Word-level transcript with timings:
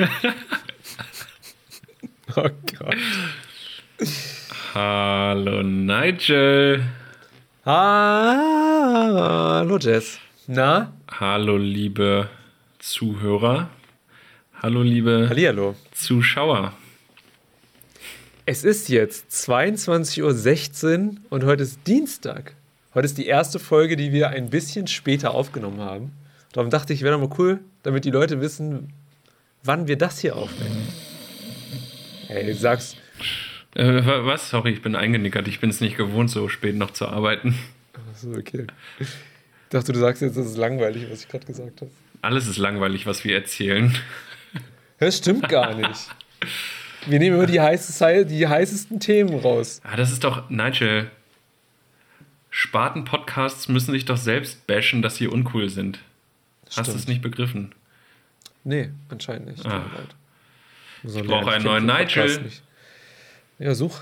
oh 2.36 2.48
Gott. 2.78 2.94
Hallo 4.72 5.62
Nigel. 5.62 6.84
Hallo 7.66 8.98
Jess. 9.78 10.18
Na? 10.46 10.92
Hallo 11.10 11.58
liebe 11.58 12.30
Zuhörer. 12.78 13.68
Hallo 14.62 14.82
liebe 14.82 15.26
Hallihallo. 15.28 15.74
Zuschauer. 15.92 16.72
Es 18.46 18.64
ist 18.64 18.88
jetzt 18.88 19.30
22.16 19.32 21.08
Uhr 21.08 21.14
und 21.28 21.44
heute 21.44 21.64
ist 21.64 21.86
Dienstag. 21.86 22.54
Heute 22.94 23.04
ist 23.04 23.18
die 23.18 23.26
erste 23.26 23.58
Folge, 23.58 23.96
die 23.96 24.12
wir 24.12 24.30
ein 24.30 24.48
bisschen 24.48 24.86
später 24.86 25.32
aufgenommen 25.32 25.80
haben. 25.80 26.12
Darum 26.52 26.70
dachte 26.70 26.94
ich, 26.94 27.02
wäre 27.02 27.18
doch 27.18 27.28
mal 27.28 27.36
cool, 27.38 27.60
damit 27.82 28.06
die 28.06 28.10
Leute 28.10 28.40
wissen, 28.40 28.94
wann 29.62 29.88
wir 29.88 29.96
das 29.96 30.20
hier 30.20 30.36
aufnehmen. 30.36 30.88
Ey, 32.28 32.46
du 32.46 32.54
sagst. 32.54 32.96
Äh, 33.74 34.02
was? 34.04 34.50
Sorry, 34.50 34.72
ich 34.72 34.82
bin 34.82 34.96
eingenickert. 34.96 35.48
Ich 35.48 35.60
bin 35.60 35.70
es 35.70 35.80
nicht 35.80 35.96
gewohnt, 35.96 36.30
so 36.30 36.48
spät 36.48 36.76
noch 36.76 36.92
zu 36.92 37.08
arbeiten. 37.08 37.58
Achso, 38.12 38.32
okay. 38.32 38.66
Ich 38.98 39.08
dachte, 39.70 39.92
du 39.92 39.98
sagst 39.98 40.22
jetzt, 40.22 40.36
das 40.36 40.46
ist 40.46 40.56
langweilig, 40.56 41.06
was 41.10 41.22
ich 41.22 41.28
gerade 41.28 41.46
gesagt 41.46 41.80
habe. 41.80 41.90
Alles 42.22 42.46
ist 42.46 42.58
langweilig, 42.58 43.06
was 43.06 43.24
wir 43.24 43.34
erzählen. 43.34 43.96
Das 44.98 45.16
stimmt 45.18 45.48
gar 45.48 45.74
nicht. 45.74 46.08
Wir 47.06 47.18
nehmen 47.18 47.36
immer 47.36 47.46
die, 47.46 47.60
heiße, 47.60 48.26
die 48.26 48.46
heißesten 48.46 49.00
Themen 49.00 49.38
raus. 49.38 49.80
Ah, 49.84 49.96
das 49.96 50.12
ist 50.12 50.24
doch, 50.24 50.50
Nigel. 50.50 51.10
Spaten-Podcasts 52.50 53.68
müssen 53.68 53.92
sich 53.92 54.04
doch 54.04 54.16
selbst 54.16 54.66
bashen, 54.66 55.00
dass 55.00 55.16
sie 55.16 55.28
uncool 55.28 55.70
sind. 55.70 56.00
Stimmt. 56.68 56.76
Hast 56.76 56.92
du 56.92 56.98
es 56.98 57.08
nicht 57.08 57.22
begriffen? 57.22 57.74
Nee, 58.64 58.90
anscheinend 59.08 59.48
nicht. 59.48 59.66
Ah. 59.66 59.84
Ich 61.02 61.22
brauche 61.22 61.50
einen 61.50 61.64
neuen 61.64 61.86
Nigel. 61.86 62.50
Ja, 63.58 63.74
such. 63.74 64.00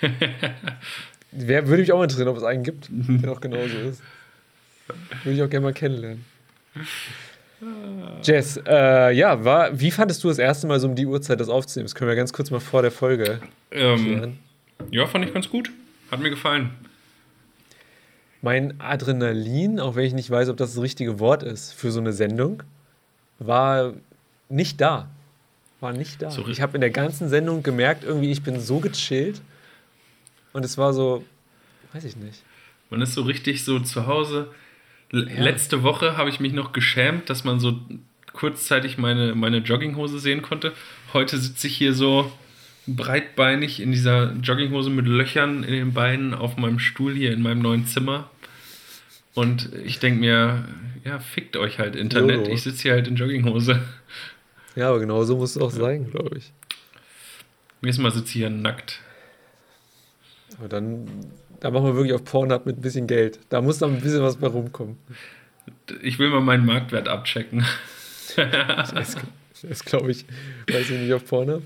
Wer, 1.30 1.66
würde 1.68 1.82
mich 1.82 1.92
auch 1.92 2.02
interessieren, 2.02 2.28
ob 2.28 2.36
es 2.36 2.42
einen 2.42 2.62
gibt, 2.62 2.88
der 2.90 3.32
auch 3.32 3.40
genauso 3.40 3.76
ist. 3.76 4.02
Würde 5.24 5.36
ich 5.36 5.42
auch 5.42 5.50
gerne 5.50 5.64
mal 5.64 5.72
kennenlernen. 5.72 6.24
Jess, 8.22 8.60
äh, 8.66 9.12
ja, 9.12 9.44
war, 9.44 9.78
wie 9.78 9.90
fandest 9.90 10.22
du 10.22 10.28
das 10.28 10.38
erste 10.38 10.66
Mal 10.66 10.78
so 10.78 10.88
um 10.88 10.94
die 10.94 11.06
Uhrzeit 11.06 11.40
das 11.40 11.48
aufzunehmen? 11.48 11.86
Das 11.86 11.94
können 11.94 12.08
wir 12.08 12.16
ganz 12.16 12.32
kurz 12.32 12.50
mal 12.50 12.60
vor 12.60 12.82
der 12.82 12.92
Folge 12.92 13.40
ähm, 13.72 14.38
Ja, 14.90 15.06
fand 15.06 15.24
ich 15.24 15.34
ganz 15.34 15.48
gut. 15.48 15.70
Hat 16.10 16.20
mir 16.20 16.30
gefallen. 16.30 16.70
Mein 18.40 18.80
Adrenalin, 18.80 19.80
auch 19.80 19.96
wenn 19.96 20.04
ich 20.04 20.14
nicht 20.14 20.30
weiß, 20.30 20.48
ob 20.48 20.56
das 20.56 20.74
das 20.74 20.82
richtige 20.82 21.18
Wort 21.18 21.42
ist 21.42 21.72
für 21.72 21.90
so 21.90 21.98
eine 21.98 22.12
Sendung, 22.12 22.62
war 23.38 23.94
nicht 24.48 24.80
da. 24.80 25.08
War 25.80 25.92
nicht 25.92 26.20
da. 26.22 26.30
So 26.30 26.46
ich 26.48 26.60
habe 26.60 26.76
in 26.76 26.80
der 26.80 26.90
ganzen 26.90 27.28
Sendung 27.28 27.62
gemerkt, 27.62 28.04
irgendwie, 28.04 28.32
ich 28.32 28.42
bin 28.42 28.60
so 28.60 28.80
gechillt. 28.80 29.40
Und 30.52 30.64
es 30.64 30.76
war 30.78 30.92
so, 30.92 31.24
weiß 31.92 32.04
ich 32.04 32.16
nicht. 32.16 32.42
Man 32.90 33.00
ist 33.02 33.14
so 33.14 33.22
richtig 33.22 33.64
so 33.64 33.78
zu 33.80 34.06
Hause. 34.06 34.48
Ja. 35.12 35.20
Letzte 35.20 35.82
Woche 35.82 36.16
habe 36.16 36.30
ich 36.30 36.40
mich 36.40 36.52
noch 36.52 36.72
geschämt, 36.72 37.30
dass 37.30 37.44
man 37.44 37.60
so 37.60 37.78
kurzzeitig 38.32 38.98
meine, 38.98 39.34
meine 39.34 39.58
Jogginghose 39.58 40.18
sehen 40.18 40.42
konnte. 40.42 40.72
Heute 41.12 41.38
sitze 41.38 41.66
ich 41.66 41.76
hier 41.76 41.94
so 41.94 42.30
breitbeinig 42.86 43.80
in 43.80 43.92
dieser 43.92 44.32
Jogginghose 44.34 44.90
mit 44.90 45.06
Löchern 45.06 45.62
in 45.62 45.72
den 45.72 45.92
Beinen 45.92 46.34
auf 46.34 46.56
meinem 46.56 46.78
Stuhl 46.78 47.14
hier 47.14 47.32
in 47.32 47.42
meinem 47.42 47.60
neuen 47.60 47.86
Zimmer. 47.86 48.30
Und 49.34 49.70
ich 49.84 49.98
denke 49.98 50.20
mir, 50.20 50.64
ja, 51.08 51.18
fickt 51.18 51.56
euch 51.56 51.78
halt 51.78 51.96
Internet. 51.96 52.36
Jolo. 52.36 52.50
Ich 52.50 52.62
sitze 52.62 52.82
hier 52.82 52.92
halt 52.92 53.08
in 53.08 53.16
Jogginghose. 53.16 53.80
Ja, 54.76 54.90
aber 54.90 55.00
genau 55.00 55.24
so 55.24 55.36
muss 55.36 55.56
es 55.56 55.62
auch 55.62 55.70
sein, 55.70 56.10
glaube 56.10 56.38
ich. 56.38 56.52
Nächstes 57.80 58.02
Mal 58.02 58.12
sitze 58.12 58.26
ich 58.26 58.32
hier 58.32 58.50
nackt. 58.50 59.00
Aber 60.58 60.68
dann, 60.68 61.06
da 61.60 61.70
machen 61.70 61.86
wir 61.86 61.94
wirklich 61.94 62.12
auf 62.12 62.24
Pornhub 62.24 62.66
mit 62.66 62.78
ein 62.78 62.82
bisschen 62.82 63.06
Geld. 63.06 63.38
Da 63.48 63.60
muss 63.60 63.78
dann 63.78 63.94
ein 63.94 64.00
bisschen 64.00 64.22
was 64.22 64.36
bei 64.36 64.46
rumkommen. 64.48 64.96
Ich 66.02 66.18
will 66.18 66.28
mal 66.30 66.40
meinen 66.40 66.66
Marktwert 66.66 67.08
abchecken. 67.08 67.64
das, 68.36 69.16
das 69.62 69.84
glaube 69.84 70.10
ich, 70.10 70.26
weiß 70.70 70.90
ich 70.90 71.00
nicht, 71.00 71.12
auf 71.12 71.24
Pornhub. 71.26 71.62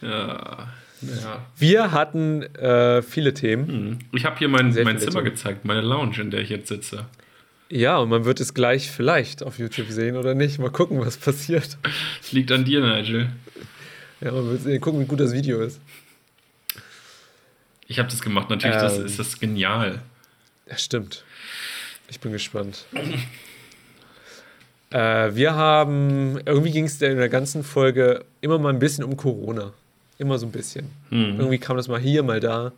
Ja. 0.00 0.68
Ja. 1.02 1.46
Wir 1.58 1.92
hatten 1.92 2.42
äh, 2.42 3.02
viele 3.02 3.34
Themen. 3.34 3.68
Hm. 3.68 3.98
Ich 4.12 4.24
habe 4.24 4.38
hier 4.38 4.48
mein, 4.48 4.72
mein 4.82 4.98
Zimmer 4.98 5.12
Themen. 5.12 5.24
gezeigt, 5.24 5.64
meine 5.64 5.82
Lounge, 5.82 6.20
in 6.20 6.30
der 6.30 6.40
ich 6.40 6.48
jetzt 6.48 6.68
sitze. 6.68 7.06
Ja, 7.68 7.98
und 7.98 8.08
man 8.08 8.24
wird 8.24 8.40
es 8.40 8.54
gleich 8.54 8.90
vielleicht 8.90 9.42
auf 9.42 9.58
YouTube 9.58 9.88
sehen 9.90 10.16
oder 10.16 10.34
nicht. 10.34 10.58
Mal 10.58 10.70
gucken, 10.70 11.00
was 11.00 11.16
passiert. 11.16 11.76
Es 12.20 12.32
liegt 12.32 12.52
an 12.52 12.64
dir, 12.64 12.80
Nigel. 12.80 13.30
Ja, 14.20 14.32
man 14.32 14.48
wird 14.50 14.62
sehen, 14.62 14.80
gucken, 14.80 15.00
wie 15.00 15.06
gut 15.06 15.20
das 15.20 15.32
Video 15.32 15.60
ist. 15.60 15.80
Ich 17.88 17.98
habe 17.98 18.08
das 18.08 18.20
gemacht, 18.20 18.50
natürlich 18.50 18.76
ähm, 18.76 18.82
das, 18.82 18.98
ist 18.98 19.18
das 19.18 19.38
genial. 19.38 20.00
Ja, 20.68 20.76
stimmt. 20.76 21.24
Ich 22.08 22.20
bin 22.20 22.32
gespannt. 22.32 22.86
äh, 24.90 25.34
wir 25.34 25.54
haben, 25.54 26.40
irgendwie 26.44 26.70
ging 26.70 26.84
es 26.84 27.00
in 27.02 27.16
der 27.16 27.28
ganzen 27.28 27.64
Folge 27.64 28.24
immer 28.40 28.58
mal 28.58 28.70
ein 28.72 28.78
bisschen 28.78 29.04
um 29.04 29.16
Corona. 29.16 29.72
Immer 30.18 30.38
so 30.38 30.46
ein 30.46 30.52
bisschen. 30.52 30.90
Mhm. 31.10 31.38
Irgendwie 31.38 31.58
kam 31.58 31.76
das 31.76 31.88
mal 31.88 32.00
hier, 32.00 32.22
mal 32.22 32.40
da. 32.40 32.72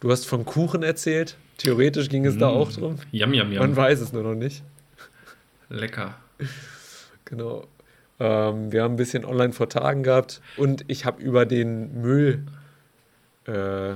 Du 0.00 0.10
hast 0.10 0.26
von 0.26 0.44
Kuchen 0.44 0.82
erzählt. 0.82 1.36
Theoretisch 1.58 2.08
ging 2.08 2.26
es 2.26 2.34
mhm. 2.34 2.40
da 2.40 2.48
auch 2.48 2.72
drum. 2.72 2.96
Yum, 3.12 3.34
yum, 3.34 3.52
yum. 3.52 3.60
Man 3.60 3.76
weiß 3.76 4.00
es 4.00 4.12
nur 4.12 4.22
noch 4.22 4.34
nicht. 4.34 4.62
Lecker. 5.68 6.14
Genau. 7.24 7.66
Ähm, 8.18 8.72
wir 8.72 8.82
haben 8.82 8.94
ein 8.94 8.96
bisschen 8.96 9.24
online 9.24 9.52
vor 9.52 9.68
Tagen 9.68 10.02
gehabt 10.02 10.40
und 10.56 10.84
ich 10.88 11.04
habe 11.04 11.22
über 11.22 11.44
den 11.44 12.00
Müll, 12.00 12.46
äh, 13.46 13.94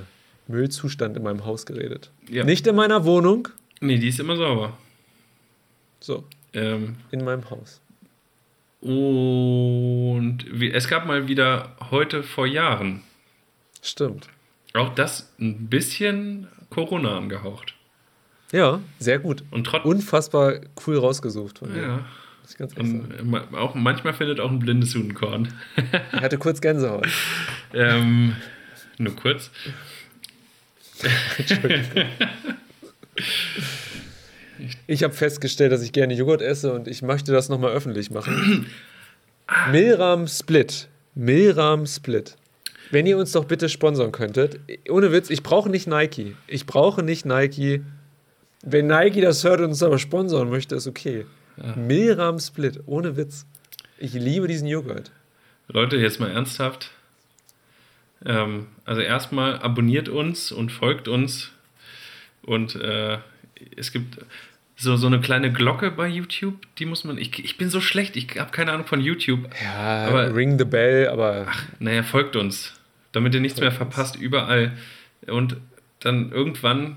Müllzustand 0.48 1.16
in 1.16 1.22
meinem 1.22 1.44
Haus 1.44 1.64
geredet. 1.64 2.10
Ja. 2.28 2.44
Nicht 2.44 2.66
in 2.66 2.74
meiner 2.74 3.04
Wohnung. 3.04 3.48
Nee, 3.80 3.98
die 3.98 4.08
ist 4.08 4.20
immer 4.20 4.36
sauber. 4.36 4.76
So. 6.00 6.24
Ähm, 6.52 6.96
in 7.10 7.24
meinem 7.24 7.48
Haus. 7.50 7.80
Und 8.80 10.44
es 10.60 10.88
gab 10.88 11.06
mal 11.06 11.28
wieder 11.28 11.76
heute 11.90 12.22
vor 12.22 12.46
Jahren. 12.46 13.02
Stimmt. 13.82 14.28
Auch 14.72 14.94
das 14.94 15.32
ein 15.38 15.68
bisschen 15.68 16.48
Corona 16.70 17.18
angehaucht. 17.18 17.74
Ja, 18.52 18.80
sehr 18.98 19.18
gut. 19.18 19.44
Und 19.50 19.64
trotz 19.64 19.84
Unfassbar 19.84 20.54
cool 20.86 20.98
rausgesucht 20.98 21.58
von 21.58 21.72
dir. 21.72 21.82
Ja. 21.82 22.04
Das 22.42 22.56
ganz 22.56 22.74
Und 22.74 23.54
auch, 23.54 23.74
manchmal 23.74 24.12
findet 24.12 24.40
auch 24.40 24.50
ein 24.50 24.58
blindes 24.58 24.94
Huhnkorn. 24.94 25.52
ich 26.12 26.20
hatte 26.20 26.38
kurz 26.38 26.60
Gänsehaut. 26.60 27.06
ähm, 27.74 28.34
nur 28.98 29.14
kurz. 29.14 29.50
Ich 34.86 35.02
habe 35.02 35.14
festgestellt, 35.14 35.72
dass 35.72 35.82
ich 35.82 35.92
gerne 35.92 36.14
Joghurt 36.14 36.42
esse 36.42 36.72
und 36.72 36.86
ich 36.86 37.00
möchte 37.02 37.32
das 37.32 37.48
nochmal 37.48 37.72
öffentlich 37.72 38.10
machen. 38.10 38.66
Milram 39.70 40.26
Split. 40.28 40.88
Milram 41.14 41.86
Split. 41.86 42.36
Wenn 42.90 43.06
ihr 43.06 43.16
uns 43.16 43.32
doch 43.32 43.44
bitte 43.44 43.68
sponsern 43.68 44.12
könntet. 44.12 44.60
Ohne 44.88 45.12
Witz, 45.12 45.30
ich 45.30 45.42
brauche 45.42 45.68
nicht 45.68 45.86
Nike. 45.86 46.36
Ich 46.46 46.66
brauche 46.66 47.02
nicht 47.02 47.24
Nike. 47.24 47.82
Wenn 48.62 48.88
Nike 48.88 49.20
das 49.20 49.44
hört 49.44 49.60
und 49.60 49.66
uns 49.66 49.82
aber 49.82 49.98
sponsern 49.98 50.50
möchte, 50.50 50.74
ist 50.74 50.86
okay. 50.86 51.26
Ja. 51.56 51.76
Milram 51.76 52.38
Split. 52.38 52.80
Ohne 52.86 53.16
Witz. 53.16 53.46
Ich 53.98 54.12
liebe 54.12 54.48
diesen 54.48 54.66
Joghurt. 54.66 55.10
Leute, 55.68 55.96
jetzt 55.96 56.18
mal 56.18 56.30
ernsthaft. 56.30 56.90
Ähm, 58.24 58.66
also 58.84 59.00
erstmal 59.00 59.58
abonniert 59.58 60.08
uns 60.08 60.52
und 60.52 60.72
folgt 60.72 61.06
uns. 61.08 61.52
Und 62.42 62.74
äh, 62.74 63.18
es 63.76 63.92
gibt 63.92 64.18
so, 64.76 64.96
so 64.96 65.06
eine 65.06 65.20
kleine 65.20 65.52
Glocke 65.52 65.90
bei 65.90 66.08
YouTube, 66.08 66.54
die 66.78 66.86
muss 66.86 67.04
man. 67.04 67.18
Ich, 67.18 67.38
ich 67.42 67.58
bin 67.58 67.68
so 67.68 67.80
schlecht, 67.80 68.16
ich 68.16 68.38
habe 68.38 68.50
keine 68.50 68.72
Ahnung 68.72 68.86
von 68.86 69.00
YouTube. 69.00 69.48
Ja, 69.62 70.08
aber, 70.08 70.34
ring 70.34 70.58
the 70.58 70.64
bell, 70.64 71.08
aber. 71.08 71.46
Ach, 71.48 71.64
naja, 71.78 72.02
folgt 72.02 72.34
uns, 72.36 72.79
damit 73.12 73.34
ihr 73.34 73.40
nichts 73.40 73.60
mehr 73.60 73.72
verpasst, 73.72 74.16
überall. 74.16 74.72
Und 75.26 75.56
dann 76.00 76.32
irgendwann, 76.32 76.96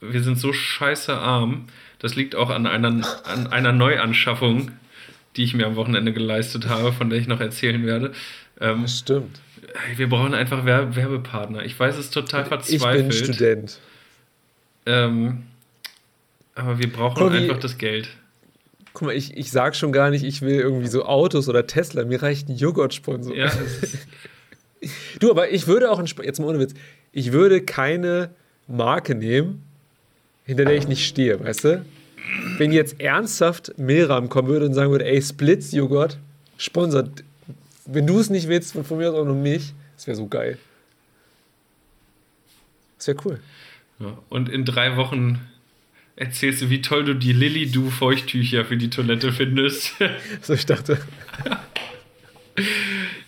wir 0.00 0.22
sind 0.22 0.38
so 0.38 0.52
scheiße 0.52 1.16
arm, 1.16 1.66
das 1.98 2.16
liegt 2.16 2.34
auch 2.34 2.50
an 2.50 2.66
einer, 2.66 2.88
an 3.24 3.46
einer 3.48 3.72
Neuanschaffung, 3.72 4.72
die 5.36 5.44
ich 5.44 5.54
mir 5.54 5.66
am 5.66 5.76
Wochenende 5.76 6.12
geleistet 6.12 6.68
habe, 6.68 6.92
von 6.92 7.10
der 7.10 7.18
ich 7.18 7.28
noch 7.28 7.40
erzählen 7.40 7.84
werde. 7.86 8.12
Ähm, 8.60 8.82
das 8.82 8.98
stimmt. 8.98 9.40
Wir 9.96 10.08
brauchen 10.08 10.34
einfach 10.34 10.64
Werbepartner. 10.64 11.64
Ich 11.64 11.78
weiß, 11.78 11.96
es 11.96 12.06
ist 12.06 12.14
total 12.14 12.44
verzweifelt. 12.44 13.12
Ich 13.12 13.18
bin 13.18 13.34
Student. 13.34 13.80
Ähm, 14.86 15.44
aber 16.54 16.78
wir 16.78 16.92
brauchen 16.92 17.24
mal, 17.24 17.36
einfach 17.36 17.58
das 17.58 17.78
Geld. 17.78 18.08
Guck 18.92 19.06
mal, 19.06 19.14
ich, 19.14 19.36
ich 19.36 19.50
sag 19.50 19.76
schon 19.76 19.92
gar 19.92 20.10
nicht, 20.10 20.24
ich 20.24 20.42
will 20.42 20.58
irgendwie 20.58 20.88
so 20.88 21.04
Autos 21.04 21.48
oder 21.48 21.66
Tesla. 21.66 22.04
Mir 22.04 22.22
reicht 22.22 22.48
ein 22.48 22.56
Joghurt-Sponsor. 22.56 23.34
Ja. 23.36 23.52
du, 25.18 25.30
aber 25.30 25.50
ich 25.50 25.66
würde 25.66 25.90
auch, 25.90 26.02
jetzt 26.22 26.40
mal 26.40 26.46
ohne 26.46 26.58
Witz, 26.58 26.74
ich 27.12 27.32
würde 27.32 27.62
keine 27.62 28.30
Marke 28.66 29.14
nehmen, 29.14 29.62
hinter 30.44 30.64
der 30.64 30.76
ich 30.76 30.88
nicht 30.88 31.06
stehe, 31.06 31.42
weißt 31.42 31.64
du? 31.64 31.84
Wenn 32.58 32.72
jetzt 32.72 33.00
ernsthaft 33.00 33.78
Meram 33.78 34.28
kommen 34.28 34.48
würde 34.48 34.66
und 34.66 34.74
sagen 34.74 34.90
würde, 34.90 35.04
ey, 35.04 35.20
Splits 35.20 35.72
Joghurt 35.72 36.18
sponsert 36.56 37.24
wenn 37.92 38.06
du 38.06 38.18
es 38.18 38.30
nicht 38.30 38.48
willst, 38.48 38.72
von 38.72 38.98
mir 38.98 39.10
aus 39.10 39.16
auch 39.16 39.24
nur 39.24 39.34
mich. 39.34 39.72
Das 39.96 40.06
wäre 40.06 40.16
so 40.16 40.26
geil. 40.26 40.58
Das 42.98 43.08
wäre 43.08 43.18
cool. 43.24 43.40
Ja, 43.98 44.18
und 44.28 44.48
in 44.48 44.64
drei 44.64 44.96
Wochen 44.96 45.40
erzählst 46.16 46.62
du, 46.62 46.70
wie 46.70 46.82
toll 46.82 47.04
du 47.04 47.14
die 47.14 47.32
Lilly 47.32 47.70
Du 47.70 47.90
Feuchttücher 47.90 48.64
für 48.64 48.76
die 48.76 48.90
Toilette 48.90 49.32
findest. 49.32 49.94
So, 50.42 50.54
ich 50.54 50.66
dachte. 50.66 50.98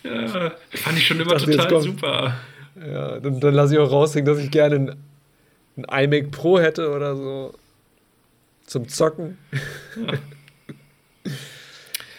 ja, 0.03 0.51
fand 0.71 0.97
ich 0.97 1.07
schon 1.07 1.19
immer 1.19 1.35
ich 1.35 1.45
dachte, 1.45 1.57
total 1.57 1.81
super. 1.81 2.37
Ja, 2.75 3.19
dann, 3.19 3.39
dann 3.39 3.53
lasse 3.53 3.73
ich 3.75 3.79
auch 3.79 3.91
raushängen, 3.91 4.25
dass 4.25 4.43
ich 4.43 4.51
gerne 4.51 4.75
ein, 4.75 4.95
ein 5.77 6.05
iMac 6.05 6.31
Pro 6.31 6.59
hätte 6.59 6.91
oder 6.91 7.15
so. 7.15 7.53
Zum 8.65 8.87
Zocken. 8.87 9.37
Ja. 9.95 10.13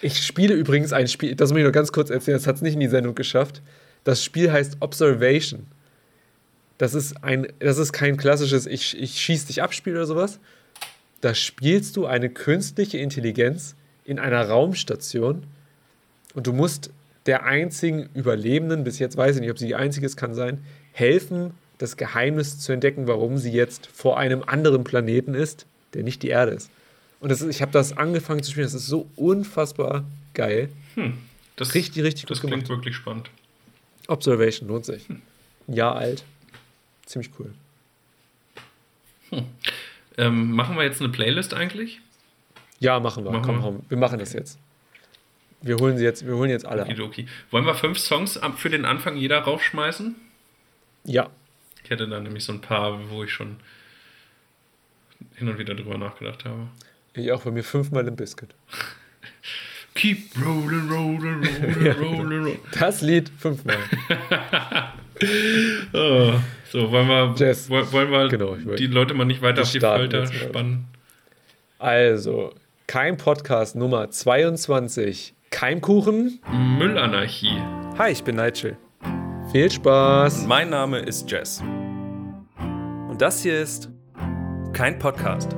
Ich 0.05 0.23
spiele 0.23 0.53
übrigens 0.53 0.93
ein 0.93 1.09
Spiel, 1.09 1.35
das 1.35 1.49
muss 1.49 1.61
ich 1.61 1.65
noch 1.65 1.73
ganz 1.73 1.91
kurz 1.91 2.11
erzählen, 2.11 2.37
das 2.37 2.47
hat 2.47 2.57
es 2.57 2.63
nicht 2.63 2.75
in 2.75 2.81
die 2.81 2.89
Sendung 2.89 3.15
geschafft. 3.15 3.63
Das 4.05 4.23
Spiel 4.23 4.53
heißt 4.53 4.77
Observation. 4.81 5.67
Das 6.77 6.93
ist, 6.93 7.25
ein, 7.25 7.47
das 7.59 7.79
ist 7.79 7.95
kein 7.95 8.19
klassisches 8.19 8.67
Ich, 8.67 9.01
ich 9.01 9.19
schieß 9.19 9.47
dich 9.47 9.63
ab 9.63 9.73
Spiel 9.73 9.95
oder 9.95 10.05
sowas. 10.05 10.41
Da 11.23 11.35
spielst 11.35 11.97
du 11.97 12.05
eine 12.05 12.29
künstliche 12.29 12.99
Intelligenz 12.99 13.77
in 14.05 14.19
einer 14.19 14.47
Raumstation 14.47 15.45
und 16.35 16.47
du 16.47 16.53
musst 16.53 16.91
der 17.27 17.45
einzigen 17.45 18.09
Überlebenden, 18.15 18.85
bis 18.85 18.99
jetzt 18.99 19.17
weiß 19.17 19.37
ich 19.37 19.41
nicht, 19.41 19.51
ob 19.51 19.59
sie 19.59 19.67
die 19.67 19.75
einzige 19.75 20.07
ist, 20.07 20.17
kann 20.17 20.35
sein, 20.35 20.65
helfen, 20.93 21.53
das 21.79 21.97
Geheimnis 21.97 22.59
zu 22.59 22.73
entdecken, 22.73 23.07
warum 23.07 23.39
sie 23.39 23.51
jetzt 23.51 23.87
vor 23.87 24.19
einem 24.19 24.43
anderen 24.45 24.85
Planeten 24.85 25.35
ist, 25.35 25.67
der 25.95 26.03
nicht 26.03 26.23
die 26.23 26.29
Erde 26.29 26.53
ist. 26.53 26.71
Und 27.21 27.31
das 27.31 27.41
ist, 27.41 27.49
ich 27.49 27.63
habe 27.63 27.73
das 27.73 27.97
angefangen 27.97 28.43
zu 28.43 28.51
spielen, 28.51 28.67
das 28.67 28.75
ist 28.75 28.87
so 28.87 29.09
unfassbar 29.17 30.05
geil. 30.35 30.69
Hm, 30.95 31.15
das, 31.57 31.75
richtig, 31.75 32.03
richtig 32.03 32.27
das 32.27 32.41
gut 32.41 32.51
gemacht. 32.51 32.63
Das 32.63 32.69
klingt 32.69 32.79
wirklich 32.79 32.97
spannend. 32.97 33.31
Observation 34.09 34.69
lohnt 34.69 34.85
sich. 34.85 35.09
Hm. 35.09 35.23
Ein 35.69 35.75
Jahr 35.75 35.97
alt. 35.97 36.25
Ziemlich 37.07 37.31
cool. 37.39 37.53
Hm. 39.31 39.45
Ähm, 40.17 40.53
machen 40.53 40.77
wir 40.77 40.85
jetzt 40.85 41.01
eine 41.01 41.11
Playlist 41.11 41.55
eigentlich? 41.55 42.01
Ja, 42.79 43.01
machen 43.01 43.25
wir. 43.25 43.31
Machen 43.31 43.45
komm, 43.45 43.63
komm, 43.63 43.81
wir 43.89 43.97
machen 43.97 44.19
das 44.19 44.33
jetzt. 44.33 44.59
Wir 45.65 45.77
holen 45.77 45.97
sie 45.97 46.05
jetzt, 46.05 46.27
wir 46.27 46.37
holen 46.37 46.51
jetzt 46.51 46.67
alle. 46.67 46.83
Okay. 46.83 47.27
Wollen 47.51 47.65
wir 47.65 47.75
fünf 47.75 47.99
Songs 47.99 48.39
für 48.57 48.69
den 48.69 48.85
Anfang 48.85 49.17
jeder 49.17 49.39
raufschmeißen? 49.39 50.15
Ja. 51.05 51.31
Ich 51.83 51.89
hätte 51.89 52.07
da 52.07 52.21
nämlich 52.21 52.45
so 52.45 52.53
ein 52.53 52.61
paar, 52.61 53.11
wo 53.11 53.25
ich 53.25 53.33
schon 53.33 53.57
hin 55.37 55.49
und 55.49 55.59
wieder 55.59 55.75
drüber 55.75 55.97
nachgedacht 55.97 56.45
habe. 56.45 56.69
Ich 57.15 57.33
auch 57.33 57.43
bei 57.43 57.51
mir 57.51 57.65
fünfmal 57.65 58.07
im 58.07 58.15
Biscuit. 58.15 58.51
Keep 59.95 60.37
rolling, 60.45 60.91
rolling, 60.91 61.45
rolling, 61.45 61.93
rolling, 61.99 62.39
rolling. 62.39 62.59
Das 62.79 63.01
Lied 63.01 63.31
fünfmal. 63.39 63.79
oh, 65.95 66.35
so, 66.71 66.91
wollen 66.91 67.09
wir, 67.09 67.35
Jess, 67.39 67.71
wollen 67.71 68.11
wir 68.11 68.29
genau, 68.29 68.57
die 68.57 68.89
Leute 68.89 69.15
mal 69.15 69.25
nicht 69.25 69.41
weiter 69.41 69.63
auf 69.63 69.71
die 69.71 69.81
Folter 69.81 70.27
spannen? 70.27 70.87
Also, 71.79 72.53
kein 72.87 73.17
Podcast 73.17 73.77
Nummer 73.77 74.11
22. 74.11 75.33
Keimkuchen. 75.55 76.41
Müllanarchie. 76.51 77.63
Hi, 77.97 78.11
ich 78.11 78.25
bin 78.25 78.35
Nigel. 78.35 78.77
Viel 79.53 79.71
Spaß. 79.71 80.47
Mein 80.49 80.69
Name 80.69 80.99
ist 80.99 81.31
Jess. 81.31 81.63
Und 83.09 83.19
das 83.19 83.41
hier 83.41 83.61
ist 83.61 83.89
kein 84.73 84.99
Podcast. 84.99 85.55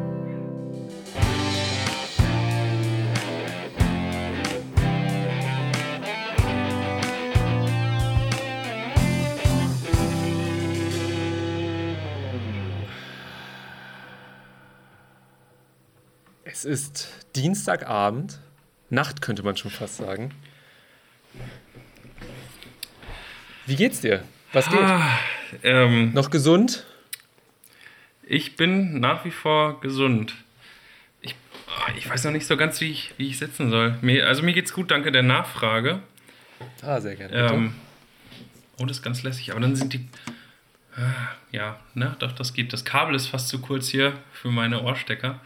Es 16.45 16.67
ist 16.67 17.09
Dienstagabend, 17.35 18.41
Nacht 18.91 19.23
könnte 19.23 19.43
man 19.43 19.57
schon 19.57 19.71
fast 19.71 19.97
sagen. 19.97 20.33
Wie 23.67 23.77
geht's 23.77 24.01
dir? 24.01 24.23
Was 24.53 24.69
geht? 24.71 24.79
Ah, 24.81 25.19
ähm, 25.63 26.13
Noch 26.13 26.31
gesund? 26.31 26.87
Ich 28.23 28.57
bin 28.57 29.01
nach 29.01 29.25
wie 29.25 29.31
vor 29.31 29.81
gesund. 29.81 30.35
Ich, 31.21 31.35
ah, 31.69 31.91
ich 31.97 32.09
weiß 32.09 32.25
noch 32.25 32.33
nicht 32.33 32.47
so 32.47 32.57
ganz, 32.57 32.81
wie 32.81 32.91
ich, 32.91 33.13
wie 33.19 33.29
ich 33.29 33.39
sitzen 33.39 33.71
soll. 33.71 33.97
Mir, 34.03 34.27
also 34.27 34.43
mir 34.43 34.53
geht's 34.53 34.73
gut, 34.73 34.91
danke 34.91 35.13
der 35.13 35.23
Nachfrage. 35.23 36.01
Ah, 36.83 37.01
sehr 37.01 37.17
gerne. 37.17 37.35
Ähm, 37.35 37.75
oh, 38.79 38.87
das 38.87 38.99
ist 38.99 39.03
ganz 39.03 39.23
lässig. 39.23 39.51
Aber 39.51 39.61
dann 39.61 39.77
sind 39.77 39.93
die. 39.93 40.09
Ah, 40.97 41.35
ja, 41.53 41.79
ne, 41.95 42.17
doch, 42.21 42.33
das 42.33 42.55
geht. 42.55 42.73
Das 42.73 42.85
Kabel 42.85 43.15
ist 43.15 43.27
fast 43.27 43.49
zu 43.49 43.61
kurz 43.61 43.89
hier 43.89 44.15
für 44.33 44.51
meine 44.51 44.83
Ohrstecker. 44.83 45.41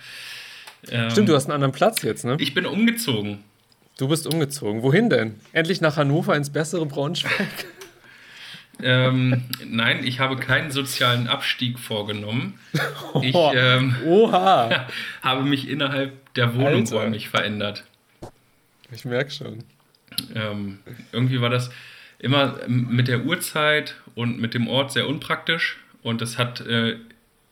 Ähm, 0.89 1.11
Stimmt, 1.11 1.29
du 1.29 1.35
hast 1.35 1.47
einen 1.47 1.55
anderen 1.55 1.73
Platz 1.73 2.03
jetzt, 2.03 2.25
ne? 2.25 2.37
Ich 2.39 2.55
bin 2.55 2.67
umgezogen. 2.67 3.45
Du 3.99 4.09
bist 4.09 4.27
umgezogen. 4.27 4.83
Wohin 4.83 5.11
denn? 5.11 5.41
Endlich 5.53 5.81
nach 5.81 5.97
Hannover 5.97 6.35
ins 6.35 6.51
bessere 6.51 6.87
Braunschweig? 6.87 7.67
ähm, 8.83 9.45
nein, 9.67 10.05
ich 10.05 10.21
habe 10.21 10.37
keinen 10.37 10.71
sozialen 10.71 11.29
Abstieg 11.29 11.79
vorgenommen. 11.79 12.59
Ich 13.23 13.35
ähm, 13.35 13.97
Oha. 14.07 14.87
habe 15.23 15.43
mich 15.43 15.69
innerhalb 15.69 16.33
der 16.35 16.55
Wohnung 16.55 16.83
Alter. 16.83 16.97
räumlich 16.97 17.29
verändert. 17.29 17.83
Ich 18.93 19.05
merke 19.05 19.33
schon. 19.33 19.65
Ähm, 20.35 20.79
irgendwie 21.11 21.41
war 21.41 21.51
das 21.51 21.71
immer 22.21 22.57
mit 22.69 23.09
der 23.09 23.25
Uhrzeit 23.25 23.97
und 24.15 24.41
mit 24.41 24.55
dem 24.55 24.69
Ort 24.69 24.93
sehr 24.93 25.09
unpraktisch 25.09 25.79
und 26.03 26.21
das 26.21 26.39
hat 26.39 26.61
äh, 26.61 26.97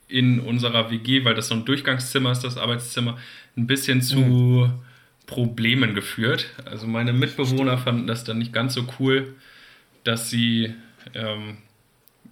in 0.09 0.41
unserer 0.41 0.91
WG, 0.91 1.25
weil 1.25 1.35
das 1.35 1.49
so 1.49 1.55
ein 1.55 1.65
Durchgangszimmer 1.65 2.33
ist, 2.33 2.43
das 2.43 2.57
Arbeitszimmer, 2.57 3.19
ein 3.57 3.67
bisschen 3.67 4.03
zu 4.03 4.19
mhm. 4.19 4.73
Problemen 5.27 5.95
geführt. 5.95 6.51
Also 6.65 6.87
meine 6.87 7.13
Mitbewohner 7.13 7.79
fanden 7.79 8.07
das 8.07 8.25
dann 8.25 8.39
nicht 8.39 8.53
ganz 8.53 8.75
so 8.75 8.87
cool, 8.99 9.35
dass 10.05 10.31
sie 10.31 10.75
ähm, 11.15 11.59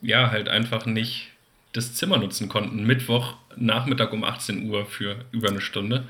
ja 0.00 0.30
halt 0.30 0.48
einfach 0.48 0.86
nicht 0.86 1.28
das 1.72 1.94
Zimmer 1.94 2.18
nutzen 2.18 2.48
konnten. 2.48 2.84
Mittwoch 2.84 3.36
Nachmittag 3.56 4.12
um 4.12 4.24
18 4.24 4.68
Uhr 4.68 4.86
für 4.86 5.16
über 5.30 5.48
eine 5.48 5.60
Stunde. 5.60 6.04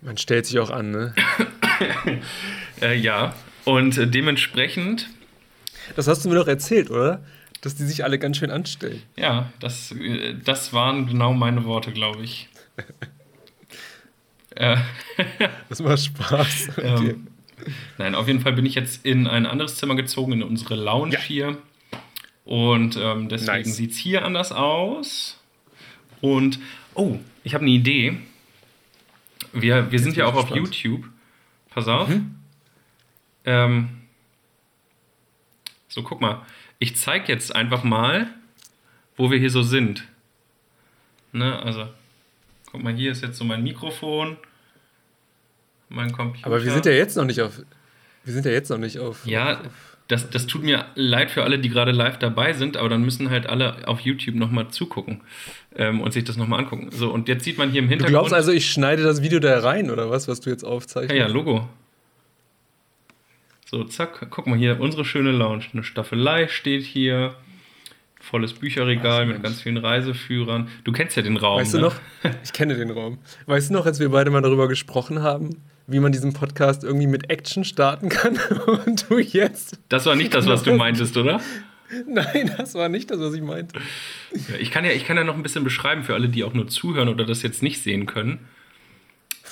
Man 0.00 0.16
stellt 0.16 0.46
sich 0.46 0.58
auch 0.58 0.70
an, 0.70 0.90
ne? 0.90 1.14
äh, 2.82 2.96
ja, 2.96 3.34
und 3.64 4.14
dementsprechend. 4.14 5.08
Das 5.96 6.06
hast 6.08 6.24
du 6.24 6.28
mir 6.28 6.36
doch 6.36 6.48
erzählt, 6.48 6.90
oder? 6.90 7.24
Dass 7.64 7.74
die 7.74 7.84
sich 7.84 8.04
alle 8.04 8.18
ganz 8.18 8.36
schön 8.36 8.50
anstellen. 8.50 9.02
Ja, 9.16 9.50
das, 9.58 9.94
das 10.44 10.74
waren 10.74 11.06
genau 11.06 11.32
meine 11.32 11.64
Worte, 11.64 11.92
glaube 11.92 12.22
ich. 12.22 12.50
äh, 14.54 14.76
das 15.70 15.80
macht 15.80 16.00
Spaß. 16.00 16.68
Ähm, 16.78 17.28
nein, 17.96 18.14
auf 18.14 18.26
jeden 18.26 18.40
Fall 18.40 18.52
bin 18.52 18.66
ich 18.66 18.74
jetzt 18.74 19.06
in 19.06 19.26
ein 19.26 19.46
anderes 19.46 19.76
Zimmer 19.76 19.94
gezogen, 19.94 20.32
in 20.32 20.42
unsere 20.42 20.74
Lounge 20.74 21.14
ja. 21.14 21.20
hier. 21.20 21.58
Und 22.44 22.98
ähm, 23.00 23.30
deswegen 23.30 23.62
nice. 23.62 23.76
sieht 23.76 23.92
es 23.92 23.96
hier 23.96 24.26
anders 24.26 24.52
aus. 24.52 25.40
Und, 26.20 26.58
oh, 26.94 27.16
ich 27.44 27.54
habe 27.54 27.62
eine 27.62 27.70
Idee. 27.70 28.18
Wir, 29.54 29.90
wir 29.90 29.98
sind 30.00 30.16
ja 30.16 30.26
auch 30.26 30.34
gespannt. 30.34 30.52
auf 30.52 30.56
YouTube. 30.58 31.08
Pass 31.70 31.88
auf. 31.88 32.08
Mhm. 32.08 32.34
Ähm, 33.46 33.88
so, 35.88 36.02
guck 36.02 36.20
mal 36.20 36.42
ich 36.78 36.96
zeige 36.96 37.32
jetzt 37.32 37.54
einfach 37.54 37.84
mal, 37.84 38.28
wo 39.16 39.30
wir 39.30 39.38
hier 39.38 39.50
so 39.50 39.62
sind. 39.62 40.04
Ne, 41.32 41.60
also, 41.62 41.86
guck 42.70 42.82
mal, 42.82 42.94
hier 42.94 43.12
ist 43.12 43.22
jetzt 43.22 43.38
so 43.38 43.44
mein 43.44 43.62
Mikrofon, 43.62 44.36
mein 45.88 46.12
Computer. 46.12 46.46
Aber 46.46 46.62
wir 46.62 46.72
sind 46.72 46.86
ja 46.86 46.92
jetzt 46.92 47.16
noch 47.16 47.24
nicht 47.24 47.40
auf. 47.40 47.60
Wir 48.24 48.32
sind 48.32 48.46
ja 48.46 48.52
jetzt 48.52 48.70
noch 48.70 48.78
nicht 48.78 48.98
auf. 48.98 49.26
Ja, 49.26 49.60
auf, 49.60 49.66
das, 50.08 50.28
das 50.28 50.46
tut 50.46 50.62
mir 50.62 50.86
leid 50.94 51.30
für 51.30 51.44
alle, 51.44 51.58
die 51.58 51.70
gerade 51.70 51.90
live 51.90 52.18
dabei 52.18 52.52
sind, 52.52 52.76
aber 52.76 52.88
dann 52.88 53.02
müssen 53.02 53.30
halt 53.30 53.46
alle 53.46 53.88
auf 53.88 54.00
YouTube 54.00 54.34
nochmal 54.34 54.68
zugucken 54.68 55.22
ähm, 55.76 56.00
und 56.00 56.12
sich 56.12 56.24
das 56.24 56.36
nochmal 56.36 56.60
angucken. 56.60 56.90
So, 56.90 57.10
und 57.10 57.28
jetzt 57.28 57.44
sieht 57.44 57.56
man 57.56 57.70
hier 57.70 57.80
im 57.80 57.88
Hintergrund. 57.88 58.14
Du 58.14 58.18
glaubst 58.18 58.34
also, 58.34 58.52
ich 58.52 58.70
schneide 58.70 59.02
das 59.02 59.22
Video 59.22 59.40
da 59.40 59.58
rein, 59.60 59.90
oder 59.90 60.10
was, 60.10 60.28
was 60.28 60.40
du 60.40 60.50
jetzt 60.50 60.64
aufzeichnest? 60.64 61.14
Ja, 61.14 61.26
ja, 61.26 61.32
Logo. 61.32 61.68
So, 63.74 63.82
zack, 63.82 64.28
guck 64.30 64.46
mal 64.46 64.56
hier, 64.56 64.78
unsere 64.78 65.04
schöne 65.04 65.32
Lounge. 65.32 65.64
Eine 65.72 65.82
Staffelei 65.82 66.46
steht 66.46 66.84
hier. 66.84 67.34
Volles 68.20 68.52
Bücherregal 68.52 69.22
Ach, 69.24 69.26
mit 69.26 69.42
ganz 69.42 69.62
vielen 69.62 69.78
Reiseführern. 69.78 70.68
Du 70.84 70.92
kennst 70.92 71.16
ja 71.16 71.24
den 71.24 71.36
Raum. 71.36 71.60
Weißt 71.60 71.74
ne? 71.74 71.80
du 71.80 71.86
noch? 71.86 71.96
Ich 72.44 72.52
kenne 72.52 72.76
den 72.76 72.92
Raum. 72.92 73.18
Weißt 73.46 73.70
du 73.70 73.74
noch, 73.74 73.84
als 73.84 73.98
wir 73.98 74.10
beide 74.10 74.30
mal 74.30 74.42
darüber 74.42 74.68
gesprochen 74.68 75.22
haben, 75.22 75.60
wie 75.88 75.98
man 75.98 76.12
diesen 76.12 76.34
Podcast 76.34 76.84
irgendwie 76.84 77.08
mit 77.08 77.30
Action 77.30 77.64
starten 77.64 78.10
kann? 78.10 78.38
Und 78.86 79.10
du 79.10 79.18
jetzt. 79.18 79.80
Das 79.88 80.06
war 80.06 80.14
nicht 80.14 80.32
das, 80.34 80.46
was 80.46 80.62
du 80.62 80.72
meintest, 80.76 81.16
oder? 81.16 81.40
Nein, 82.06 82.54
das 82.56 82.74
war 82.74 82.88
nicht 82.88 83.10
das, 83.10 83.18
was 83.18 83.34
ich 83.34 83.42
meinte. 83.42 83.80
Ja, 84.30 84.54
ich, 84.60 84.70
kann 84.70 84.84
ja, 84.84 84.92
ich 84.92 85.04
kann 85.04 85.16
ja 85.16 85.24
noch 85.24 85.34
ein 85.34 85.42
bisschen 85.42 85.64
beschreiben 85.64 86.04
für 86.04 86.14
alle, 86.14 86.28
die 86.28 86.44
auch 86.44 86.54
nur 86.54 86.68
zuhören 86.68 87.08
oder 87.08 87.24
das 87.24 87.42
jetzt 87.42 87.60
nicht 87.60 87.82
sehen 87.82 88.06
können. 88.06 88.38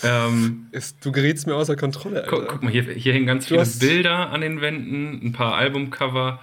Ähm, 0.02 0.66
Ist, 0.72 1.04
du 1.04 1.12
gerätst 1.12 1.46
mir 1.46 1.54
außer 1.54 1.76
Kontrolle, 1.76 2.24
guck, 2.28 2.48
guck 2.48 2.62
mal, 2.62 2.70
hier, 2.72 2.82
hier 2.82 3.12
hängen 3.12 3.26
ganz 3.26 3.46
Du 3.46 3.62
viele 3.64 3.78
Bilder 3.78 4.30
an 4.30 4.40
den 4.40 4.60
Wänden, 4.60 5.20
ein 5.26 5.32
paar 5.32 5.54
Albumcover, 5.54 6.40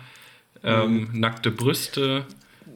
ähm, 0.64 1.10
nackte 1.14 1.52
Brüste. 1.52 2.26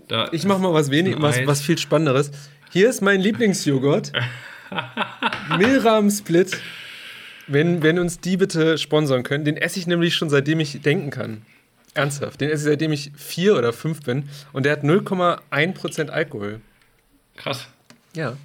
Da 0.08 0.30
Ich 0.32 0.46
mach 0.46 0.60
mal 0.60 0.74
was 0.74 0.92
wenig, 0.92 1.16
was, 1.20 1.46
was 1.46 1.62
viel 1.62 1.78
Spannenderes. 1.78 2.32
Hier 2.72 2.90
ist 2.90 3.02
mein 3.02 3.22
Lieblingsjoghurt. 3.22 4.12
Milram 5.58 6.10
Split. 6.10 6.58
Wenn, 7.48 7.84
wenn 7.84 8.00
uns 8.00 8.20
die 8.20 8.38
bitte 8.38 8.78
sponsern 8.78 9.24
können. 9.24 9.46
Den 9.46 9.58
esse 9.58 9.78
ich 9.78 9.86
nämlich 9.86 10.16
schon 10.16 10.30
seitdem 10.30 10.60
ich 10.60 10.82
denken 10.82 11.10
kann. 11.10 11.42
Ernsthaft. 11.94 12.42
Den 12.42 12.50
esse 12.50 12.64
ich 12.64 12.70
seitdem 12.72 12.92
ich 12.92 13.12
vier 13.16 13.58
oder 13.58 13.74
fünf 13.74 14.02
bin. 14.02 14.30
Und 14.54 14.66
der 14.66 14.72
hat 14.74 14.84
0,1% 14.84 16.10
Alkohol. 16.10 16.62
Krass. 17.36 17.68
Ja, 18.16 18.38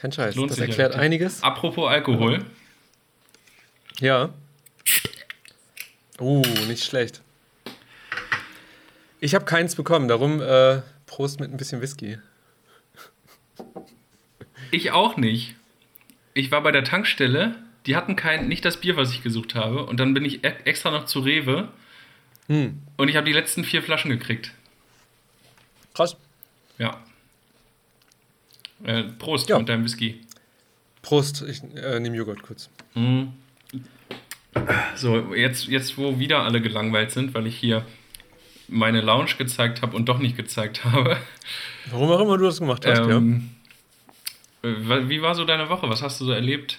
kein 0.00 0.12
Scheiß. 0.12 0.34
Lohnt 0.34 0.50
das 0.50 0.56
sich 0.56 0.64
ja 0.64 0.68
erklärt 0.70 0.90
richtig. 0.92 1.04
einiges. 1.04 1.42
Apropos 1.42 1.88
Alkohol. 1.90 2.44
Ja. 4.00 4.30
Oh, 6.18 6.42
nicht 6.66 6.84
schlecht. 6.84 7.20
Ich 9.20 9.34
habe 9.34 9.44
keins 9.44 9.74
bekommen, 9.74 10.08
darum 10.08 10.40
äh, 10.40 10.80
Prost 11.06 11.40
mit 11.40 11.50
ein 11.50 11.56
bisschen 11.56 11.80
Whisky. 11.82 12.18
Ich 14.70 14.92
auch 14.92 15.16
nicht. 15.16 15.54
Ich 16.32 16.50
war 16.50 16.62
bei 16.62 16.70
der 16.70 16.84
Tankstelle, 16.84 17.56
die 17.86 17.96
hatten 17.96 18.16
kein, 18.16 18.48
nicht 18.48 18.64
das 18.64 18.78
Bier, 18.78 18.96
was 18.96 19.10
ich 19.12 19.22
gesucht 19.22 19.54
habe. 19.54 19.84
Und 19.84 19.98
dann 20.00 20.14
bin 20.14 20.24
ich 20.24 20.44
e- 20.44 20.54
extra 20.64 20.90
noch 20.90 21.04
zu 21.06 21.20
Rewe 21.20 21.68
Hm. 22.48 22.80
und 22.96 23.08
ich 23.08 23.16
habe 23.16 23.26
die 23.26 23.32
letzten 23.32 23.64
vier 23.64 23.82
Flaschen 23.82 24.10
gekriegt. 24.10 24.52
Krass. 25.94 26.16
Ja. 26.78 27.00
Äh, 28.84 29.04
Prost 29.18 29.48
Ja. 29.48 29.58
mit 29.58 29.68
deinem 29.68 29.84
Whisky. 29.84 30.20
Prost, 31.02 31.42
ich 31.48 31.62
äh, 31.76 32.00
nehme 32.00 32.16
Joghurt 32.16 32.42
kurz. 32.42 32.68
Mhm. 32.94 33.32
So, 34.96 35.34
jetzt, 35.34 35.66
jetzt 35.68 35.96
wo 35.96 36.18
wieder 36.18 36.40
alle 36.40 36.60
gelangweilt 36.60 37.12
sind, 37.12 37.34
weil 37.34 37.46
ich 37.46 37.56
hier 37.56 37.86
meine 38.68 39.00
Lounge 39.00 39.30
gezeigt 39.38 39.82
habe 39.82 39.96
und 39.96 40.08
doch 40.08 40.18
nicht 40.18 40.36
gezeigt 40.36 40.84
habe. 40.84 41.16
Warum 41.90 42.10
auch 42.10 42.20
immer 42.20 42.36
du 42.36 42.44
das 42.44 42.58
gemacht 42.58 42.84
hast, 42.86 42.98
ja. 42.98 43.08
Ähm, 43.16 43.50
äh, 44.62 44.68
wie 45.08 45.22
war 45.22 45.34
so 45.34 45.44
deine 45.44 45.68
Woche? 45.68 45.88
Was 45.88 46.02
hast 46.02 46.20
du 46.20 46.24
so 46.26 46.32
erlebt? 46.32 46.78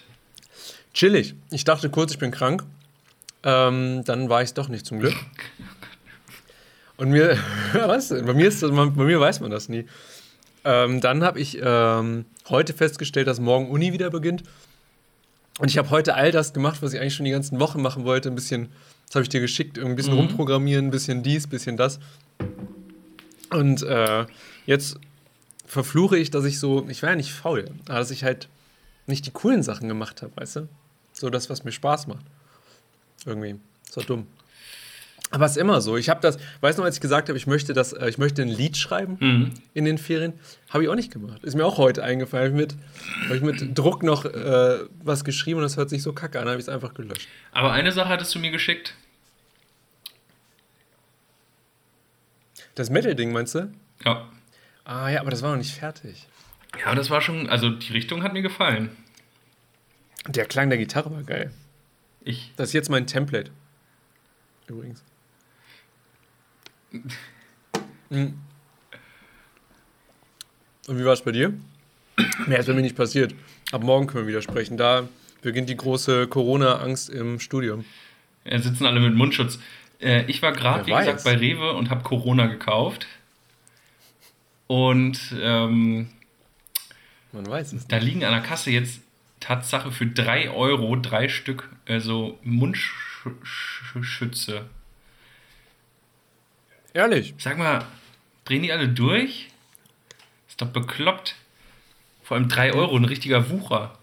Chillig. 0.94 1.34
Ich 1.52 1.64
dachte 1.64 1.90
kurz, 1.90 2.12
ich 2.12 2.20
bin 2.20 2.32
krank. 2.32 2.64
Ähm, 3.44 4.04
dann 4.06 4.30
war 4.30 4.42
ich 4.42 4.50
es 4.50 4.54
doch 4.54 4.68
nicht 4.68 4.86
zum 4.86 5.00
Glück. 5.00 5.16
Und 6.98 7.10
mir, 7.10 7.38
was 7.74 8.10
denn? 8.10 8.26
Bei 8.26 8.34
mir, 8.34 8.48
ist 8.48 8.62
das, 8.62 8.70
bei 8.72 9.04
mir 9.04 9.20
weiß 9.20 9.40
man 9.40 9.50
das 9.50 9.70
nie. 9.70 9.86
Ähm, 10.64 11.02
dann 11.02 11.24
habe 11.24 11.40
ich 11.40 11.60
ähm, 11.62 12.26
heute 12.50 12.74
festgestellt, 12.74 13.28
dass 13.28 13.40
morgen 13.40 13.70
Uni 13.70 13.94
wieder 13.94 14.10
beginnt. 14.10 14.44
Und 15.60 15.70
ich 15.70 15.78
habe 15.78 15.90
heute 15.90 16.16
all 16.16 16.32
das 16.32 16.54
gemacht, 16.54 16.82
was 16.82 16.94
ich 16.94 17.00
eigentlich 17.00 17.16
schon 17.16 17.26
die 17.26 17.32
ganzen 17.32 17.60
Wochen 17.60 17.82
machen 17.82 18.04
wollte. 18.04 18.30
Ein 18.30 18.36
bisschen, 18.36 18.70
das 19.08 19.16
habe 19.16 19.24
ich 19.24 19.30
dir 19.30 19.42
geschickt, 19.42 19.78
ein 19.78 19.96
bisschen 19.96 20.14
rumprogrammieren, 20.14 20.88
ein 20.88 20.92
bisschen 20.92 21.24
dies, 21.24 21.48
ein 21.48 21.50
bisschen 21.50 21.78
das. 21.78 22.00
Und 23.50 23.84
äh, 23.84 24.26
jetzt 24.66 24.98
verfluche 25.66 26.18
ich, 26.18 26.32
dass 26.32 26.46
ich 26.46 26.60
so, 26.60 26.88
ich 26.90 27.02
war 27.04 27.12
ja 27.12 27.16
nicht 27.16 27.32
faul, 27.32 27.66
aber 27.86 28.00
dass 28.00 28.12
ich 28.12 28.24
halt 28.24 28.48
nicht 29.08 29.26
die 29.26 29.32
coolen 29.32 29.64
Sachen 29.64 29.88
gemacht 29.88 30.22
habe, 30.22 30.32
weißt 30.36 30.58
du? 30.58 30.68
So 31.14 31.30
das, 31.30 31.50
was 31.50 31.64
mir 31.64 31.72
Spaß 31.72 32.08
macht. 32.08 32.26
Irgendwie. 33.26 33.56
Doch 33.94 34.06
dumm. 34.06 34.28
Aber 35.34 35.46
es 35.46 35.52
ist 35.52 35.58
immer 35.58 35.80
so. 35.82 35.96
Ich 35.98 36.10
habe 36.10 36.20
das, 36.22 36.38
weißt 36.60 36.78
du 36.78 36.82
noch, 36.82 36.86
als 36.88 36.96
ich 36.98 37.02
gesagt 37.02 37.30
habe, 37.30 37.38
ich 37.38 37.48
möchte 37.48 37.74
das, 37.74 37.94
äh, 37.94 38.10
ich 38.10 38.18
möchte 38.18 38.42
ein 38.42 38.50
Lied 38.50 38.76
schreiben 38.78 39.18
Mhm. 39.20 39.52
in 39.74 39.86
den 39.86 39.98
Ferien, 39.98 40.34
habe 40.70 40.84
ich 40.84 40.90
auch 40.90 40.96
nicht 40.96 41.12
gemacht. 41.12 41.42
Ist 41.44 41.56
mir 41.56 41.66
auch 41.66 41.78
heute 41.78 42.04
eingefallen. 42.04 42.54
Hab 42.54 42.60
ich 42.60 42.68
mit, 42.68 42.76
habe 43.26 43.36
ich 43.38 43.42
mit 43.42 43.78
Druck 43.78 44.04
noch 44.04 44.26
äh, 44.26 44.80
was 45.04 45.24
geschrieben 45.24 45.58
und 45.60 45.64
das 45.64 45.78
hört 45.78 45.90
sich 45.90 46.02
so 46.04 46.12
kacke 46.14 46.40
an, 46.40 46.48
habe 46.48 46.58
ich 46.58 46.64
es 46.64 46.70
einfach 46.70 46.94
gelöscht. 46.94 47.28
Aber 47.54 47.72
eine 47.72 47.92
Sache 47.94 48.10
hattest 48.10 48.36
du 48.36 48.40
mir 48.40 48.52
geschickt. 48.52 48.94
Das 52.76 52.90
Metal-Ding 52.90 53.32
meinst 53.32 53.56
du? 53.56 53.72
Ja. 54.06 54.28
Ah 54.84 55.10
ja, 55.10 55.22
aber 55.22 55.32
das 55.32 55.42
war 55.42 55.52
noch 55.52 55.58
nicht 55.58 55.74
fertig. 55.76 56.28
Ja, 56.84 56.96
das 56.96 57.10
war 57.10 57.22
schon, 57.22 57.50
also 57.50 57.70
die 57.70 57.92
Richtung 57.94 58.24
hat 58.24 58.34
mir 58.34 58.42
gefallen. 58.42 58.90
Der 60.28 60.46
Klang 60.46 60.70
der 60.70 60.78
Gitarre 60.78 61.12
war 61.12 61.24
geil. 61.24 61.52
Ich, 62.24 62.54
Das 62.56 62.70
ist 62.70 62.74
jetzt 62.74 62.90
mein 62.90 63.08
Template. 63.08 63.52
Übrigens. 64.68 65.04
Mhm. 66.92 68.34
Und 70.88 71.00
wie 71.00 71.06
war 71.06 71.14
es 71.14 71.22
bei 71.22 71.32
dir? 71.32 71.54
Mehr 72.48 72.60
ist 72.60 72.66
bei 72.68 72.74
mir 72.74 72.82
nicht 72.82 72.96
passiert. 72.98 73.34
Ab 73.72 73.84
morgen 73.84 74.08
können 74.08 74.26
wir 74.26 74.30
wieder 74.30 74.42
sprechen. 74.42 74.78
Da 74.78 75.08
beginnt 75.42 75.70
die 75.70 75.78
große 75.78 76.28
Corona-Angst 76.28 77.10
im 77.10 77.40
Studium. 77.40 77.86
äh, 78.44 78.60
sitzen 78.60 78.86
alle 78.86 79.00
mit 79.00 79.16
Mundschutz. 79.16 79.60
Äh, 80.02 80.26
ich 80.26 80.42
war 80.42 80.52
gerade, 80.52 80.86
wie 80.88 80.92
gesagt, 80.92 81.24
bei 81.24 81.36
Rewe 81.38 81.74
und 81.74 81.90
habe 81.90 82.04
Corona 82.04 82.48
gekauft. 82.48 83.08
Und 84.68 85.20
ähm, 85.40 86.10
Man 87.32 87.46
weiß 87.48 87.74
es. 87.74 87.88
da 87.88 87.98
liegen 87.98 88.24
an 88.24 88.32
der 88.34 88.42
Kasse 88.42 88.72
jetzt 88.72 89.02
Tatsache 89.40 89.92
für 89.92 90.06
3 90.06 90.52
Euro 90.52 90.96
drei 90.96 91.28
Stück 91.30 91.70
also 91.88 92.38
Mundschütze. 92.44 93.30
Ehrlich. 96.94 97.34
Sag 97.38 97.58
mal, 97.58 97.86
drehen 98.46 98.64
die 98.64 98.72
alle 98.72 98.90
durch? 98.90 99.50
Ist 100.48 100.62
doch 100.62 100.68
bekloppt. 100.68 101.36
Vor 102.24 102.38
allem 102.38 102.50
3 102.50 102.74
Euro, 102.74 102.96
ein 102.96 103.06
richtiger 103.06 103.50
Wucher. 103.50 103.98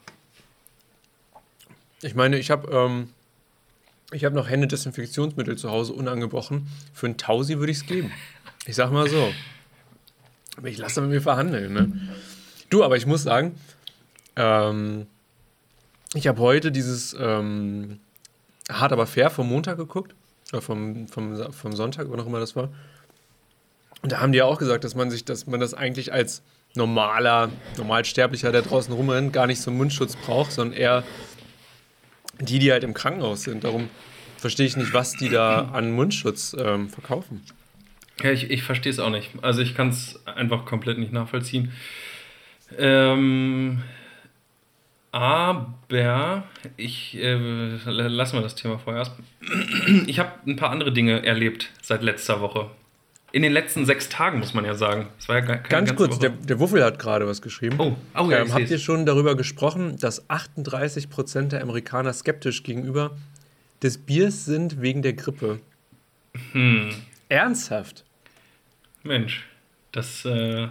Ich 2.02 2.14
meine, 2.14 2.38
ich 2.38 2.50
habe 2.50 2.70
ähm, 2.70 3.10
ich 4.12 4.24
hab 4.24 4.32
noch 4.32 4.48
Händedesinfektionsmittel 4.48 5.58
zu 5.58 5.70
Hause 5.70 5.92
unangebrochen. 5.92 6.68
Für 6.94 7.06
einen 7.06 7.18
Tausi 7.18 7.58
würde 7.58 7.72
ich 7.72 7.78
es 7.78 7.86
geben. 7.86 8.12
Ich 8.66 8.76
sag 8.76 8.90
mal 8.90 9.08
so. 9.08 9.32
Aber 10.56 10.68
ich 10.68 10.78
lasse 10.78 11.00
mit 11.00 11.10
mir 11.10 11.20
verhandeln. 11.20 11.72
Ne? 11.72 12.16
Du, 12.70 12.84
aber 12.84 12.96
ich 12.96 13.06
muss 13.06 13.22
sagen, 13.22 13.58
ähm, 14.36 15.06
ich 16.14 16.26
habe 16.26 16.40
heute 16.40 16.72
dieses 16.72 17.14
ähm, 17.18 18.00
Hart 18.70 18.92
aber 18.92 19.06
fair 19.06 19.30
vom 19.30 19.48
Montag 19.48 19.76
geguckt. 19.76 20.14
Vom, 20.52 21.08
vom, 21.08 21.52
vom 21.52 21.72
Sonntag, 21.74 22.06
wann 22.08 22.20
auch 22.20 22.26
immer 22.26 22.40
das 22.40 22.56
war. 22.56 22.70
Und 24.02 24.12
da 24.12 24.20
haben 24.20 24.32
die 24.32 24.38
ja 24.38 24.44
auch 24.44 24.58
gesagt, 24.58 24.84
dass 24.84 24.94
man 24.94 25.10
sich, 25.10 25.24
dass 25.24 25.46
man 25.46 25.60
das 25.60 25.74
eigentlich 25.74 26.12
als 26.12 26.42
normaler, 26.74 27.50
Normalsterblicher, 27.76 28.52
der 28.52 28.62
draußen 28.62 28.92
rumrennt, 28.94 29.32
gar 29.32 29.46
nicht 29.46 29.60
so 29.60 29.70
einen 29.70 29.78
Mundschutz 29.78 30.16
braucht, 30.16 30.52
sondern 30.52 30.78
eher 30.78 31.04
die, 32.40 32.58
die 32.58 32.70
halt 32.72 32.84
im 32.84 32.94
Krankenhaus 32.94 33.42
sind. 33.42 33.64
Darum 33.64 33.90
verstehe 34.36 34.66
ich 34.66 34.76
nicht, 34.76 34.92
was 34.94 35.12
die 35.12 35.28
da 35.28 35.70
an 35.72 35.90
Mundschutz 35.90 36.56
ähm, 36.58 36.88
verkaufen. 36.88 37.42
Ja, 38.22 38.30
ich, 38.30 38.50
ich 38.50 38.62
verstehe 38.62 38.92
es 38.92 38.98
auch 38.98 39.10
nicht. 39.10 39.30
Also 39.42 39.60
ich 39.60 39.74
kann 39.74 39.90
es 39.90 40.20
einfach 40.26 40.64
komplett 40.64 40.98
nicht 40.98 41.12
nachvollziehen. 41.12 41.72
Ähm, 42.76 43.82
aber 45.10 46.44
ich 46.76 47.16
äh, 47.16 47.34
lassen 47.84 48.36
wir 48.36 48.42
das 48.42 48.54
Thema 48.54 48.78
vorerst. 48.78 49.12
Ich 50.06 50.18
habe 50.18 50.32
ein 50.46 50.56
paar 50.56 50.70
andere 50.70 50.92
Dinge 50.92 51.24
erlebt 51.24 51.70
seit 51.82 52.02
letzter 52.02 52.40
Woche. 52.40 52.70
In 53.30 53.42
den 53.42 53.52
letzten 53.52 53.84
sechs 53.84 54.08
Tagen, 54.08 54.38
muss 54.38 54.54
man 54.54 54.64
ja 54.64 54.74
sagen. 54.74 55.08
Es 55.18 55.28
war 55.28 55.36
ja 55.36 55.42
gar 55.42 55.58
Ganz 55.58 55.94
kurz, 55.94 56.18
der, 56.18 56.30
der 56.30 56.58
Wuffel 56.60 56.82
hat 56.82 56.98
gerade 56.98 57.26
was 57.26 57.42
geschrieben. 57.42 57.76
Oh, 57.78 57.94
oh 58.18 58.30
ja, 58.30 58.38
ähm, 58.38 58.54
habt 58.54 58.70
ihr 58.70 58.78
schon 58.78 59.04
darüber 59.04 59.36
gesprochen, 59.36 59.98
dass 59.98 60.28
38% 60.30 61.48
der 61.48 61.62
Amerikaner 61.62 62.12
skeptisch 62.14 62.62
gegenüber 62.62 63.16
des 63.82 63.98
Biers 63.98 64.46
sind 64.46 64.80
wegen 64.80 65.02
der 65.02 65.12
Grippe? 65.12 65.60
Hm, 66.52 66.90
Ernsthaft? 67.28 68.04
Mensch, 69.02 69.46
das 69.92 70.24
äh, 70.24 70.68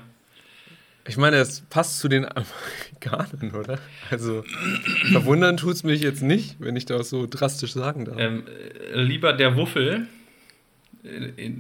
Ich 1.08 1.18
meine, 1.18 1.38
das 1.38 1.62
passt 1.62 2.00
zu 2.00 2.08
den 2.10 2.26
Amerikanern, 2.26 3.52
oder? 3.60 3.80
Also, 4.12 4.44
verwundern 5.12 5.58
tut 5.58 5.74
es 5.76 5.84
mich 5.84 6.02
jetzt 6.02 6.22
nicht, 6.22 6.56
wenn 6.60 6.76
ich 6.76 6.86
das 6.86 7.10
so 7.10 7.28
drastisch 7.30 7.74
sagen 7.74 8.06
darf. 8.06 8.18
ähm, 8.20 8.44
äh, 8.94 9.02
lieber 9.02 9.34
der 9.34 9.56
Wuffel. 9.56 10.08
äh, 11.04 11.52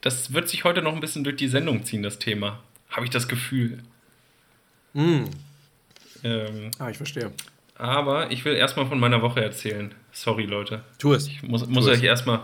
Das 0.00 0.32
wird 0.32 0.48
sich 0.48 0.64
heute 0.64 0.82
noch 0.82 0.94
ein 0.94 1.00
bisschen 1.00 1.24
durch 1.24 1.36
die 1.36 1.48
Sendung 1.48 1.84
ziehen, 1.84 2.02
das 2.02 2.18
Thema. 2.18 2.60
Habe 2.90 3.04
ich 3.04 3.10
das 3.10 3.28
Gefühl. 3.28 3.78
Mm. 4.94 5.24
Ähm, 6.24 6.70
Ah, 6.78 6.88
ich 6.90 6.96
verstehe. 6.96 7.30
aber 7.76 8.30
ich 8.30 8.44
will 8.44 8.54
erstmal 8.54 8.86
von 8.86 8.98
meiner 8.98 9.20
Woche 9.22 9.42
erzählen. 9.42 9.92
Sorry, 10.12 10.44
Leute. 10.46 10.82
Tu 10.98 11.12
es. 11.12 11.26
Ich 11.28 11.42
muss, 11.42 11.66
muss 11.66 11.84
es. 11.86 11.98
euch 11.98 12.02
erstmal 12.04 12.40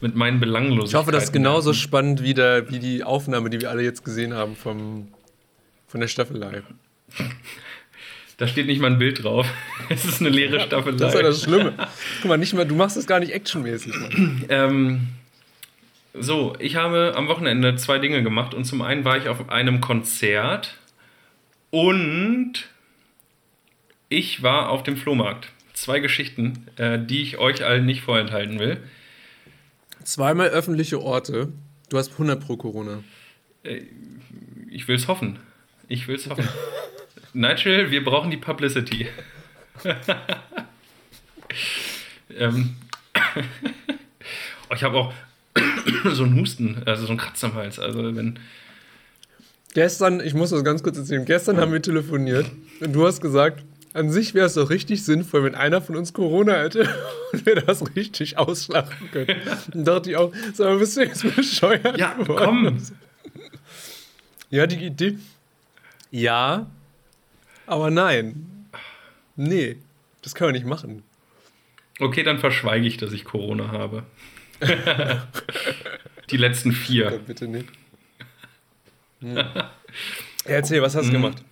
mit 0.00 0.14
meinen 0.14 0.38
Belanglosigkeiten... 0.38 0.88
Ich 0.90 0.94
hoffe, 0.94 1.10
das 1.12 1.24
ist 1.24 1.32
genauso 1.32 1.72
spannend 1.72 2.22
wie, 2.22 2.34
der, 2.34 2.70
wie 2.70 2.78
die 2.78 3.02
Aufnahme, 3.02 3.50
die 3.50 3.60
wir 3.60 3.70
alle 3.70 3.82
jetzt 3.82 4.04
gesehen 4.04 4.32
haben 4.34 4.54
vom, 4.54 5.08
von 5.96 6.02
der 6.02 6.08
Staffelei. 6.08 6.62
Da 8.36 8.46
steht 8.46 8.66
nicht 8.66 8.82
mal 8.82 8.90
ein 8.90 8.98
Bild 8.98 9.24
drauf. 9.24 9.50
Es 9.88 10.04
ist 10.04 10.20
eine 10.20 10.28
leere 10.28 10.60
Staffelei. 10.60 10.98
Das 10.98 11.14
ist 11.14 11.20
ja 11.20 11.22
das 11.22 11.42
Schlimme. 11.42 11.72
Guck 12.20 12.28
mal, 12.28 12.36
nicht 12.36 12.52
mal, 12.52 12.66
du 12.66 12.74
machst 12.74 12.98
das 12.98 13.06
gar 13.06 13.18
nicht 13.18 13.32
actionmäßig. 13.32 13.94
Ähm, 14.50 15.08
so, 16.12 16.54
ich 16.58 16.76
habe 16.76 17.14
am 17.16 17.28
Wochenende 17.28 17.76
zwei 17.76 17.98
Dinge 17.98 18.22
gemacht 18.22 18.52
und 18.52 18.64
zum 18.66 18.82
einen 18.82 19.06
war 19.06 19.16
ich 19.16 19.28
auf 19.28 19.48
einem 19.48 19.80
Konzert 19.80 20.76
und 21.70 22.68
ich 24.10 24.42
war 24.42 24.68
auf 24.68 24.82
dem 24.82 24.98
Flohmarkt. 24.98 25.48
Zwei 25.72 26.00
Geschichten, 26.00 26.66
äh, 26.76 26.98
die 26.98 27.22
ich 27.22 27.38
euch 27.38 27.64
allen 27.64 27.86
nicht 27.86 28.02
vorenthalten 28.02 28.58
will. 28.58 28.82
Zweimal 30.04 30.48
öffentliche 30.48 31.00
Orte. 31.00 31.52
Du 31.88 31.96
hast 31.96 32.12
100 32.12 32.38
pro 32.38 32.58
Corona. 32.58 33.02
Äh, 33.62 33.80
ich 34.70 34.88
will 34.88 34.96
es 34.96 35.08
hoffen. 35.08 35.38
Ich 35.88 36.08
will 36.08 36.16
es 36.16 36.28
hoffen. 36.28 36.48
Nigel, 37.32 37.90
wir 37.90 38.04
brauchen 38.04 38.30
die 38.30 38.36
Publicity. 38.36 39.08
ähm, 42.36 42.76
oh, 44.70 44.74
ich 44.74 44.82
habe 44.82 44.96
auch 44.96 45.12
so 46.12 46.24
einen 46.24 46.40
Husten, 46.40 46.82
also 46.86 47.04
so 47.04 47.10
einen 47.10 47.18
Kratz 47.18 47.44
am 47.44 47.54
Hals. 47.54 47.78
Also 47.78 48.16
wenn. 48.16 48.38
Gestern, 49.74 50.20
ich 50.20 50.34
muss 50.34 50.50
das 50.50 50.64
ganz 50.64 50.82
kurz 50.82 50.96
erzählen, 50.96 51.24
gestern 51.24 51.58
haben 51.58 51.72
wir 51.72 51.82
telefoniert 51.82 52.46
und 52.80 52.94
du 52.94 53.06
hast 53.06 53.20
gesagt, 53.20 53.62
an 53.92 54.10
sich 54.10 54.34
wäre 54.34 54.46
es 54.46 54.54
doch 54.54 54.70
richtig 54.70 55.04
sinnvoll, 55.04 55.44
wenn 55.44 55.54
einer 55.54 55.82
von 55.82 55.96
uns 55.96 56.12
Corona 56.12 56.54
hätte 56.54 56.88
und 57.32 57.44
wir 57.44 57.56
das 57.56 57.94
richtig 57.94 58.38
ausschlachten 58.38 59.10
können. 59.10 59.36
Dann 59.72 59.84
dachte 59.84 60.10
ich 60.10 60.16
auch, 60.16 60.32
sag 60.54 60.68
mal, 60.68 60.78
bist 60.78 60.96
du 60.96 61.02
jetzt 61.02 61.36
bescheuert? 61.36 61.98
Ja, 61.98 62.16
komm! 62.26 62.78
Ja, 64.48 64.66
die 64.66 64.84
Idee. 64.84 65.18
Ja, 66.16 66.66
aber 67.66 67.90
nein. 67.90 68.68
Nee, 69.36 69.76
das 70.22 70.34
können 70.34 70.48
wir 70.48 70.58
nicht 70.58 70.66
machen. 70.66 71.02
Okay, 72.00 72.22
dann 72.22 72.38
verschweige 72.38 72.86
ich, 72.86 72.96
dass 72.96 73.12
ich 73.12 73.24
Corona 73.24 73.68
habe. 73.70 74.04
die 76.30 76.36
letzten 76.38 76.72
vier. 76.72 77.10
Gott, 77.10 77.26
bitte 77.26 77.48
nicht. 77.48 77.68
Hm. 79.20 79.38
Erzähl, 80.44 80.80
was 80.80 80.94
hast 80.94 81.06
du 81.06 81.10
Mhm. 81.10 81.22
gemacht? 81.22 81.44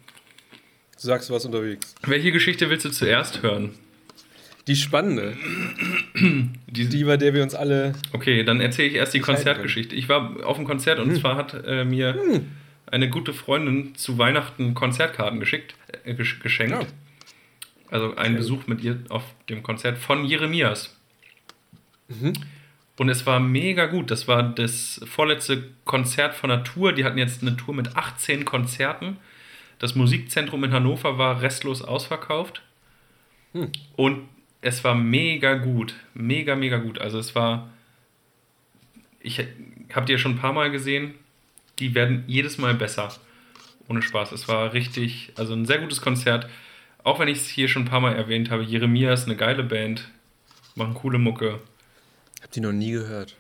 Du 0.95 1.07
sagst, 1.09 1.29
du 1.29 1.35
warst 1.35 1.45
unterwegs. 1.45 1.95
Welche 2.07 2.33
Geschichte 2.33 2.71
willst 2.71 2.87
du 2.87 2.91
zuerst 2.91 3.43
hören? 3.43 3.75
Die 4.67 4.77
spannende, 4.77 5.37
Die, 6.69 6.89
die, 6.89 7.05
bei 7.05 7.19
der 7.19 7.35
wir 7.35 7.43
uns 7.43 7.55
alle. 7.55 7.93
Okay, 8.15 8.45
dann 8.45 8.63
erzähle 8.63 8.89
ich 8.89 8.95
erst 8.95 9.13
die 9.13 9.21
Konzertgeschichte. 9.21 9.95
Ich 9.95 10.09
war 10.09 10.37
auf 10.47 10.57
dem 10.57 10.65
Konzert 10.65 10.99
Hm. 10.99 11.09
und 11.11 11.17
zwar 11.17 11.37
hat 11.37 11.53
äh, 11.67 11.85
mir 11.85 12.15
eine 12.87 13.09
gute 13.11 13.33
Freundin 13.33 13.95
zu 13.95 14.19
Weihnachten 14.19 14.75
Konzertkarten 14.75 15.41
geschickt, 15.41 15.75
äh, 16.05 16.13
gesch- 16.13 16.41
geschenkt. 16.41 16.73
Ja. 16.73 16.87
Also 17.91 18.17
einen 18.17 18.37
Besuch 18.37 18.67
mit 18.67 18.83
ihr 18.83 18.99
auf 19.09 19.23
dem 19.49 19.63
Konzert 19.63 19.99
von 19.99 20.25
Jeremias. 20.25 20.97
Und 22.97 23.09
es 23.09 23.27
war 23.27 23.41
mega 23.41 23.87
gut. 23.87 24.11
Das 24.11 24.29
war 24.29 24.43
das 24.43 25.01
vorletzte 25.07 25.71
Konzert 25.85 26.35
von 26.35 26.51
der 26.51 26.65
Tour. 26.65 26.93
Die 26.93 27.05
hatten 27.05 27.19
jetzt 27.19 27.43
eine 27.43 27.57
Tour 27.57 27.75
mit 27.75 27.97
18 27.97 28.45
Konzerten. 28.45 29.17
Das 29.79 29.95
Musikzentrum 29.95 30.63
in 30.65 30.73
Hannover 30.73 31.19
war 31.19 31.41
restlos 31.43 31.83
ausverkauft. 31.83 32.63
Und 33.97 34.29
es 34.61 34.83
war 34.85 34.95
mega 34.95 35.55
gut. 35.55 35.95
Mega, 36.15 36.57
mega 36.57 36.79
gut. 36.79 36.99
Also 37.01 37.19
es 37.19 37.35
war. 37.35 37.71
Ich 39.21 39.39
habe 39.93 40.07
die 40.07 40.13
ja 40.13 40.19
schon 40.19 40.33
ein 40.33 40.39
paar 40.39 40.53
Mal 40.53 40.71
gesehen. 40.71 41.15
Die 41.79 41.95
werden 41.95 42.25
jedes 42.27 42.59
Mal 42.59 42.75
besser. 42.75 43.09
Ohne 43.89 44.03
Spaß. 44.03 44.33
Es 44.33 44.49
war 44.49 44.73
richtig, 44.73 45.33
also 45.37 45.53
ein 45.55 45.67
sehr 45.67 45.79
gutes 45.79 46.01
Konzert. 46.01 46.49
Auch 47.03 47.19
wenn 47.19 47.29
ich 47.29 47.39
es 47.39 47.49
hier 47.49 47.69
schon 47.69 47.83
ein 47.83 47.89
paar 47.89 48.01
Mal 48.01 48.15
erwähnt 48.17 48.51
habe, 48.51 48.63
Jeremias, 48.63 49.25
eine 49.27 49.37
geile 49.37 49.63
Band, 49.63 50.09
machen 50.75 50.95
coole 50.95 51.19
Mucke. 51.19 51.61
Hab 52.43 52.51
die 52.53 52.61
noch 52.61 52.73
nie 52.73 52.93
gehört. 52.93 53.37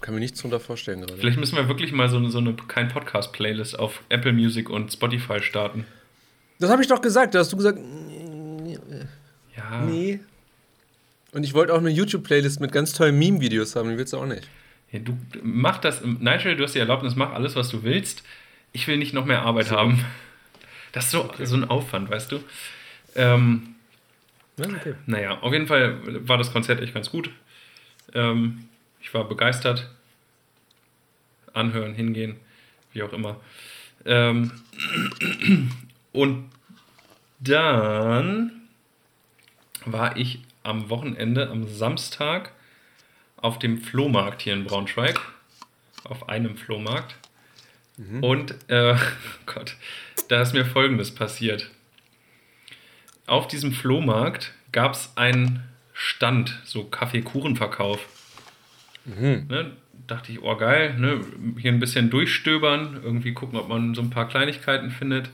Kann 0.00 0.14
mir 0.14 0.20
nichts 0.20 0.40
drunter 0.40 0.60
vorstellen 0.60 1.00
gerade. 1.00 1.16
Vielleicht 1.16 1.38
müssen 1.38 1.56
wir 1.56 1.68
wirklich 1.68 1.92
mal 1.92 2.08
so, 2.08 2.26
so 2.28 2.38
eine 2.38 2.54
kein 2.54 2.88
Podcast-Playlist 2.88 3.78
auf 3.78 4.02
Apple 4.08 4.32
Music 4.32 4.68
und 4.70 4.92
Spotify 4.92 5.40
starten. 5.42 5.84
Das 6.60 6.70
habe 6.70 6.82
ich 6.82 6.88
doch 6.88 7.00
gesagt. 7.00 7.34
Da 7.34 7.40
hast 7.40 7.52
du 7.52 7.56
gesagt, 7.56 7.78
Ja. 9.56 9.80
nee. 9.84 10.20
Und 11.32 11.42
ich 11.44 11.54
wollte 11.54 11.72
auch 11.74 11.78
eine 11.78 11.90
YouTube-Playlist 11.90 12.60
mit 12.60 12.70
ganz 12.72 12.92
tollen 12.92 13.18
Meme-Videos 13.18 13.74
haben. 13.74 13.90
Die 13.90 13.98
willst 13.98 14.12
du 14.12 14.18
auch 14.18 14.26
nicht. 14.26 14.48
Ja 14.94 15.00
du 15.00 15.18
mach 15.42 15.78
das. 15.78 16.02
Nigel, 16.04 16.56
du 16.56 16.64
hast 16.64 16.74
die 16.74 16.78
Erlaubnis, 16.78 17.16
mach 17.16 17.32
alles, 17.32 17.56
was 17.56 17.68
du 17.68 17.82
willst. 17.82 18.22
Ich 18.72 18.86
will 18.88 18.96
nicht 18.96 19.12
noch 19.14 19.24
mehr 19.24 19.42
Arbeit 19.42 19.70
haben. 19.70 20.04
Das 20.92 21.06
ist 21.06 21.10
so, 21.10 21.28
so 21.42 21.56
ein 21.56 21.64
Aufwand, 21.68 22.08
weißt 22.08 22.30
du? 22.32 22.40
Ähm, 23.16 23.74
Ja, 24.56 24.66
okay. 24.66 24.94
Naja, 25.06 25.38
auf 25.40 25.52
jeden 25.52 25.66
Fall 25.66 25.98
war 26.28 26.38
das 26.38 26.52
Konzert 26.52 26.80
echt 26.80 26.94
ganz 26.94 27.10
gut. 27.10 27.30
Ähm, 28.14 28.68
ich 29.02 29.12
war 29.12 29.28
begeistert. 29.28 29.90
Anhören, 31.52 31.94
hingehen, 31.94 32.36
wie 32.92 33.02
auch 33.02 33.12
immer. 33.12 33.40
Ähm, 34.06 34.52
und 36.12 36.50
dann 37.40 38.52
war 39.84 40.16
ich 40.16 40.40
am 40.62 40.90
Wochenende, 40.90 41.50
am 41.50 41.68
Samstag, 41.68 42.52
auf 43.44 43.58
dem 43.58 43.78
Flohmarkt 43.78 44.42
hier 44.42 44.54
in 44.54 44.64
Braunschweig. 44.64 45.20
Auf 46.04 46.28
einem 46.28 46.56
Flohmarkt. 46.56 47.14
Und, 48.20 48.56
äh, 48.68 48.96
Gott, 49.46 49.76
da 50.28 50.42
ist 50.42 50.52
mir 50.52 50.64
Folgendes 50.64 51.14
passiert 51.14 51.70
auf 53.26 53.48
diesem 53.48 53.72
Flohmarkt 53.72 54.52
gab 54.72 54.92
es 54.92 55.12
einen 55.16 55.62
Stand, 55.92 56.60
so 56.64 56.84
Kaffeekuchenverkauf. 56.84 58.06
Ne, 59.48 59.72
dachte 60.06 60.32
ich, 60.32 60.42
oh 60.42 60.56
geil, 60.56 60.94
ne, 60.98 61.20
hier 61.58 61.72
ein 61.72 61.80
bisschen 61.80 62.10
durchstöbern, 62.10 63.00
irgendwie 63.02 63.32
gucken, 63.32 63.58
ob 63.58 63.68
man 63.68 63.94
so 63.94 64.02
ein 64.02 64.10
paar 64.10 64.28
Kleinigkeiten 64.28 64.90
findet. 64.90 65.30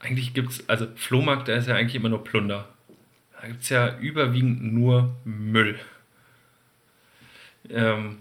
Eigentlich 0.00 0.34
gibt 0.34 0.50
es, 0.50 0.68
also 0.68 0.86
Flohmarkt, 0.96 1.48
da 1.48 1.54
ist 1.54 1.68
ja 1.68 1.76
eigentlich 1.76 1.94
immer 1.94 2.08
nur 2.08 2.24
Plunder. 2.24 2.68
Da 3.40 3.48
gibt 3.48 3.62
es 3.62 3.68
ja 3.68 3.98
überwiegend 3.98 4.62
nur 4.72 5.14
Müll. 5.24 5.78
Ähm, 7.70 8.18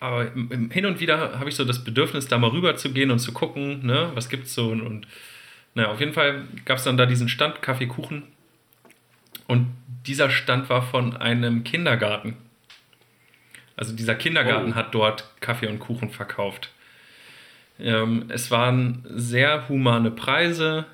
aber 0.00 0.30
hin 0.70 0.86
und 0.86 1.00
wieder 1.00 1.38
habe 1.38 1.48
ich 1.48 1.56
so 1.56 1.64
das 1.64 1.82
Bedürfnis, 1.82 2.28
da 2.28 2.38
mal 2.38 2.50
rüber 2.50 2.76
zu 2.76 2.92
gehen 2.92 3.10
und 3.10 3.20
zu 3.20 3.32
gucken, 3.32 3.86
ne, 3.86 4.10
was 4.14 4.28
gibt's 4.28 4.54
so 4.54 4.68
und, 4.70 4.82
und 4.82 5.06
naja, 5.74 5.90
auf 5.90 6.00
jeden 6.00 6.12
Fall 6.12 6.44
gab 6.64 6.78
es 6.78 6.84
dann 6.84 6.96
da 6.96 7.06
diesen 7.06 7.28
Stand 7.28 7.62
Kaffee, 7.62 7.86
Kuchen. 7.86 8.22
Und 9.46 9.66
dieser 10.06 10.30
Stand 10.30 10.68
war 10.70 10.82
von 10.82 11.16
einem 11.16 11.64
Kindergarten. 11.64 12.36
Also 13.76 13.94
dieser 13.94 14.14
Kindergarten 14.14 14.72
Oh. 14.72 14.74
hat 14.76 14.94
dort 14.94 15.30
Kaffee 15.40 15.66
und 15.66 15.80
Kuchen 15.80 16.10
verkauft. 16.10 16.70
Ähm, 17.80 18.26
es 18.28 18.50
waren 18.50 19.04
sehr 19.08 19.68
humane 19.68 20.10
Preise. 20.12 20.86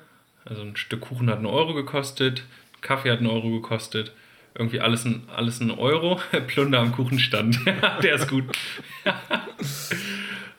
Also 0.45 0.63
ein 0.63 0.75
Stück 0.75 1.01
Kuchen 1.01 1.29
hat 1.29 1.37
einen 1.37 1.45
Euro 1.45 1.75
gekostet, 1.75 2.43
Kaffee 2.81 3.11
hat 3.11 3.19
einen 3.19 3.29
Euro 3.29 3.51
gekostet. 3.51 4.11
Irgendwie 4.53 4.79
alles 4.79 5.05
ein, 5.05 5.23
alles 5.35 5.59
ein 5.59 5.71
Euro. 5.71 6.19
Plunder 6.47 6.79
am 6.79 6.91
Kuchenstand. 6.91 7.59
Der 8.03 8.15
ist 8.15 8.27
gut. 8.27 8.45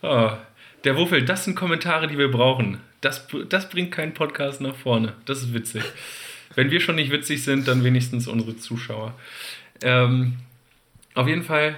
oh, 0.03 0.31
der 0.85 0.97
Wuffel, 0.97 1.25
das 1.25 1.45
sind 1.45 1.55
Kommentare, 1.55 2.09
die 2.09 2.19
wir 2.19 2.31
brauchen. 2.31 2.79
Das, 3.01 3.27
das 3.49 3.69
bringt 3.69 3.93
keinen 3.93 4.15
Podcast 4.15 4.61
nach 4.61 4.75
vorne. 4.75 5.15
Das 5.27 5.43
ist 5.43 5.55
witzig. 5.55 5.85
Wenn 6.55 6.71
wir 6.71 6.81
schon 6.81 6.97
nicht 6.97 7.11
witzig 7.11 7.45
sind, 7.45 7.69
dann 7.69 7.85
wenigstens 7.85 8.27
unsere 8.29 8.57
Zuschauer. 8.57 9.15
Ähm, 9.83 10.39
auf 11.15 11.29
jeden 11.29 11.43
Fall 11.43 11.77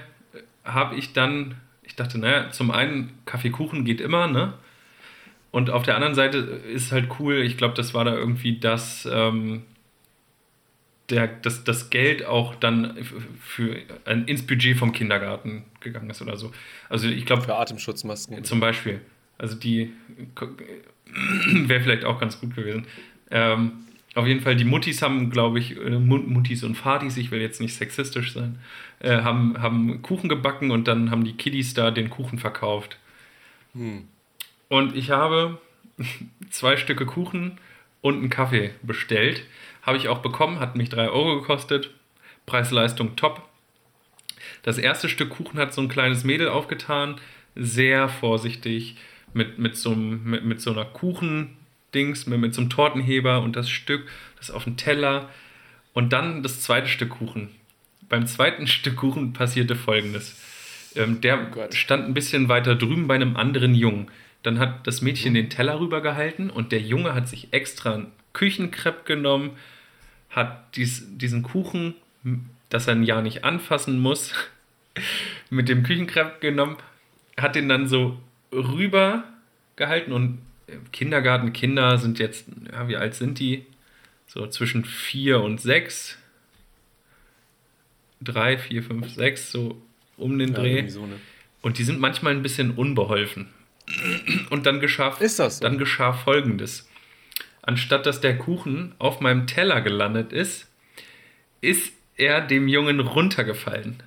habe 0.63 0.95
ich 0.95 1.13
dann, 1.13 1.55
ich 1.83 1.95
dachte, 1.95 2.17
naja, 2.17 2.49
zum 2.51 2.71
einen 2.71 3.11
Kaffeekuchen 3.25 3.85
geht 3.85 4.01
immer, 4.01 4.27
ne? 4.27 4.53
Und 5.51 5.69
auf 5.69 5.83
der 5.83 5.95
anderen 5.95 6.15
Seite 6.15 6.37
ist 6.37 6.91
halt 6.91 7.07
cool, 7.19 7.35
ich 7.37 7.57
glaube, 7.57 7.75
das 7.75 7.93
war 7.93 8.03
da 8.03 8.13
irgendwie 8.13 8.59
das, 8.59 9.07
ähm, 9.09 9.63
der, 11.09 11.27
das, 11.27 11.63
das 11.63 11.89
Geld 11.89 12.25
auch 12.25 12.55
dann 12.55 12.97
für, 13.41 13.77
ein, 14.05 14.25
ins 14.25 14.45
Budget 14.45 14.77
vom 14.77 14.91
Kindergarten 14.91 15.63
gegangen 15.79 16.09
ist 16.09 16.21
oder 16.21 16.37
so. 16.37 16.51
Also 16.89 17.07
ich 17.07 17.25
glaube, 17.25 17.43
Für 17.43 17.55
Atemschutzmasken. 17.55 18.43
zum 18.43 18.59
Beispiel. 18.59 19.01
Also 19.37 19.55
die 19.55 19.91
wäre 21.07 21.81
vielleicht 21.81 22.05
auch 22.05 22.19
ganz 22.19 22.39
gut 22.39 22.55
gewesen. 22.55 22.85
Ähm, 23.31 23.71
auf 24.15 24.25
jeden 24.27 24.41
Fall, 24.41 24.55
die 24.55 24.63
Muttis 24.63 25.01
haben, 25.01 25.29
glaube 25.29 25.59
ich, 25.59 25.75
äh, 25.77 25.99
Mut- 25.99 26.27
Muttis 26.27 26.63
und 26.63 26.75
Fatis, 26.75 27.17
ich 27.17 27.31
will 27.31 27.41
jetzt 27.41 27.59
nicht 27.59 27.75
sexistisch 27.75 28.33
sein, 28.33 28.59
äh, 28.99 29.21
haben, 29.21 29.61
haben 29.61 30.01
Kuchen 30.01 30.29
gebacken 30.29 30.71
und 30.71 30.87
dann 30.87 31.11
haben 31.11 31.25
die 31.25 31.33
Kiddies 31.33 31.73
da 31.73 31.91
den 31.91 32.09
Kuchen 32.09 32.39
verkauft. 32.39 32.97
Und 34.69 34.95
ich 34.95 35.11
habe 35.11 35.59
zwei 36.49 36.77
Stücke 36.77 37.05
Kuchen 37.05 37.57
und 38.01 38.15
einen 38.19 38.29
Kaffee 38.29 38.71
bestellt. 38.83 39.43
Habe 39.85 39.97
ich 39.97 40.07
auch 40.07 40.19
bekommen, 40.19 40.59
hat 40.59 40.75
mich 40.75 40.89
3 40.89 41.09
Euro 41.09 41.39
gekostet. 41.39 41.91
Preis-Leistung 42.45 43.15
top. 43.15 43.41
Das 44.63 44.77
erste 44.77 45.09
Stück 45.09 45.29
Kuchen 45.29 45.59
hat 45.59 45.73
so 45.73 45.81
ein 45.81 45.89
kleines 45.89 46.23
Mädel 46.23 46.49
aufgetan, 46.49 47.15
sehr 47.55 48.09
vorsichtig, 48.09 48.95
mit, 49.33 49.59
mit, 49.59 49.77
so, 49.77 49.95
mit, 49.95 50.43
mit 50.43 50.61
so 50.61 50.71
einer 50.71 50.85
Kuchendings, 50.85 52.25
mit, 52.25 52.39
mit 52.39 52.55
so 52.55 52.61
einem 52.61 52.69
Tortenheber 52.69 53.41
und 53.41 53.55
das 53.55 53.69
Stück, 53.69 54.07
das 54.37 54.49
auf 54.49 54.63
dem 54.63 54.77
Teller. 54.77 55.29
Und 55.93 56.13
dann 56.13 56.41
das 56.41 56.61
zweite 56.61 56.87
Stück 56.87 57.09
Kuchen. 57.09 57.49
Beim 58.09 58.27
zweiten 58.27 58.67
Stück 58.67 58.97
Kuchen 58.97 59.33
passierte 59.33 59.75
folgendes. 59.75 60.41
Ähm, 60.95 61.21
der 61.21 61.37
Gott. 61.37 61.75
stand 61.75 62.05
ein 62.05 62.13
bisschen 62.13 62.49
weiter 62.49 62.75
drüben 62.75 63.07
bei 63.07 63.15
einem 63.15 63.35
anderen 63.35 63.75
Jungen. 63.75 64.07
Dann 64.43 64.59
hat 64.59 64.87
das 64.87 65.01
Mädchen 65.01 65.33
den 65.33 65.49
Teller 65.49 65.79
rübergehalten 65.79 66.49
und 66.49 66.71
der 66.71 66.81
Junge 66.81 67.13
hat 67.13 67.27
sich 67.27 67.49
extra 67.51 67.95
einen 67.95 68.11
Küchenkrepp 68.33 69.05
genommen, 69.05 69.51
hat 70.35 70.75
dies, 70.75 71.05
diesen 71.17 71.43
Kuchen, 71.43 71.95
dass 72.69 72.87
er 72.87 72.95
ein 72.95 73.03
Jahr 73.03 73.21
nicht 73.21 73.43
anfassen 73.43 73.99
muss, 73.99 74.33
mit 75.49 75.69
dem 75.69 75.83
Küchenkrepp 75.83 76.41
genommen, 76.41 76.77
hat 77.37 77.55
den 77.55 77.69
dann 77.69 77.87
so 77.87 78.19
rüber 78.51 79.23
gehalten 79.75 80.11
und 80.11 80.39
im 80.67 80.91
Kindergarten, 80.91 81.53
Kinder 81.53 81.97
sind 81.97 82.19
jetzt, 82.19 82.47
ja, 82.71 82.87
wie 82.87 82.97
alt 82.97 83.13
sind 83.13 83.39
die? 83.39 83.65
So 84.27 84.47
zwischen 84.47 84.83
vier 84.83 85.41
und 85.41 85.61
sechs. 85.61 86.17
Drei, 88.19 88.57
vier, 88.57 88.81
fünf, 88.81 89.09
sechs, 89.13 89.51
so 89.51 89.79
um 90.17 90.39
den 90.39 90.53
Dreh. 90.53 90.77
irgendwie 90.77 90.89
so, 90.89 91.05
ne? 91.05 91.15
Und 91.61 91.77
die 91.77 91.83
sind 91.83 91.99
manchmal 91.99 92.33
ein 92.33 92.41
bisschen 92.41 92.71
unbeholfen. 92.71 93.47
Und 94.49 94.65
dann 94.65 94.79
geschah, 94.79 95.15
so? 95.19 95.61
dann 95.61 95.77
geschah 95.77 96.13
folgendes. 96.13 96.87
Anstatt 97.65 98.05
dass 98.05 98.21
der 98.21 98.37
Kuchen 98.37 98.93
auf 98.99 99.21
meinem 99.21 99.47
Teller 99.47 99.81
gelandet 99.81 100.31
ist, 100.31 100.67
ist 101.61 101.93
er 102.15 102.41
dem 102.41 102.67
Jungen 102.67 102.99
runtergefallen. 102.99 104.03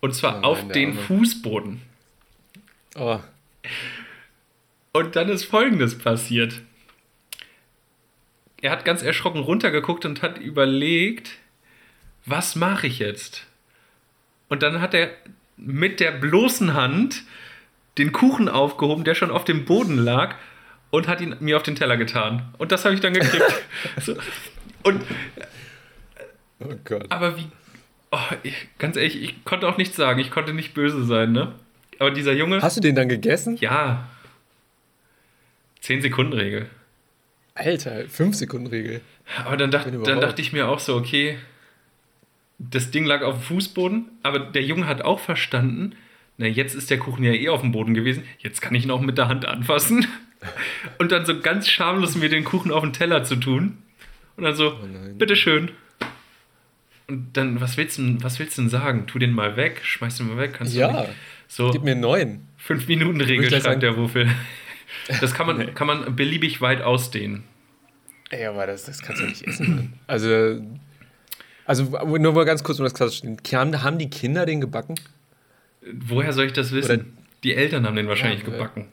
Und 0.00 0.14
zwar 0.14 0.40
Oh 0.40 0.46
auf 0.46 0.68
den 0.68 0.90
Arme. 0.90 1.00
Fußboden. 1.02 1.82
Oh, 2.96 3.20
Und 4.92 5.16
dann 5.16 5.28
ist 5.28 5.44
folgendes 5.44 5.98
passiert. 5.98 6.62
Er 8.60 8.70
hat 8.70 8.84
ganz 8.84 9.02
erschrocken 9.02 9.40
runtergeguckt 9.40 10.04
und 10.04 10.22
hat 10.22 10.38
überlegt, 10.38 11.32
was 12.24 12.56
mache 12.56 12.86
ich 12.86 12.98
jetzt? 12.98 13.46
Und 14.48 14.62
dann 14.62 14.80
hat 14.80 14.94
er 14.94 15.10
mit 15.56 16.00
der 16.00 16.12
bloßen 16.12 16.74
Hand 16.74 17.22
den 17.98 18.12
Kuchen 18.12 18.48
aufgehoben, 18.48 19.04
der 19.04 19.14
schon 19.14 19.30
auf 19.30 19.44
dem 19.44 19.64
Boden 19.64 19.98
lag, 19.98 20.34
und 20.96 21.08
hat 21.08 21.20
ihn 21.20 21.36
mir 21.40 21.56
auf 21.56 21.62
den 21.62 21.76
Teller 21.76 21.96
getan. 21.96 22.42
Und 22.56 22.72
das 22.72 22.84
habe 22.84 22.94
ich 22.94 23.00
dann 23.00 23.12
gekriegt. 23.12 23.44
so. 24.00 24.16
Und 24.82 25.02
oh 26.60 26.74
Gott. 26.84 27.06
aber 27.10 27.36
wie. 27.36 27.48
Oh, 28.10 28.18
ich, 28.42 28.68
ganz 28.78 28.96
ehrlich, 28.96 29.22
ich 29.22 29.44
konnte 29.44 29.68
auch 29.68 29.76
nichts 29.76 29.96
sagen. 29.96 30.20
Ich 30.20 30.30
konnte 30.30 30.54
nicht 30.54 30.72
böse 30.72 31.04
sein, 31.04 31.32
ne? 31.32 31.52
Aber 31.98 32.10
dieser 32.10 32.32
Junge. 32.32 32.62
Hast 32.62 32.78
du 32.78 32.80
den 32.80 32.94
dann 32.94 33.08
gegessen? 33.08 33.58
Ja. 33.60 34.08
10-Sekunden-Regel. 35.82 36.70
Alter, 37.54 38.00
5-Sekunden-Regel. 38.04 39.02
Aber 39.44 39.56
dann, 39.56 39.70
dacht, 39.70 39.86
dann 39.86 40.20
dachte 40.20 40.40
ich 40.40 40.52
mir 40.52 40.68
auch 40.68 40.78
so, 40.78 40.96
okay, 40.96 41.38
das 42.58 42.90
Ding 42.90 43.04
lag 43.04 43.22
auf 43.22 43.34
dem 43.34 43.42
Fußboden, 43.42 44.06
aber 44.22 44.38
der 44.38 44.62
Junge 44.62 44.86
hat 44.86 45.02
auch 45.02 45.20
verstanden, 45.20 45.94
na, 46.38 46.46
jetzt 46.46 46.74
ist 46.74 46.90
der 46.90 46.98
Kuchen 46.98 47.24
ja 47.24 47.32
eh 47.32 47.48
auf 47.48 47.60
dem 47.60 47.72
Boden 47.72 47.94
gewesen, 47.94 48.24
jetzt 48.38 48.60
kann 48.60 48.74
ich 48.74 48.84
ihn 48.84 48.90
auch 48.90 49.00
mit 49.00 49.18
der 49.18 49.28
Hand 49.28 49.46
anfassen. 49.46 50.06
Und 50.98 51.12
dann 51.12 51.26
so 51.26 51.40
ganz 51.40 51.68
schamlos 51.68 52.14
mir 52.16 52.28
den 52.28 52.44
Kuchen 52.44 52.70
auf 52.72 52.82
den 52.82 52.92
Teller 52.92 53.24
zu 53.24 53.36
tun. 53.36 53.78
Und 54.36 54.44
dann 54.44 54.54
so, 54.54 54.72
Oh 54.82 54.86
bitteschön. 55.14 55.70
Und 57.08 57.36
dann, 57.36 57.60
was 57.60 57.76
willst, 57.76 57.98
du, 57.98 58.22
was 58.22 58.38
willst 58.38 58.58
du 58.58 58.62
denn 58.62 58.68
sagen? 58.70 59.06
Tu 59.06 59.18
den 59.18 59.32
mal 59.32 59.56
weg, 59.56 59.80
schmeiß 59.84 60.16
den 60.16 60.28
mal 60.28 60.38
weg. 60.38 60.54
Kannst 60.54 60.74
du 60.74 60.78
Ja, 60.80 61.02
nicht? 61.02 61.12
So, 61.48 61.70
gib 61.70 61.82
mir 61.84 61.92
einen 61.92 62.00
neuen. 62.00 62.48
5-Minuten-Regel, 62.66 63.18
Würde 63.18 63.32
ich 63.44 63.48
gleich 63.48 63.62
schreibt 63.62 63.64
sagen. 63.64 63.80
der 63.80 63.96
Wuffel. 63.96 64.28
Das 65.20 65.32
kann 65.34 65.46
man, 65.46 65.74
kann 65.74 65.86
man 65.86 66.16
beliebig 66.16 66.60
weit 66.60 66.82
ausdehnen. 66.82 67.44
Ey, 68.30 68.44
aber 68.46 68.66
das, 68.66 68.84
das 68.86 69.00
kannst 69.02 69.22
du 69.22 69.26
nicht 69.26 69.46
essen. 69.46 69.92
Also, 70.08 70.60
also 71.64 71.84
nur 72.18 72.32
mal 72.32 72.44
ganz 72.44 72.64
kurz, 72.64 72.80
um 72.80 72.84
das 72.84 72.94
klarzustellen. 72.94 73.36
Haben, 73.52 73.82
haben 73.84 73.98
die 74.00 74.10
Kinder 74.10 74.44
den 74.46 74.60
gebacken? 74.60 74.96
Woher 75.92 76.32
soll 76.32 76.46
ich 76.46 76.52
das 76.52 76.72
wissen? 76.72 76.90
Oder- 77.00 77.04
die 77.44 77.54
Eltern 77.54 77.86
haben 77.86 77.94
den 77.94 78.08
wahrscheinlich 78.08 78.40
Ja, 78.42 78.46
gebacken. 78.50 78.86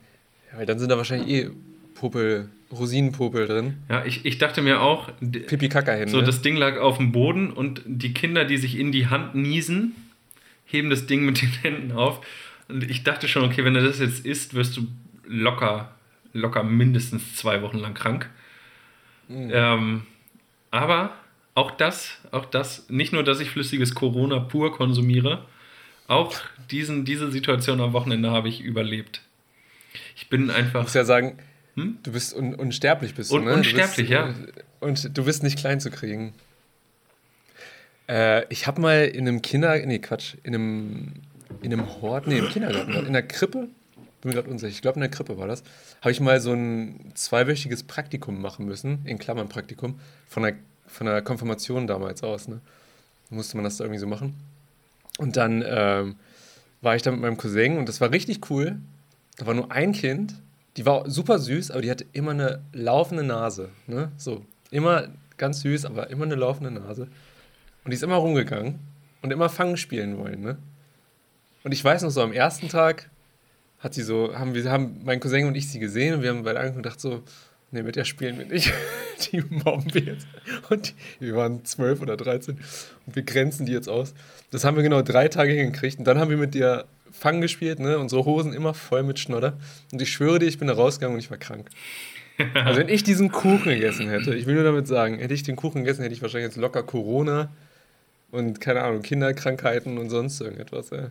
Ja, 0.54 0.60
weil 0.60 0.66
dann 0.66 0.80
sind 0.80 0.90
da 0.90 0.98
wahrscheinlich 0.98 1.30
eh 1.30 1.50
Popel, 1.96 2.50
Rosinenpopel 2.72 3.48
drin. 3.48 3.78
Ja, 3.90 4.06
ich, 4.06 4.26
ich 4.26 4.38
dachte 4.38 4.62
mir 4.62 4.82
auch, 4.82 5.10
pipi 5.20 5.70
so 6.08 6.22
das 6.22 6.42
Ding 6.42 6.56
lag 6.56 6.78
auf 6.78 6.98
dem 6.98 7.12
Boden 7.12 7.52
und 7.52 7.82
die 7.86 8.14
Kinder, 8.14 8.46
die 8.46 8.58
sich 8.58 8.78
in 8.78 8.92
die 8.92 9.08
Hand 9.08 9.36
niesen, 9.36 9.96
heben 10.66 10.90
das 10.90 11.06
Ding 11.06 11.26
mit 11.26 11.42
den 11.42 11.50
Händen 11.50 11.92
auf. 11.92 12.26
Und 12.68 12.90
ich 12.90 13.04
dachte 13.04 13.28
schon, 13.28 13.44
okay, 13.44 13.66
wenn 13.66 13.74
du 13.74 13.84
das 13.84 14.00
jetzt 14.00 14.26
isst, 14.26 14.54
wirst 14.54 14.78
du 14.78 14.88
locker, 15.26 15.92
locker 16.34 16.64
mindestens 16.64 17.36
zwei 17.36 17.62
Wochen 17.62 17.78
lang 17.78 17.94
krank. 17.94 18.30
Ähm, 19.30 20.04
aber 20.72 21.14
auch 21.56 21.72
das, 21.72 22.18
auch 22.32 22.46
das, 22.46 22.90
nicht 22.90 23.14
nur, 23.14 23.24
dass 23.24 23.40
ich 23.40 23.50
flüssiges 23.50 23.96
Corona 23.96 24.40
pur 24.40 24.74
konsumiere, 24.74 25.46
auch 26.08 26.36
diesen, 26.72 27.06
diese 27.06 27.32
Situation 27.32 27.80
am 27.80 27.94
Wochenende 27.94 28.32
habe 28.32 28.50
ich 28.50 28.62
überlebt. 28.62 29.22
Ich 30.16 30.30
bin 30.30 30.50
Ich 30.50 30.56
einfach. 30.56 30.84
muss 30.84 30.94
ja 30.94 31.06
sagen, 31.06 31.38
Hm? 31.76 31.98
du 32.04 32.12
bist 32.12 32.36
un 32.36 32.54
unsterblich 32.56 33.16
bist 33.16 33.32
du, 33.32 33.36
Un- 33.38 33.46
ne? 33.46 33.52
Du 33.52 33.58
unsterblich, 33.58 33.96
bist, 34.08 34.10
ja. 34.10 34.30
äh, 34.30 34.34
Und 34.80 35.18
du 35.18 35.24
bist 35.26 35.42
nicht 35.44 35.58
klein 35.58 35.80
zu 35.80 35.90
kriegen. 35.90 36.34
Äh, 38.08 38.46
ich 38.52 38.68
habe 38.68 38.82
mal 38.82 39.06
in 39.06 39.28
einem 39.28 39.42
Kinder... 39.42 39.78
Nee, 39.86 40.00
Quatsch. 40.00 40.36
In 40.44 40.54
einem, 40.54 41.14
in 41.62 41.72
einem 41.74 42.02
Hort... 42.02 42.28
Nee, 42.28 42.40
im 42.40 42.50
Kindergarten. 42.50 42.92
In 43.06 43.14
der 43.14 43.24
Krippe. 43.24 43.70
Bin 44.22 44.30
mir 44.30 44.34
gerade 44.36 44.50
unsicher. 44.50 44.70
Ich 44.72 44.82
glaube, 44.82 44.96
in 44.96 45.02
der 45.02 45.10
Krippe 45.10 45.38
war 45.38 45.48
das. 45.48 45.64
Habe 46.02 46.12
ich 46.12 46.20
mal 46.20 46.40
so 46.42 46.54
ein 46.54 47.12
zweiwöchiges 47.16 47.84
Praktikum 47.84 48.42
machen 48.42 48.66
müssen. 48.66 49.00
In 49.06 49.18
Klammern 49.20 49.50
Praktikum. 49.50 50.00
Von 50.28 50.44
der, 50.44 50.54
von 50.88 51.08
der 51.08 51.22
Konfirmation 51.22 51.88
damals 51.88 52.24
aus, 52.24 52.48
ne? 52.48 52.62
Musste 53.30 53.58
man 53.58 53.64
das 53.64 53.78
da 53.78 53.86
irgendwie 53.86 54.00
so 54.00 54.08
machen. 54.08 54.36
Und 55.18 55.38
dann 55.38 55.64
ähm, 55.66 56.16
war 56.82 56.96
ich 56.96 57.02
da 57.02 57.12
mit 57.12 57.22
meinem 57.22 57.38
Cousin 57.38 57.78
und 57.78 57.90
das 57.90 58.00
war 58.00 58.12
richtig 58.12 58.50
cool. 58.52 58.78
Da 59.38 59.46
war 59.46 59.54
nur 59.54 59.72
ein 59.72 59.94
Kind, 59.94 60.36
die 60.78 60.86
war 60.86 61.10
super 61.10 61.40
süß, 61.40 61.72
aber 61.72 61.82
die 61.82 61.92
hatte 61.92 62.06
immer 62.14 62.32
eine 62.32 62.62
laufende 62.74 63.24
Nase. 63.24 63.70
Ne? 63.88 64.12
So, 64.18 64.46
immer 64.72 65.10
ganz 65.38 65.62
süß, 65.62 65.86
aber 65.86 66.10
immer 66.10 66.26
eine 66.26 66.36
laufende 66.36 66.72
Nase. 66.72 67.04
Und 67.84 67.92
die 67.92 67.96
ist 67.96 68.04
immer 68.04 68.16
rumgegangen 68.16 68.80
und 69.22 69.32
immer 69.32 69.50
Fangen 69.50 69.78
spielen 69.78 70.18
wollen. 70.18 70.42
Ne? 70.42 70.58
Und 71.64 71.72
ich 71.72 71.84
weiß 71.84 72.04
noch 72.04 72.10
so, 72.10 72.22
am 72.22 72.34
ersten 72.34 72.70
Tag 72.70 73.10
hat 73.80 73.94
sie 73.94 74.04
so, 74.04 74.38
haben 74.38 74.54
wir 74.54 74.70
haben 74.72 75.02
mein 75.04 75.20
Cousin 75.20 75.46
und 75.46 75.56
ich 75.56 75.70
sie 75.70 75.80
gesehen 75.80 76.16
und 76.16 76.22
wir 76.22 76.30
haben 76.30 76.44
beide 76.44 76.60
angeguckt 76.60 76.78
und 76.78 76.84
gedacht 76.84 77.02
so, 77.02 77.24
nee, 77.72 77.84
mit 77.84 77.96
der 77.96 78.06
spielen 78.06 78.38
wir 78.38 78.46
nicht. 78.46 78.72
die 79.32 79.42
mobben 79.42 79.94
wir 79.94 80.02
jetzt. 80.02 80.28
Und 80.70 80.90
die, 81.20 81.26
wir 81.26 81.36
waren 81.36 81.66
zwölf 81.66 82.02
oder 82.02 82.18
13 82.18 82.58
und 83.06 83.16
wir 83.16 83.24
grenzen 83.24 83.66
die 83.66 83.74
jetzt 83.74 83.90
aus. 83.90 84.14
Das 84.52 84.64
haben 84.64 84.76
wir 84.76 84.84
genau 84.84 85.02
drei 85.02 85.28
Tage 85.28 85.52
hingekriegt 85.52 86.00
und 86.00 86.06
dann 86.06 86.20
haben 86.20 86.30
wir 86.30 86.38
mit 86.38 86.56
der 86.56 86.86
Fang 87.14 87.40
gespielt, 87.42 87.80
ne? 87.80 87.98
Unsere 88.00 88.26
Hosen 88.26 88.54
immer 88.54 88.74
voll 88.74 89.04
mit 89.04 89.20
Schnodder. 89.20 89.58
Und 89.92 90.02
ich 90.02 90.12
schwöre 90.12 90.40
dir, 90.40 90.48
ich 90.48 90.58
bin 90.58 90.68
da 90.68 90.74
rausgegangen 90.74 91.16
und 91.16 91.20
ich 91.24 91.32
war 91.32 91.38
krank. 91.38 91.70
Also 92.56 92.80
wenn 92.80 92.90
ich 92.90 93.04
diesen 93.04 93.32
Kuchen 93.32 93.66
gegessen 93.66 94.10
hätte, 94.10 94.34
ich 94.34 94.48
will 94.48 94.56
nur 94.56 94.64
damit 94.64 94.88
sagen, 94.88 95.20
hätte 95.20 95.36
ich 95.36 95.44
den 95.44 95.56
Kuchen 95.56 95.84
gegessen, 95.84 96.02
hätte 96.02 96.16
ich 96.16 96.22
wahrscheinlich 96.24 96.48
jetzt 96.48 96.58
locker 96.58 96.82
Corona 96.82 97.52
und 98.32 98.60
keine 98.60 98.82
Ahnung, 98.82 99.04
Kinderkrankheiten 99.04 100.00
und 100.00 100.10
sonst 100.10 100.42
irgendetwas, 100.42 100.92
ey. 100.92 101.10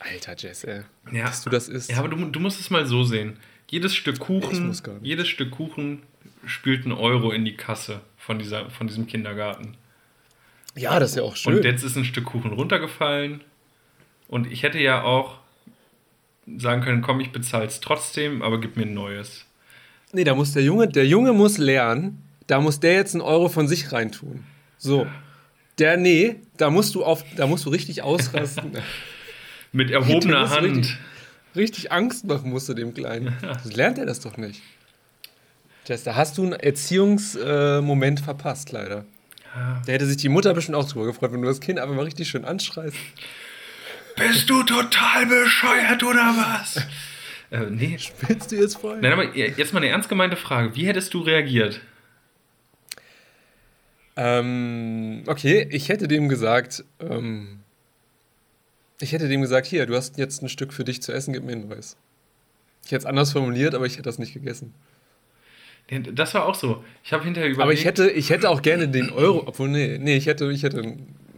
Alter 0.00 0.36
Jess, 0.36 0.64
ey. 0.64 0.82
Ja. 1.12 1.24
Dass 1.24 1.42
du 1.42 1.48
das 1.48 1.68
isst. 1.68 1.90
Ja, 1.90 1.96
aber 1.96 2.08
du, 2.08 2.16
du 2.26 2.40
musst 2.40 2.60
es 2.60 2.68
mal 2.68 2.84
so 2.84 3.04
sehen. 3.04 3.38
Jedes 3.70 3.94
Stück 3.94 4.18
Kuchen, 4.18 4.76
jedes 5.00 5.28
Stück 5.28 5.52
Kuchen 5.52 6.02
spült 6.44 6.84
einen 6.84 6.92
Euro 6.92 7.30
in 7.32 7.46
die 7.46 7.56
Kasse 7.56 8.02
von, 8.18 8.38
dieser, 8.38 8.68
von 8.68 8.86
diesem 8.86 9.06
Kindergarten. 9.06 9.78
Ja, 10.74 10.98
das 11.00 11.10
ist 11.10 11.16
ja 11.16 11.22
auch 11.22 11.36
schön. 11.36 11.56
Und 11.56 11.64
jetzt 11.64 11.82
ist 11.82 11.96
ein 11.96 12.04
Stück 12.04 12.24
Kuchen 12.26 12.52
runtergefallen. 12.52 13.42
Und 14.32 14.50
ich 14.50 14.62
hätte 14.62 14.78
ja 14.78 15.02
auch 15.02 15.34
sagen 16.56 16.80
können, 16.80 17.02
komm, 17.02 17.20
ich 17.20 17.32
bezahle 17.32 17.66
es 17.66 17.80
trotzdem, 17.80 18.40
aber 18.40 18.62
gib 18.62 18.78
mir 18.78 18.84
ein 18.84 18.94
neues. 18.94 19.44
Nee, 20.14 20.24
da 20.24 20.34
muss 20.34 20.54
der 20.54 20.62
Junge, 20.62 20.88
der 20.88 21.06
Junge 21.06 21.34
muss 21.34 21.58
lernen, 21.58 22.22
da 22.46 22.58
muss 22.58 22.80
der 22.80 22.94
jetzt 22.94 23.14
einen 23.14 23.20
Euro 23.20 23.50
von 23.50 23.68
sich 23.68 23.92
reintun. 23.92 24.44
So. 24.78 25.06
Der, 25.78 25.98
nee, 25.98 26.36
da 26.56 26.70
musst 26.70 26.94
du 26.94 27.04
auf, 27.04 27.22
da 27.36 27.46
musst 27.46 27.66
du 27.66 27.68
richtig 27.68 28.00
ausrasten. 28.00 28.72
Mit 29.72 29.90
erhobener 29.90 30.48
Hand. 30.48 30.64
Richtig, 30.64 30.96
richtig 31.54 31.92
Angst 31.92 32.24
machen 32.24 32.48
musst 32.48 32.70
du 32.70 32.72
dem 32.72 32.94
Kleinen. 32.94 33.36
So 33.64 33.68
lernt 33.68 33.98
er 33.98 34.06
das 34.06 34.20
doch 34.20 34.38
nicht. 34.38 34.62
Jess, 35.86 36.04
da 36.04 36.16
hast 36.16 36.38
du 36.38 36.44
einen 36.44 36.54
Erziehungsmoment 36.54 38.20
verpasst, 38.20 38.72
leider. 38.72 39.04
Da 39.84 39.92
hätte 39.92 40.06
sich 40.06 40.16
die 40.16 40.30
Mutter 40.30 40.54
bestimmt 40.54 40.76
auch 40.76 40.90
drüber 40.90 41.04
gefreut, 41.04 41.32
wenn 41.34 41.42
du 41.42 41.48
das 41.48 41.60
Kind 41.60 41.78
einfach 41.78 41.94
mal 41.94 42.04
richtig 42.04 42.30
schön 42.30 42.46
anschreist. 42.46 42.96
Bist 44.16 44.48
du 44.50 44.62
total 44.62 45.26
bescheuert 45.26 46.02
oder 46.02 46.34
was? 46.36 46.76
äh, 47.50 47.70
nee. 47.70 47.98
Willst 48.26 48.52
du 48.52 48.56
jetzt 48.56 48.76
voll? 48.76 48.98
Nein, 49.00 49.12
aber 49.12 49.36
jetzt 49.36 49.72
mal 49.72 49.80
eine 49.80 49.88
ernst 49.88 50.08
gemeinte 50.08 50.36
Frage. 50.36 50.74
Wie 50.74 50.86
hättest 50.86 51.14
du 51.14 51.20
reagiert? 51.20 51.80
Ähm, 54.16 55.22
okay, 55.26 55.66
ich 55.70 55.88
hätte 55.88 56.06
dem 56.06 56.28
gesagt, 56.28 56.84
ähm, 57.00 57.60
ich 59.00 59.12
hätte 59.12 59.28
dem 59.28 59.40
gesagt, 59.40 59.66
hier, 59.66 59.86
du 59.86 59.96
hast 59.96 60.18
jetzt 60.18 60.42
ein 60.42 60.48
Stück 60.48 60.72
für 60.72 60.84
dich 60.84 61.02
zu 61.02 61.12
essen, 61.12 61.32
gib 61.32 61.44
mir 61.44 61.52
ein 61.52 61.68
neues. 61.68 61.96
Ich 62.84 62.92
hätte 62.92 63.00
es 63.00 63.06
anders 63.06 63.32
formuliert, 63.32 63.74
aber 63.74 63.86
ich 63.86 63.94
hätte 63.94 64.02
das 64.02 64.18
nicht 64.18 64.34
gegessen. 64.34 64.74
Das 66.14 66.32
war 66.34 66.46
auch 66.46 66.54
so. 66.54 66.84
Ich 67.04 67.12
habe 67.12 67.24
hinterher 67.24 67.50
überlegt. 67.50 67.62
Aber 67.62 67.72
ich 67.72 67.84
hätte, 67.84 68.10
ich 68.10 68.30
hätte 68.30 68.48
auch 68.48 68.62
gerne 68.62 68.88
den 68.88 69.10
Euro, 69.10 69.44
obwohl, 69.46 69.68
nee, 69.68 69.98
nee, 69.98 70.16
ich 70.16 70.26
hätte, 70.26 70.50
ich 70.50 70.62
hätte, 70.62 70.82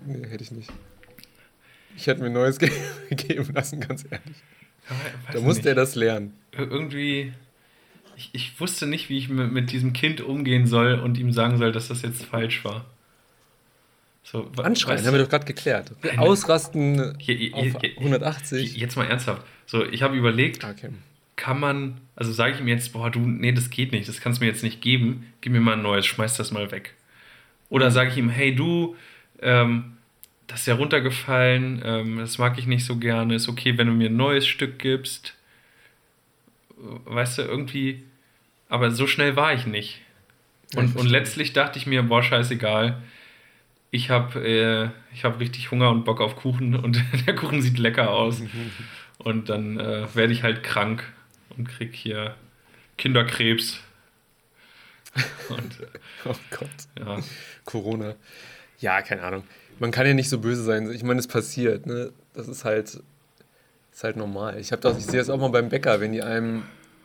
nee, 0.07 0.29
hätte 0.29 0.45
ich 0.45 0.53
nicht. 0.53 0.71
Ich 1.97 2.07
hätte 2.07 2.21
mir 2.21 2.27
ein 2.27 2.33
neues 2.33 2.59
ge 2.59 2.71
geben 3.11 3.53
lassen, 3.55 3.81
ganz 3.81 4.05
ehrlich. 4.11 4.37
Ja, 4.89 5.33
Da 5.35 5.41
musste 5.41 5.69
er 5.71 5.75
das 5.75 5.95
lernen. 5.95 6.35
Ir- 6.53 6.71
irgendwie. 6.71 7.33
Ich, 8.17 8.31
ich 8.33 8.61
wusste 8.61 8.87
nicht, 8.87 9.09
wie 9.09 9.19
ich 9.19 9.29
mit, 9.29 9.51
mit 9.53 9.73
diesem 9.73 9.93
Kind 9.93 10.21
umgehen 10.21 10.67
soll 10.67 10.95
und 11.01 11.19
ihm 11.19 11.33
sagen 11.33 11.59
soll, 11.59 11.73
dass 11.73 11.89
das 11.89 12.03
jetzt 12.03 12.25
falsch 12.25 12.65
war. 12.65 12.85
So, 14.23 14.51
Anschreien, 14.63 14.97
weißt 14.99 15.07
haben 15.07 15.15
wir 15.15 15.23
doch 15.23 15.29
gerade 15.29 15.45
geklärt. 15.45 15.93
Nein, 16.03 16.19
Ausrasten 16.19 17.17
Hier, 17.19 17.35
hier, 17.37 17.55
auf 17.55 17.81
hier- 17.81 17.99
180. 17.99 18.77
Jetzt 18.77 18.97
mal 18.97 19.05
ernsthaft. 19.07 19.43
So, 19.67 19.85
ich 19.85 20.03
habe 20.03 20.17
überlegt, 20.17 20.65
Okay. 20.65 20.91
kann 21.37 21.59
man, 21.61 22.01
also 22.17 22.33
sage 22.33 22.55
ich 22.55 22.61
ihm 22.61 22.69
jetzt, 22.69 22.93
boah, 22.93 23.11
du, 23.11 23.19
nee, 23.21 23.53
das 23.53 23.69
geht 23.71 23.93
nicht, 23.93 24.09
das 24.09 24.21
kannst 24.21 24.41
du 24.41 24.45
mir 24.45 24.51
jetzt 24.51 24.63
nicht 24.63 24.81
geben, 24.81 25.27
gib 25.41 25.53
mir 25.53 25.61
mal 25.61 25.75
ein 25.75 25.83
neues, 25.83 26.07
schmeiß 26.07 26.37
das 26.37 26.53
mal 26.53 26.71
weg. 26.71 26.95
Oder 27.69 27.91
sage 27.91 28.11
ich 28.11 28.17
ihm, 28.17 28.29
hey 28.31 28.55
du, 28.55 28.97
ähm, 29.43 29.97
das 30.47 30.61
ist 30.61 30.67
ja 30.67 30.75
runtergefallen, 30.75 31.83
ähm, 31.85 32.19
das 32.19 32.39
mag 32.39 32.59
ich 32.59 32.67
nicht 32.67 32.85
so 32.85 32.97
gerne, 32.97 33.35
ist 33.35 33.49
okay, 33.49 33.79
wenn 33.79 33.87
du 33.87 33.93
mir 33.93 34.11
ein 34.11 34.17
neues 34.17 34.47
Stück 34.47 34.79
gibst. 34.79 35.35
Weißt 36.77 37.39
du, 37.39 37.43
irgendwie, 37.43 38.03
aber 38.69 38.91
so 38.91 39.07
schnell 39.07 39.37
war 39.37 39.55
ich 39.55 39.67
nicht. 39.67 40.01
Und, 40.77 40.97
und 40.97 41.07
letztlich 41.07 41.53
dachte 41.53 41.79
ich 41.79 41.87
mir, 41.87 42.03
boah, 42.03 42.23
scheißegal, 42.23 43.01
ich 43.91 44.11
habe 44.11 44.41
äh, 44.45 45.15
ich 45.15 45.25
hab 45.25 45.39
richtig 45.39 45.71
Hunger 45.71 45.91
und 45.91 46.05
Bock 46.05 46.21
auf 46.21 46.37
Kuchen 46.37 46.75
und 46.75 47.03
der 47.27 47.35
Kuchen 47.37 47.63
sieht 47.63 47.79
lecker 47.79 48.11
aus. 48.11 48.43
Und 49.19 49.49
dann 49.49 49.79
äh, 49.79 50.13
werde 50.15 50.33
ich 50.33 50.43
halt 50.43 50.65
krank 50.65 51.05
und 51.57 51.69
krieg 51.69 51.95
hier 51.95 52.35
Kinderkrebs. 52.99 53.81
Und 55.49 55.81
äh, 55.81 55.87
Oh 56.25 56.35
Gott. 56.51 56.69
ja, 56.99 57.21
Corona. 57.65 58.17
Ja, 58.81 59.03
keine 59.03 59.23
Ahnung. 59.23 59.45
Man 59.79 59.91
kann 59.91 60.07
ja 60.07 60.15
nicht 60.15 60.29
so 60.29 60.39
böse 60.39 60.63
sein. 60.63 60.91
Ich 60.93 61.03
meine, 61.03 61.21
es 61.21 61.27
passiert. 61.27 61.87
Ne? 61.87 62.13
Das 62.33 62.49
ist 62.49 62.65
halt, 62.65 63.03
ist 63.93 64.05
halt 64.05 64.17
normal. 64.17 64.59
Ich, 64.59 64.71
das, 64.71 64.99
ich 64.99 65.07
sehe 65.07 65.19
das 65.19 65.31
auch 65.31 65.39
mal 65.39 65.49
beim 65.49 65.69
Bäcker, 65.69 66.01
wenn 66.01 66.13
die 66.13 66.23
einem 66.23 66.65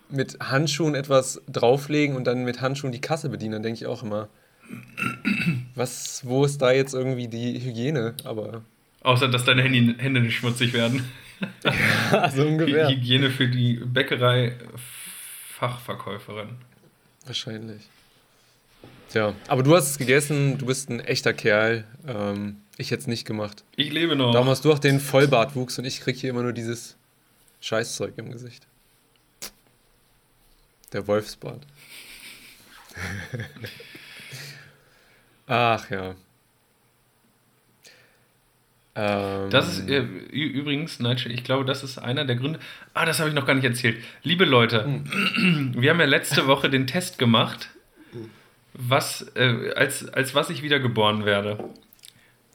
mit 0.10 0.39
Handschuhen 0.39 0.95
etwas 0.95 1.41
drauflegen 1.47 2.15
und 2.15 2.25
dann 2.25 2.43
mit 2.43 2.62
Handschuhen 2.62 2.91
die 2.91 3.01
Kasse 3.01 3.29
bedienen, 3.29 3.53
dann 3.53 3.63
denke 3.63 3.77
ich 3.77 3.86
auch 3.86 4.03
immer, 4.03 4.27
was, 5.75 6.25
wo 6.25 6.43
ist 6.45 6.62
da 6.62 6.71
jetzt 6.71 6.93
irgendwie 6.93 7.27
die 7.27 7.60
Hygiene? 7.60 8.15
Aber 8.23 8.62
außer 9.01 9.27
dass 9.27 9.43
deine 9.45 9.63
Handy, 9.63 9.95
Hände 9.97 10.21
nicht 10.21 10.38
schmutzig 10.38 10.73
werden. 10.73 11.03
so 12.36 12.45
ungefähr. 12.45 12.89
Hygiene 12.89 13.32
für 13.32 13.47
die 13.47 13.75
Bäckerei-Fachverkäuferin. 13.75 16.49
Wahrscheinlich. 17.25 17.89
Tja, 19.09 19.33
aber 19.47 19.63
du 19.63 19.75
hast 19.75 19.89
es 19.89 19.97
gegessen, 19.97 20.57
du 20.57 20.65
bist 20.67 20.89
ein 20.89 20.99
echter 20.99 21.33
Kerl. 21.33 21.83
Ähm, 22.07 22.57
ich 22.77 22.91
hätte 22.91 23.01
es 23.01 23.07
nicht 23.07 23.25
gemacht. 23.25 23.63
Ich 23.75 23.91
lebe 23.91 24.15
noch. 24.15 24.31
Darum 24.33 24.47
hast 24.49 24.63
du 24.65 24.71
auch 24.71 24.79
den 24.79 24.99
Vollbartwuchs 24.99 25.79
und 25.79 25.85
ich 25.85 25.99
krieg 26.01 26.15
hier 26.15 26.29
immer 26.29 26.43
nur 26.43 26.53
dieses 26.53 26.95
Scheißzeug 27.61 28.13
im 28.17 28.31
Gesicht. 28.31 28.67
Der 30.93 31.07
Wolfsbart. 31.07 31.61
Ach 35.47 35.89
ja. 35.89 36.15
Ähm, 38.95 39.49
Das 39.49 39.67
ist 39.79 39.89
äh, 39.89 39.99
übrigens, 40.31 40.99
Nigel, 40.99 41.31
ich 41.31 41.43
glaube, 41.43 41.65
das 41.65 41.83
ist 41.83 41.97
einer 41.97 42.25
der 42.25 42.35
Gründe. 42.35 42.59
Ah, 42.93 43.05
das 43.05 43.19
habe 43.19 43.29
ich 43.29 43.35
noch 43.35 43.45
gar 43.45 43.53
nicht 43.55 43.63
erzählt. 43.65 44.03
Liebe 44.23 44.45
Leute, 44.45 44.83
Hm. 44.85 45.73
wir 45.81 45.89
haben 45.91 45.99
ja 45.99 46.05
letzte 46.05 46.47
Woche 46.47 46.69
den 46.69 46.87
Test 46.87 47.17
gemacht, 47.17 47.69
was, 48.79 49.25
äh, 49.35 49.73
als, 49.75 50.07
als 50.09 50.33
was 50.33 50.49
ich 50.49 50.63
wiedergeboren 50.63 51.25
werde. 51.25 51.63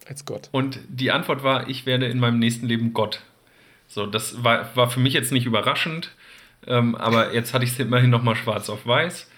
als 0.09 0.25
Gott. 0.25 0.49
Und 0.53 0.79
die 0.89 1.11
Antwort 1.13 1.43
war, 1.43 1.69
ich 1.69 1.87
werde 1.87 2.07
in 2.07 2.19
meinem 2.19 2.39
nächsten 2.39 2.67
Leben 2.67 2.95
Gott. 2.95 3.21
So, 3.87 4.07
das 4.07 4.43
war, 4.43 4.75
war 4.75 4.91
für 4.91 5.01
mich 5.01 5.13
jetzt 5.13 5.33
nicht 5.33 5.45
überraschend, 5.45 6.13
ähm, 6.67 6.95
aber 6.95 7.35
jetzt 7.35 7.53
hatte 7.53 7.65
ich 7.65 7.73
es 7.73 7.79
immerhin 7.79 8.11
nochmal 8.11 8.37
schwarz 8.37 8.71
auf 8.71 8.87
weiß. 8.87 9.31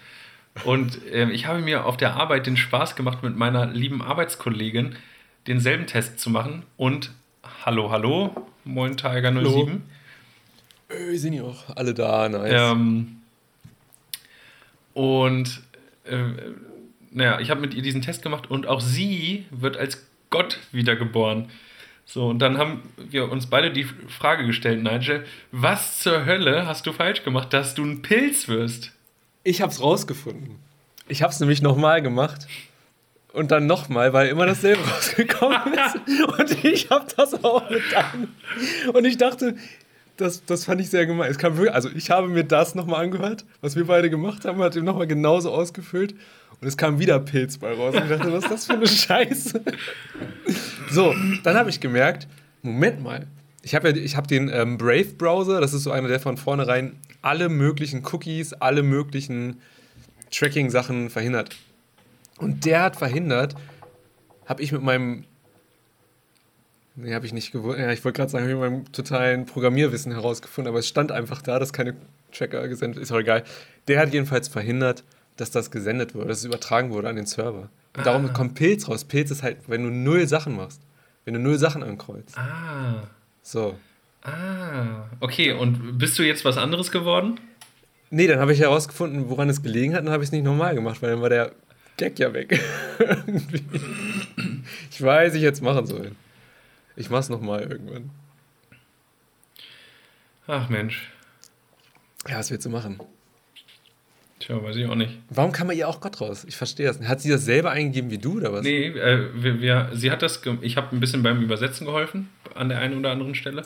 Und 0.63 0.99
ähm, 1.11 1.29
ich 1.29 1.45
habe 1.45 1.59
mir 1.59 1.85
auf 1.85 1.97
der 1.97 2.15
Arbeit 2.15 2.47
den 2.47 2.57
Spaß 2.57 2.95
gemacht, 2.95 3.21
mit 3.21 3.35
meiner 3.35 3.65
lieben 3.67 4.01
Arbeitskollegin 4.01 4.95
denselben 5.45 5.87
Test 5.87 6.19
zu 6.19 6.29
machen. 6.29 6.63
Und 6.77 7.11
hallo, 7.65 7.91
hallo, 7.91 8.47
moin 8.63 8.95
Tiger 8.95 9.31
07. 9.31 9.83
Äh, 10.89 11.15
sind 11.17 11.33
die 11.33 11.41
auch 11.41 11.75
alle 11.75 11.93
da, 11.93 12.29
nice. 12.29 12.71
Ähm, 12.73 13.17
und 14.93 15.61
äh, 16.05 16.15
naja, 17.17 17.39
ich 17.39 17.49
habe 17.49 17.59
mit 17.59 17.73
ihr 17.73 17.81
diesen 17.81 18.01
Test 18.01 18.21
gemacht 18.21 18.49
und 18.49 18.67
auch 18.67 18.79
sie 18.79 19.45
wird 19.49 19.75
als 19.75 20.05
Gott 20.29 20.59
wiedergeboren. 20.71 21.49
So, 22.05 22.27
und 22.27 22.39
dann 22.39 22.57
haben 22.57 22.83
wir 23.09 23.29
uns 23.29 23.47
beide 23.47 23.71
die 23.71 23.83
Frage 23.83 24.45
gestellt, 24.45 24.81
Nigel, 24.81 25.25
was 25.51 25.99
zur 25.99 26.25
Hölle 26.25 26.65
hast 26.65 26.85
du 26.85 26.93
falsch 26.93 27.23
gemacht, 27.23 27.51
dass 27.51 27.75
du 27.75 27.83
ein 27.83 28.01
Pilz 28.01 28.47
wirst? 28.47 28.93
Ich 29.43 29.61
hab's 29.61 29.81
rausgefunden. 29.81 30.55
Ich 31.09 31.23
hab's 31.23 31.39
nämlich 31.39 31.61
nochmal 31.61 32.01
gemacht. 32.01 32.47
Und 33.33 33.51
dann 33.51 33.67
nochmal, 33.67 34.13
weil 34.13 34.29
immer 34.29 34.45
dasselbe 34.45 34.81
rausgekommen 34.89 35.73
ist. 35.73 36.39
Und 36.39 36.63
ich 36.63 36.89
hab 36.89 37.13
das 37.15 37.43
auch 37.43 37.69
mit 37.69 37.93
an. 37.95 38.29
Und 38.93 39.05
ich 39.05 39.17
dachte, 39.17 39.55
das, 40.17 40.45
das 40.45 40.65
fand 40.65 40.81
ich 40.81 40.89
sehr 40.89 41.05
gemein. 41.05 41.29
Es 41.29 41.37
kam 41.37 41.57
wirklich, 41.57 41.73
also 41.73 41.89
ich 41.93 42.09
habe 42.09 42.27
mir 42.27 42.43
das 42.43 42.75
nochmal 42.75 43.03
angehört, 43.03 43.45
was 43.61 43.75
wir 43.75 43.85
beide 43.85 44.09
gemacht 44.09 44.45
haben, 44.45 44.61
hat 44.61 44.75
ihm 44.75 44.85
nochmal 44.85 45.07
genauso 45.07 45.51
ausgefüllt. 45.51 46.15
Und 46.59 46.67
es 46.67 46.77
kam 46.77 46.99
wieder 46.99 47.19
Pilz 47.19 47.57
bei 47.57 47.73
raus. 47.73 47.95
Und 47.95 48.03
ich 48.03 48.09
dachte, 48.09 48.33
was 48.33 48.43
ist 48.43 48.51
das 48.51 48.65
für 48.65 48.73
eine 48.73 48.87
Scheiße? 48.87 49.61
So, 50.89 51.13
dann 51.43 51.55
habe 51.55 51.69
ich 51.69 51.79
gemerkt, 51.79 52.27
Moment 52.61 53.01
mal. 53.01 53.27
Ich 53.61 53.75
habe 53.75 53.91
ja, 53.91 54.17
habe 54.17 54.27
den 54.27 54.49
ähm, 54.49 54.77
Brave-Browser, 54.77 55.61
das 55.61 55.73
ist 55.73 55.83
so 55.83 55.91
einer, 55.91 56.07
der 56.07 56.19
von 56.19 56.37
vornherein 56.37 56.95
alle 57.21 57.49
möglichen 57.49 58.03
Cookies, 58.05 58.53
alle 58.53 58.81
möglichen 58.81 59.61
Tracking-Sachen 60.31 61.09
verhindert. 61.09 61.55
Und 62.37 62.65
der 62.65 62.83
hat 62.83 62.95
verhindert, 62.95 63.55
habe 64.45 64.61
ich 64.61 64.71
mit 64.71 64.81
meinem, 64.81 65.25
nee, 66.95 67.13
habe 67.13 67.25
ich 67.25 67.33
nicht 67.33 67.51
gewusst, 67.51 67.79
ja, 67.79 67.91
ich 67.91 68.03
wollte 68.05 68.17
gerade 68.17 68.31
sagen, 68.31 68.43
habe 68.45 68.53
ich 68.53 68.59
mit 68.59 68.69
meinem 68.69 68.91
totalen 68.91 69.45
Programmierwissen 69.45 70.11
herausgefunden, 70.13 70.69
aber 70.69 70.79
es 70.79 70.87
stand 70.87 71.11
einfach 71.11 71.41
da, 71.41 71.59
dass 71.59 71.73
keine 71.73 71.95
Tracker 72.31 72.67
gesendet, 72.67 73.01
ist 73.01 73.11
auch 73.11 73.19
egal. 73.19 73.43
Der 73.87 73.99
hat 73.99 74.13
jedenfalls 74.13 74.47
verhindert, 74.47 75.03
dass 75.37 75.51
das 75.51 75.71
gesendet 75.71 76.13
wurde, 76.15 76.27
dass 76.29 76.39
es 76.39 76.45
übertragen 76.45 76.91
wurde 76.91 77.09
an 77.09 77.15
den 77.15 77.25
Server. 77.25 77.69
Und 77.95 78.05
darum 78.05 78.33
kommt 78.33 78.55
Pilz 78.55 78.87
raus. 78.87 79.05
Pilz 79.05 79.31
ist 79.31 79.43
halt, 79.43 79.57
wenn 79.67 79.83
du 79.83 79.89
null 79.89 80.27
Sachen 80.27 80.55
machst, 80.55 80.81
wenn 81.25 81.33
du 81.33 81.39
null 81.39 81.57
Sachen 81.57 81.83
ankreuzt. 81.83 82.37
Ah, 82.37 83.03
So. 83.41 83.75
ah, 84.23 85.05
okay, 85.19 85.51
und 85.53 85.97
bist 85.97 86.17
du 86.19 86.23
jetzt 86.23 86.43
was 86.45 86.57
anderes 86.57 86.91
geworden? 86.91 87.39
Nee, 88.09 88.27
dann 88.27 88.39
habe 88.39 88.53
ich 88.53 88.59
herausgefunden, 88.59 89.29
woran 89.29 89.49
es 89.49 89.61
gelegen 89.63 89.93
hat, 89.93 89.99
und 90.01 90.05
dann 90.05 90.13
habe 90.13 90.23
ich 90.23 90.29
es 90.29 90.31
nicht 90.31 90.43
normal 90.45 90.75
gemacht, 90.75 91.01
weil 91.01 91.09
dann 91.11 91.21
war 91.21 91.29
der 91.29 91.51
Gag 91.97 92.17
ja 92.19 92.31
weg. 92.33 92.59
Irgendwie. 92.99 93.63
ich 94.91 95.01
weiß, 95.01 95.33
ich 95.33 95.41
hätte 95.41 95.53
es 95.53 95.61
machen 95.61 95.85
sollen. 95.87 96.15
Ich 96.95 97.09
mach's 97.09 97.29
nochmal 97.29 97.61
irgendwann. 97.63 98.09
Ach 100.47 100.69
Mensch, 100.69 101.09
Ja, 102.27 102.37
was 102.39 102.49
willst 102.51 102.65
du 102.65 102.69
machen? 102.69 102.99
Tja, 104.39 104.61
weiß 104.61 104.75
ich 104.75 104.85
auch 104.87 104.95
nicht. 104.95 105.17
Warum 105.29 105.51
kann 105.51 105.67
man 105.67 105.75
ihr 105.77 105.87
auch 105.87 106.01
Gott 106.01 106.21
raus? 106.21 106.45
Ich 106.47 106.55
verstehe 106.55 106.87
das. 106.87 107.01
Hat 107.01 107.21
sie 107.21 107.29
das 107.29 107.45
selber 107.45 107.71
eingegeben 107.71 108.11
wie 108.11 108.17
du 108.17 108.37
oder 108.37 108.53
was? 108.53 108.63
Nee, 108.63 108.87
äh, 108.87 109.29
wir, 109.35 109.61
wir, 109.61 109.89
sie 109.93 110.11
hat 110.11 110.21
das, 110.21 110.41
ich 110.61 110.77
habe 110.77 110.95
ein 110.95 110.99
bisschen 110.99 111.23
beim 111.23 111.41
Übersetzen 111.41 111.85
geholfen, 111.85 112.29
an 112.55 112.69
der 112.69 112.79
einen 112.79 112.97
oder 112.97 113.11
anderen 113.11 113.35
Stelle. 113.35 113.63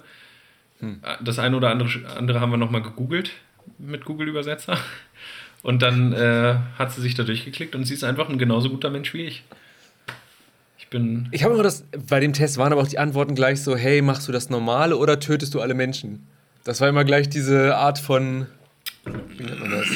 Hm. 0.79 0.99
Äh, 1.03 1.23
Das 1.23 1.39
eine 1.39 1.55
oder 1.57 1.69
andere, 1.69 1.89
andere 2.17 2.41
haben 2.41 2.51
wir 2.51 2.57
nochmal 2.57 2.81
gegoogelt 2.81 3.31
mit 3.77 4.05
Google-Übersetzer. 4.05 4.77
Und 5.63 5.81
dann 5.83 6.13
äh, 6.13 6.55
hat 6.77 6.91
sie 6.91 7.01
sich 7.01 7.13
da 7.13 7.23
durchgeklickt 7.23 7.75
und 7.75 7.85
sie 7.85 7.93
ist 7.93 8.03
einfach 8.03 8.29
ein 8.29 8.39
genauso 8.39 8.69
guter 8.69 8.89
Mensch 8.89 9.13
wie 9.13 9.25
ich. 9.25 9.43
Ich 10.79 10.87
bin. 10.87 11.29
Ich 11.31 11.43
habe 11.43 11.53
immer 11.53 11.63
das, 11.63 11.85
bei 12.09 12.19
dem 12.19 12.33
Test 12.33 12.57
waren 12.57 12.71
aber 12.73 12.81
auch 12.81 12.87
die 12.87 12.97
Antworten 12.97 13.35
gleich 13.35 13.61
so, 13.61 13.75
hey, 13.75 14.01
machst 14.01 14.27
du 14.27 14.31
das 14.31 14.49
Normale 14.49 14.97
oder 14.97 15.19
tötest 15.19 15.53
du 15.53 15.61
alle 15.61 15.75
Menschen? 15.75 16.25
Das 16.63 16.81
war 16.81 16.89
immer 16.89 17.03
gleich 17.05 17.29
diese 17.29 17.75
Art 17.75 17.99
von, 17.99 18.47
wie 19.37 19.43
nennt 19.43 19.59
man 19.59 19.71
das? 19.71 19.87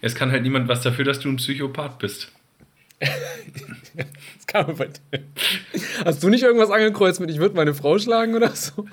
Es 0.00 0.14
kann 0.14 0.30
halt 0.30 0.42
niemand 0.42 0.68
was 0.68 0.82
dafür, 0.82 1.04
dass 1.04 1.20
du 1.20 1.28
ein 1.28 1.36
Psychopath 1.36 1.98
bist. 1.98 2.32
Das 3.94 4.46
kam 4.46 4.76
bei 4.76 4.86
dir. 4.86 5.24
Hast 6.04 6.22
du 6.22 6.28
nicht 6.28 6.42
irgendwas 6.42 6.70
angekreuzt 6.70 7.20
mit, 7.20 7.30
ich 7.30 7.38
würde 7.38 7.56
meine 7.56 7.74
Frau 7.74 7.98
schlagen 7.98 8.34
oder 8.34 8.54
so? 8.54 8.86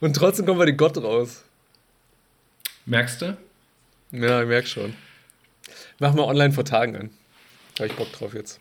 Und 0.00 0.16
trotzdem 0.16 0.46
kommen 0.46 0.60
wir 0.60 0.66
den 0.66 0.76
Gott 0.76 0.96
raus. 0.96 1.42
Merkst 2.86 3.22
du? 3.22 3.36
Ja, 4.12 4.42
ich 4.42 4.48
merk 4.48 4.68
schon. 4.68 4.94
Mach 5.98 6.14
mal 6.14 6.24
online 6.24 6.52
vor 6.52 6.64
Tagen 6.64 6.96
an. 6.96 7.10
Da 7.74 7.84
hab 7.84 7.90
ich 7.90 7.96
Bock 7.96 8.12
drauf 8.12 8.32
jetzt. 8.32 8.60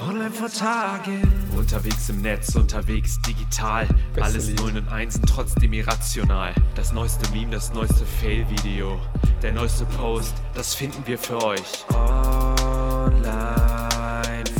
Online 0.00 0.30
vor 0.30 0.50
Tagen. 0.50 1.22
Unterwegs 1.56 2.08
im 2.08 2.20
Netz, 2.20 2.56
unterwegs 2.56 3.20
digital. 3.22 3.86
Beste 4.12 4.22
Alles 4.22 4.48
Lied. 4.48 4.58
Nullen 4.60 4.78
und 4.78 4.88
Einsen, 4.88 5.24
trotzdem 5.24 5.72
irrational. 5.72 6.52
Das 6.74 6.92
neueste 6.92 7.30
Meme, 7.30 7.52
das 7.52 7.72
neueste 7.72 8.04
Fail-Video. 8.04 9.00
Der 9.42 9.52
neueste 9.52 9.84
Post, 9.84 10.34
das 10.54 10.74
finden 10.74 11.06
wir 11.06 11.16
für 11.16 11.40
euch. 11.44 11.84
Online 11.94 13.14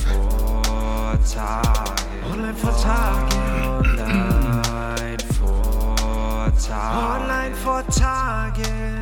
vor 0.05 1.19
Tagen. 1.35 2.33
Online 2.33 2.55
vor 2.55 2.81
Tagen. 2.81 3.39
Online 3.99 5.19
vor 5.41 6.53
Tagen. 6.69 7.23
Online 7.23 7.55
vor 7.57 7.87
Tagen. 7.89 8.94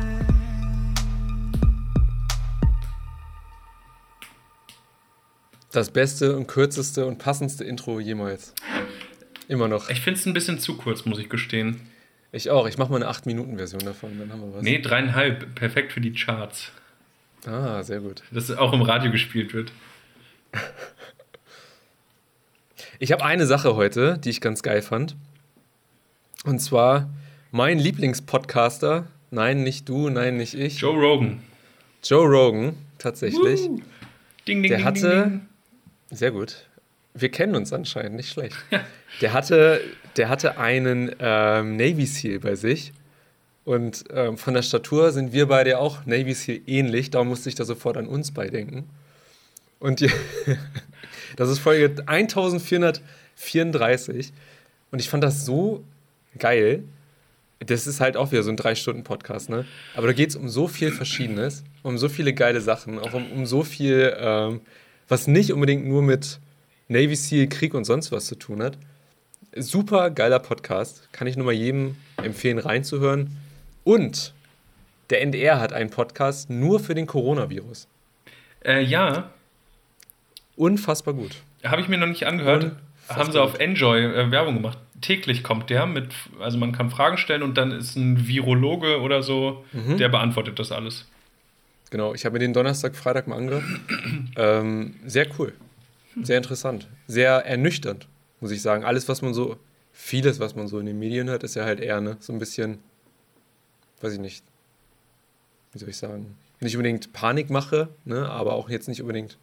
Das 5.73 5.89
beste 5.89 6.35
und 6.35 6.45
kürzeste 6.45 7.07
und 7.07 7.17
passendste 7.17 7.63
Intro 7.63 7.99
jemals. 7.99 8.53
Immer 9.47 9.67
noch. 9.67 9.89
Ich 9.89 10.01
finde 10.01 10.19
es 10.19 10.25
ein 10.27 10.33
bisschen 10.33 10.59
zu 10.59 10.77
kurz, 10.77 11.03
muss 11.05 11.17
ich 11.17 11.29
gestehen. 11.29 11.81
Ich 12.31 12.51
auch. 12.51 12.67
Ich 12.67 12.77
mache 12.77 12.91
mal 12.91 12.97
eine 13.03 13.11
8-Minuten-Version 13.11 13.81
davon, 13.83 14.19
dann 14.19 14.31
haben 14.31 14.41
wir 14.41 14.53
was. 14.53 14.61
Nee, 14.61 14.79
dreieinhalb. 14.79 15.55
Perfekt 15.55 15.91
für 15.91 15.99
die 15.99 16.13
Charts. 16.13 16.71
Ah, 17.47 17.81
sehr 17.81 18.01
gut. 18.01 18.21
Dass 18.31 18.49
es 18.49 18.57
auch 18.57 18.71
im 18.71 18.83
Radio 18.83 19.11
gespielt 19.11 19.55
wird. 19.55 19.71
Ich 22.99 23.11
habe 23.11 23.25
eine 23.25 23.47
Sache 23.47 23.75
heute, 23.75 24.19
die 24.19 24.29
ich 24.29 24.41
ganz 24.41 24.61
geil 24.61 24.83
fand. 24.83 25.15
Und 26.45 26.59
zwar 26.59 27.09
mein 27.51 27.79
Lieblingspodcaster. 27.79 29.07
Nein, 29.31 29.63
nicht 29.63 29.89
du, 29.89 30.09
nein, 30.09 30.37
nicht 30.37 30.53
ich. 30.53 30.79
Joe 30.79 30.95
Rogan. 30.95 31.41
Joe 32.03 32.27
Rogan, 32.27 32.77
tatsächlich. 32.99 33.61
Woo. 33.61 33.81
Ding, 34.47 34.61
ding, 34.61 34.69
Der 34.69 34.77
ding, 34.77 34.85
hatte-. 34.85 35.41
Sehr 36.13 36.31
gut. 36.31 36.67
Wir 37.15 37.29
kennen 37.29 37.55
uns 37.55 37.71
anscheinend, 37.73 38.15
nicht 38.15 38.31
schlecht. 38.31 38.55
Der 39.21 39.33
hatte, 39.33 39.79
der 40.17 40.27
hatte 40.29 40.57
einen 40.57 41.15
ähm, 41.19 41.75
Navy 41.75 42.07
SEAL 42.07 42.39
bei 42.39 42.55
sich. 42.55 42.91
Und 43.63 44.05
ähm, 44.11 44.37
von 44.37 44.55
der 44.55 44.63
Statur 44.63 45.11
sind 45.11 45.33
wir 45.33 45.47
beide 45.47 45.77
auch 45.77 46.07
Navy 46.07 46.33
SEAL 46.33 46.61
ähnlich. 46.65 47.11
Darum 47.11 47.27
musste 47.27 47.49
ich 47.49 47.55
da 47.55 47.63
sofort 47.63 47.95
an 47.97 48.07
uns 48.07 48.31
beidenken. 48.31 48.89
Und 49.79 49.99
die, 49.99 50.09
das 51.35 51.49
ist 51.49 51.59
Folge 51.59 52.01
1434. 52.05 54.33
Und 54.91 54.99
ich 54.99 55.09
fand 55.09 55.23
das 55.23 55.45
so 55.45 55.83
geil. 56.39 56.83
Das 57.59 57.85
ist 57.87 58.01
halt 58.01 58.17
auch 58.17 58.31
wieder 58.31 58.43
so 58.43 58.49
ein 58.49 58.57
Drei-Stunden-Podcast, 58.57 59.49
ne? 59.49 59.65
Aber 59.95 60.07
da 60.07 60.13
geht 60.13 60.29
es 60.29 60.35
um 60.35 60.49
so 60.49 60.67
viel 60.67 60.91
Verschiedenes, 60.91 61.63
um 61.81 61.97
so 61.97 62.09
viele 62.09 62.33
geile 62.33 62.61
Sachen, 62.61 62.99
auch 62.99 63.13
um, 63.13 63.31
um 63.31 63.45
so 63.45 63.63
viel, 63.63 64.13
ähm, 64.17 64.59
was 65.13 65.27
nicht 65.27 65.53
unbedingt 65.53 65.85
nur 65.85 66.01
mit 66.01 66.39
Navy 66.87 67.15
SEAL, 67.15 67.47
Krieg 67.47 67.75
und 67.75 67.83
sonst 67.85 68.11
was 68.11 68.25
zu 68.25 68.33
tun 68.33 68.63
hat. 68.63 68.79
Super 69.55 70.09
geiler 70.09 70.39
Podcast. 70.39 71.07
Kann 71.13 71.27
ich 71.27 71.37
nur 71.37 71.45
mal 71.45 71.51
jedem 71.51 71.95
empfehlen, 72.17 72.57
reinzuhören. 72.57 73.37
Und 73.83 74.33
der 75.11 75.21
NDR 75.21 75.59
hat 75.59 75.71
einen 75.71 75.91
Podcast 75.91 76.49
nur 76.49 76.79
für 76.79 76.95
den 76.95 77.05
Coronavirus. 77.05 77.87
Äh, 78.65 78.81
ja, 78.81 79.29
Unfassbar 80.55 81.13
gut. 81.13 81.35
habe 81.63 81.81
ich 81.81 81.87
mir 81.87 81.97
noch 81.99 82.07
nicht 82.07 82.25
angehört. 82.25 82.63
Unfassbar 82.63 83.17
Haben 83.17 83.31
sie 83.31 83.39
auf. 83.41 83.59
Enjoy 83.59 83.99
äh, 84.03 84.31
Werbung 84.31 84.55
gemacht. 84.55 84.79
Täglich 85.01 85.43
kommt 85.43 85.69
der 85.69 85.85
mit, 85.85 86.07
also 86.39 86.57
man 86.57 86.71
kann 86.71 86.89
Fragen 86.89 87.17
stellen 87.17 87.43
und 87.43 87.55
dann 87.59 87.71
ist 87.71 87.95
ein 87.97 88.27
Virologe 88.27 88.99
oder 89.01 89.21
so, 89.21 89.63
Mhm. 89.73 89.97
der 89.97 90.09
beantwortet 90.09 90.57
das 90.57 90.71
alles. 90.71 91.05
Genau, 91.93 92.15
ich 92.15 92.25
habe 92.25 92.33
mir 92.33 92.39
den 92.39 92.53
Donnerstag, 92.53 92.95
Freitag 92.95 93.27
mal 93.27 93.35
angehört. 93.35 93.63
ähm, 94.35 94.95
sehr 95.05 95.27
cool. 95.37 95.53
Sehr 96.23 96.37
interessant. 96.37 96.87
Sehr 97.05 97.45
ernüchternd, 97.45 98.07
muss 98.39 98.49
ich 98.49 98.63
sagen. 98.63 98.83
Alles, 98.83 99.07
was 99.09 99.21
man 99.21 99.35
so, 99.35 99.57
vieles, 99.91 100.39
was 100.39 100.55
man 100.55 100.67
so 100.67 100.79
in 100.79 100.87
den 100.87 100.97
Medien 100.97 101.29
hört, 101.29 101.43
ist 101.43 101.53
ja 101.53 101.65
halt 101.65 101.79
eher 101.79 102.01
ne, 102.01 102.17
so 102.19 102.33
ein 102.33 102.39
bisschen, 102.39 102.79
weiß 104.01 104.13
ich 104.13 104.19
nicht, 104.19 104.43
wie 105.73 105.77
soll 105.77 105.89
ich 105.89 105.97
sagen, 105.97 106.35
nicht 106.61 106.75
unbedingt 106.75 107.13
Panikmache, 107.13 107.89
ne, 108.05 108.27
aber 108.27 108.53
auch 108.53 108.71
jetzt 108.71 108.87
nicht 108.87 109.01
unbedingt 109.01 109.37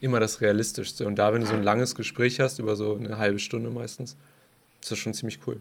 immer 0.00 0.20
das 0.20 0.40
Realistischste. 0.40 1.06
Und 1.06 1.16
da, 1.16 1.34
wenn 1.34 1.42
du 1.42 1.46
so 1.48 1.52
ein 1.52 1.62
langes 1.62 1.94
Gespräch 1.94 2.40
hast, 2.40 2.60
über 2.60 2.76
so 2.76 2.96
eine 2.96 3.18
halbe 3.18 3.40
Stunde 3.40 3.68
meistens, 3.68 4.16
ist 4.80 4.90
das 4.90 4.98
schon 4.98 5.12
ziemlich 5.12 5.40
cool. 5.46 5.60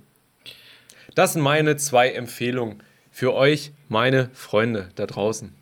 Das 1.15 1.33
sind 1.33 1.41
meine 1.41 1.75
zwei 1.75 2.11
Empfehlungen 2.11 2.81
für 3.11 3.33
euch, 3.33 3.73
meine 3.89 4.29
Freunde 4.31 4.87
da 4.95 5.05
draußen. 5.05 5.53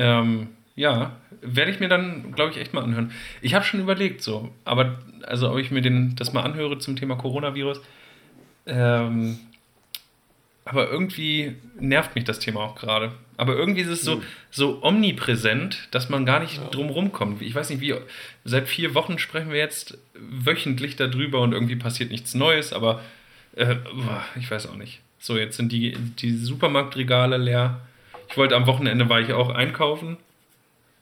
Ähm, 0.00 0.48
ja, 0.76 1.12
werde 1.42 1.70
ich 1.70 1.78
mir 1.78 1.88
dann, 1.88 2.32
glaube 2.32 2.52
ich, 2.52 2.58
echt 2.58 2.72
mal 2.72 2.82
anhören. 2.82 3.12
Ich 3.42 3.54
habe 3.54 3.64
schon 3.64 3.80
überlegt, 3.80 4.22
so, 4.22 4.50
aber 4.64 4.98
also 5.26 5.50
ob 5.52 5.58
ich 5.58 5.70
mir 5.70 5.82
den, 5.82 6.16
das 6.16 6.32
mal 6.32 6.42
anhöre 6.42 6.78
zum 6.78 6.96
Thema 6.96 7.16
Coronavirus. 7.16 7.82
Ähm, 8.66 9.38
aber 10.64 10.90
irgendwie 10.90 11.56
nervt 11.78 12.14
mich 12.14 12.24
das 12.24 12.38
Thema 12.38 12.60
auch 12.60 12.76
gerade. 12.76 13.12
Aber 13.36 13.56
irgendwie 13.56 13.80
ist 13.80 13.88
es 13.88 14.02
so, 14.02 14.22
so 14.50 14.82
omnipräsent, 14.82 15.88
dass 15.90 16.08
man 16.08 16.24
gar 16.24 16.40
nicht 16.40 16.60
drum 16.72 16.88
rumkommt. 16.88 17.42
Ich 17.42 17.54
weiß 17.54 17.70
nicht, 17.70 17.80
wie. 17.80 17.94
Seit 18.44 18.68
vier 18.68 18.94
Wochen 18.94 19.18
sprechen 19.18 19.50
wir 19.50 19.58
jetzt 19.58 19.98
wöchentlich 20.14 20.96
darüber 20.96 21.40
und 21.40 21.52
irgendwie 21.52 21.76
passiert 21.76 22.10
nichts 22.10 22.34
Neues, 22.34 22.72
aber 22.72 23.02
äh, 23.56 23.76
ich 24.38 24.50
weiß 24.50 24.66
auch 24.68 24.76
nicht. 24.76 25.00
So, 25.18 25.36
jetzt 25.36 25.56
sind 25.56 25.72
die, 25.72 25.92
die 25.92 26.32
Supermarktregale 26.36 27.36
leer. 27.36 27.80
Ich 28.30 28.36
wollte 28.36 28.56
am 28.56 28.66
Wochenende 28.66 29.08
war 29.08 29.20
ich 29.20 29.32
auch 29.32 29.50
einkaufen. 29.50 30.16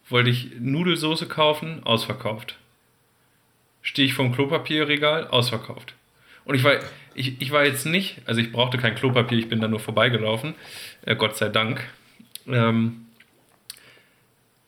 Wollte 0.08 0.30
ich 0.30 0.52
Nudelsoße 0.58 1.26
kaufen, 1.26 1.82
ausverkauft. 1.84 2.56
Stehe 3.82 4.06
ich 4.06 4.14
vom 4.14 4.32
Klopapierregal, 4.32 5.28
ausverkauft. 5.28 5.94
Und 6.46 6.54
ich 6.54 6.64
war, 6.64 6.78
ich, 7.14 7.40
ich 7.42 7.50
war 7.50 7.66
jetzt 7.66 7.84
nicht, 7.84 8.22
also 8.24 8.40
ich 8.40 8.50
brauchte 8.50 8.78
kein 8.78 8.94
Klopapier, 8.94 9.38
ich 9.38 9.50
bin 9.50 9.60
da 9.60 9.68
nur 9.68 9.80
vorbeigelaufen, 9.80 10.54
äh, 11.04 11.14
Gott 11.14 11.36
sei 11.36 11.50
Dank. 11.50 11.84
Ähm, 12.46 13.06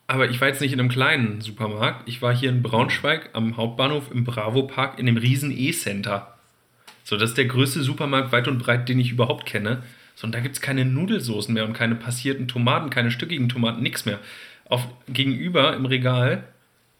aber 0.06 0.28
ich 0.28 0.40
war 0.40 0.48
jetzt 0.48 0.60
nicht 0.60 0.74
in 0.74 0.80
einem 0.80 0.90
kleinen 0.90 1.40
Supermarkt, 1.40 2.06
ich 2.06 2.20
war 2.20 2.36
hier 2.36 2.50
in 2.50 2.62
Braunschweig 2.62 3.30
am 3.32 3.56
Hauptbahnhof 3.56 4.10
im 4.10 4.24
Bravo 4.24 4.64
Park 4.64 4.98
in 4.98 5.06
dem 5.06 5.16
riesen 5.16 5.50
E-Center. 5.56 6.36
So, 7.04 7.16
das 7.16 7.30
ist 7.30 7.38
der 7.38 7.46
größte 7.46 7.82
Supermarkt 7.82 8.30
weit 8.32 8.48
und 8.48 8.58
breit, 8.58 8.88
den 8.88 9.00
ich 9.00 9.12
überhaupt 9.12 9.46
kenne. 9.46 9.82
Und 10.24 10.34
da 10.34 10.40
gibt 10.40 10.56
es 10.56 10.60
keine 10.60 10.84
Nudelsoßen 10.84 11.52
mehr 11.52 11.64
und 11.64 11.72
keine 11.72 11.94
passierten 11.94 12.48
Tomaten, 12.48 12.90
keine 12.90 13.10
stückigen 13.10 13.48
Tomaten, 13.48 13.82
nichts 13.82 14.04
mehr. 14.04 14.18
Auf, 14.66 14.86
gegenüber 15.08 15.74
im 15.74 15.86
Regal 15.86 16.44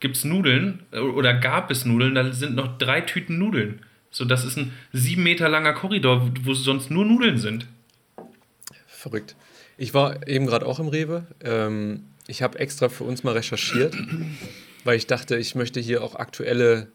gibt 0.00 0.16
es 0.16 0.24
Nudeln 0.24 0.80
äh, 0.90 0.98
oder 0.98 1.34
gab 1.34 1.70
es 1.70 1.84
Nudeln, 1.84 2.14
da 2.14 2.32
sind 2.32 2.56
noch 2.56 2.78
drei 2.78 3.02
Tüten 3.02 3.38
Nudeln. 3.38 3.80
So, 4.10 4.24
das 4.24 4.44
ist 4.44 4.56
ein 4.56 4.72
sieben 4.92 5.22
Meter 5.22 5.48
langer 5.48 5.72
Korridor, 5.72 6.32
wo 6.42 6.54
sonst 6.54 6.90
nur 6.90 7.04
Nudeln 7.04 7.38
sind. 7.38 7.66
Verrückt. 8.88 9.36
Ich 9.78 9.94
war 9.94 10.26
eben 10.26 10.46
gerade 10.46 10.66
auch 10.66 10.80
im 10.80 10.88
Rewe. 10.88 11.26
Ähm, 11.42 12.04
ich 12.26 12.42
habe 12.42 12.58
extra 12.58 12.88
für 12.88 13.04
uns 13.04 13.22
mal 13.22 13.32
recherchiert, 13.34 13.96
weil 14.84 14.96
ich 14.96 15.06
dachte, 15.06 15.36
ich 15.36 15.54
möchte 15.54 15.80
hier 15.80 16.02
auch 16.02 16.16
aktuelle 16.16 16.88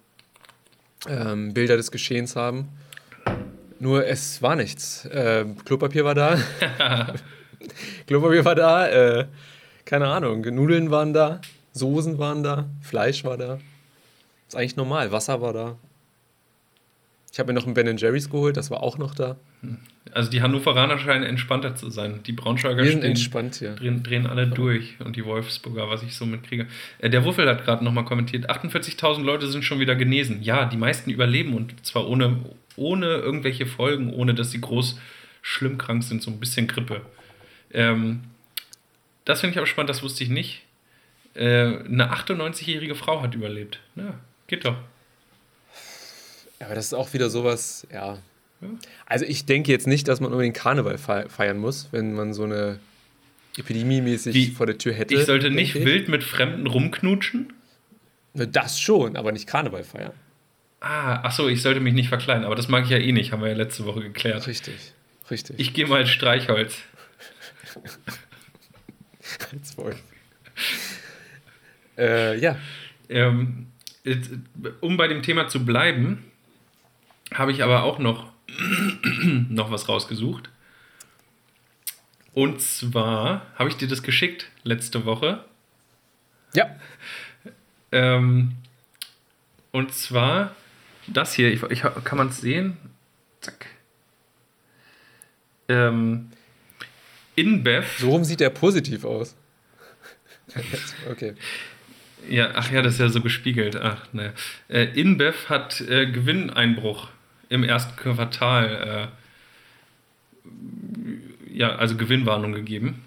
ähm, 1.07 1.53
Bilder 1.53 1.77
des 1.77 1.91
Geschehens 1.91 2.35
haben. 2.35 2.69
Nur 3.79 4.05
es 4.05 4.41
war 4.41 4.55
nichts. 4.55 5.07
Ähm, 5.11 5.57
Klopapier 5.65 6.05
war 6.05 6.15
da. 6.15 6.37
Klopapier 8.07 8.45
war 8.45 8.55
da. 8.55 8.87
Äh, 8.87 9.27
keine 9.83 10.07
Ahnung. 10.07 10.41
Nudeln 10.41 10.91
waren 10.91 11.13
da. 11.13 11.41
Soßen 11.73 12.17
waren 12.17 12.43
da. 12.43 12.69
Fleisch 12.81 13.23
war 13.23 13.37
da. 13.37 13.59
Ist 14.47 14.55
eigentlich 14.55 14.77
normal. 14.77 15.11
Wasser 15.11 15.41
war 15.41 15.53
da. 15.53 15.75
Ich 17.31 17.39
habe 17.39 17.51
mir 17.51 17.59
noch 17.59 17.67
ein 17.67 17.73
Ben 17.73 17.97
Jerry's 17.97 18.29
geholt. 18.29 18.55
Das 18.55 18.71
war 18.71 18.81
auch 18.81 18.97
noch 18.97 19.13
da. 19.13 19.35
Also 20.11 20.29
die 20.29 20.41
Hannoveraner 20.41 20.99
scheinen 20.99 21.23
entspannter 21.23 21.75
zu 21.75 21.89
sein. 21.89 22.21
Die 22.23 22.31
Braunschweiger 22.31 22.85
stehen, 22.85 23.01
entspannt 23.01 23.55
hier. 23.55 23.75
drehen, 23.75 24.03
drehen 24.03 24.27
alle 24.27 24.47
durch 24.47 24.95
und 24.99 25.15
die 25.15 25.25
Wolfsburger, 25.25 25.89
was 25.89 26.03
ich 26.03 26.15
so 26.15 26.25
mitkriege. 26.25 26.67
Äh, 26.99 27.09
der 27.09 27.25
Wuffel 27.25 27.49
hat 27.49 27.65
gerade 27.65 27.83
nochmal 27.83 28.05
kommentiert, 28.05 28.49
48.000 28.49 29.23
Leute 29.23 29.47
sind 29.47 29.63
schon 29.63 29.79
wieder 29.79 29.95
genesen. 29.95 30.41
Ja, 30.43 30.65
die 30.65 30.77
meisten 30.77 31.09
überleben 31.09 31.55
und 31.55 31.85
zwar 31.85 32.07
ohne, 32.07 32.39
ohne 32.75 33.07
irgendwelche 33.07 33.65
Folgen, 33.65 34.13
ohne 34.13 34.35
dass 34.35 34.51
sie 34.51 34.61
groß 34.61 34.99
schlimm 35.41 35.77
krank 35.77 36.03
sind, 36.03 36.21
so 36.21 36.31
ein 36.31 36.39
bisschen 36.39 36.67
Grippe. 36.67 37.01
Ähm, 37.73 38.23
das 39.25 39.41
finde 39.41 39.53
ich 39.53 39.57
aber 39.57 39.67
spannend, 39.67 39.89
das 39.89 40.03
wusste 40.03 40.23
ich 40.23 40.29
nicht. 40.29 40.63
Äh, 41.33 41.79
eine 41.85 42.13
98-jährige 42.13 42.95
Frau 42.95 43.21
hat 43.21 43.35
überlebt. 43.35 43.79
Ja, 43.95 44.13
geht 44.47 44.65
doch. 44.65 44.77
Ja, 46.59 46.67
aber 46.67 46.75
das 46.75 46.85
ist 46.85 46.93
auch 46.93 47.13
wieder 47.13 47.29
sowas, 47.29 47.85
ja. 47.91 48.19
Also 49.05 49.25
ich 49.25 49.45
denke 49.45 49.71
jetzt 49.71 49.85
nicht, 49.87 50.07
dass 50.07 50.19
man 50.21 50.31
unbedingt 50.31 50.55
Karneval 50.55 50.97
fe- 50.97 51.27
feiern 51.29 51.57
muss, 51.57 51.89
wenn 51.91 52.13
man 52.13 52.33
so 52.33 52.43
eine 52.43 52.79
epidemiemäßig 53.57 54.53
vor 54.53 54.65
der 54.65 54.77
Tür 54.77 54.93
hätte. 54.93 55.13
Ich 55.13 55.25
sollte 55.25 55.49
nicht 55.51 55.75
ich. 55.75 55.85
wild 55.85 56.07
mit 56.09 56.23
Fremden 56.23 56.67
rumknutschen. 56.67 57.53
Das 58.33 58.79
schon, 58.81 59.15
aber 59.15 59.31
nicht 59.31 59.47
Karneval 59.47 59.83
feiern. 59.83 60.11
Ah, 60.81 61.21
ach 61.23 61.31
so, 61.31 61.47
ich 61.47 61.61
sollte 61.61 61.79
mich 61.79 61.93
nicht 61.93 62.09
verkleiden, 62.09 62.43
aber 62.43 62.55
das 62.55 62.67
mag 62.67 62.83
ich 62.83 62.89
ja 62.89 62.97
eh 62.97 63.11
nicht, 63.11 63.31
haben 63.31 63.41
wir 63.41 63.49
ja 63.49 63.55
letzte 63.55 63.85
Woche 63.85 64.01
geklärt. 64.01 64.45
Richtig, 64.47 64.75
richtig. 65.31 65.57
Ich 65.59 65.73
gehe 65.73 65.87
mal 65.87 66.01
als 66.01 66.09
Streichholz. 66.09 66.75
als 69.51 69.77
Wolf. 69.77 69.97
äh, 71.97 72.37
ja, 72.39 72.57
Ähm, 73.09 73.67
um 74.81 74.97
bei 74.97 75.07
dem 75.07 75.21
Thema 75.23 75.47
zu 75.47 75.65
bleiben, 75.65 76.23
habe 77.33 77.51
ich 77.51 77.63
aber 77.63 77.83
auch 77.83 77.99
noch, 77.99 78.31
noch 79.49 79.71
was 79.71 79.87
rausgesucht. 79.89 80.49
Und 82.33 82.61
zwar 82.61 83.45
habe 83.55 83.69
ich 83.69 83.77
dir 83.77 83.87
das 83.87 84.03
geschickt 84.03 84.47
letzte 84.63 85.05
Woche. 85.05 85.45
ja, 86.53 86.75
Ähm, 87.91 88.55
und 89.71 89.93
zwar 89.93 90.55
das 91.07 91.33
hier, 91.33 91.51
ich, 91.51 91.63
ich, 91.63 91.81
kann 91.81 92.17
man 92.17 92.29
es 92.29 92.41
sehen? 92.41 92.77
Zack. 93.41 93.67
Ähm, 95.67 96.31
InBev. 97.35 97.99
so 97.99 98.09
rum 98.09 98.23
sieht 98.23 98.41
er 98.41 98.49
positiv 98.49 99.05
aus. 99.05 99.35
Okay. 101.09 101.33
Ja, 102.29 102.51
ach 102.55 102.71
ja, 102.71 102.81
das 102.81 102.93
ist 102.93 102.99
ja 102.99 103.09
so 103.09 103.21
gespiegelt. 103.21 103.75
Ach, 103.75 104.11
ne. 104.13 104.33
Äh, 104.67 104.85
InBev 104.99 105.49
hat 105.49 105.81
äh, 105.81 106.09
Gewinneinbruch 106.09 107.09
im 107.49 107.63
ersten 107.63 107.95
Quartal, 107.95 109.11
äh, 110.43 111.57
ja, 111.57 111.75
also 111.75 111.95
Gewinnwarnung 111.97 112.51
gegeben. 112.53 113.03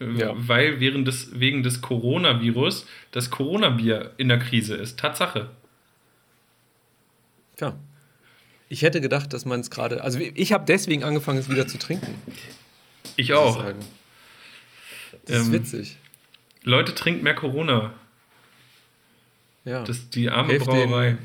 Äh, 0.00 0.10
Ja. 0.12 0.32
Weil 0.36 0.80
während 0.80 1.06
des, 1.08 1.38
wegen 1.38 1.62
des 1.62 1.80
Coronavirus 1.80 2.86
das 3.12 3.30
Corona-Bier 3.30 4.12
in 4.16 4.28
der 4.28 4.38
Krise 4.38 4.74
ist. 4.74 4.98
Tatsache. 4.98 5.50
Ja. 7.60 7.74
Ich 8.68 8.82
hätte 8.82 9.00
gedacht, 9.00 9.32
dass 9.32 9.44
man 9.44 9.60
es 9.60 9.70
gerade. 9.70 10.02
Also 10.02 10.18
ich 10.18 10.52
habe 10.52 10.64
deswegen 10.66 11.04
angefangen, 11.04 11.38
es 11.38 11.48
wieder 11.50 11.66
zu 11.66 11.78
trinken. 11.78 12.14
Ich 13.16 13.32
auch. 13.34 13.56
sagen. 13.56 13.78
Das 15.26 15.40
ist 15.40 15.46
Ähm, 15.48 15.52
witzig. 15.52 15.96
Leute, 16.64 16.94
trinkt 16.94 17.22
mehr 17.22 17.34
Corona. 17.34 17.92
Ja. 19.64 19.84
Das 19.84 19.98
ist 19.98 20.14
die 20.14 20.30
arme 20.30 20.52
Helft 20.52 20.66
Brauerei. 20.66 21.10
den- 21.10 21.18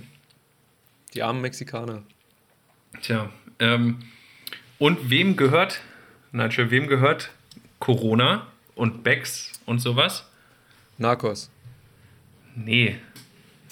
Die 1.14 1.24
armen 1.24 1.42
Mexikaner. 1.42 2.04
Tja, 3.02 3.30
ähm, 3.60 4.00
und 4.80 5.10
wem 5.10 5.36
gehört, 5.36 5.82
Nigel, 6.32 6.72
wem 6.72 6.88
gehört 6.88 7.32
Corona 7.80 8.48
und 8.76 9.04
Becks 9.04 9.52
und 9.66 9.80
sowas? 9.80 10.26
Narcos. 10.98 11.50
Nee. 12.56 13.00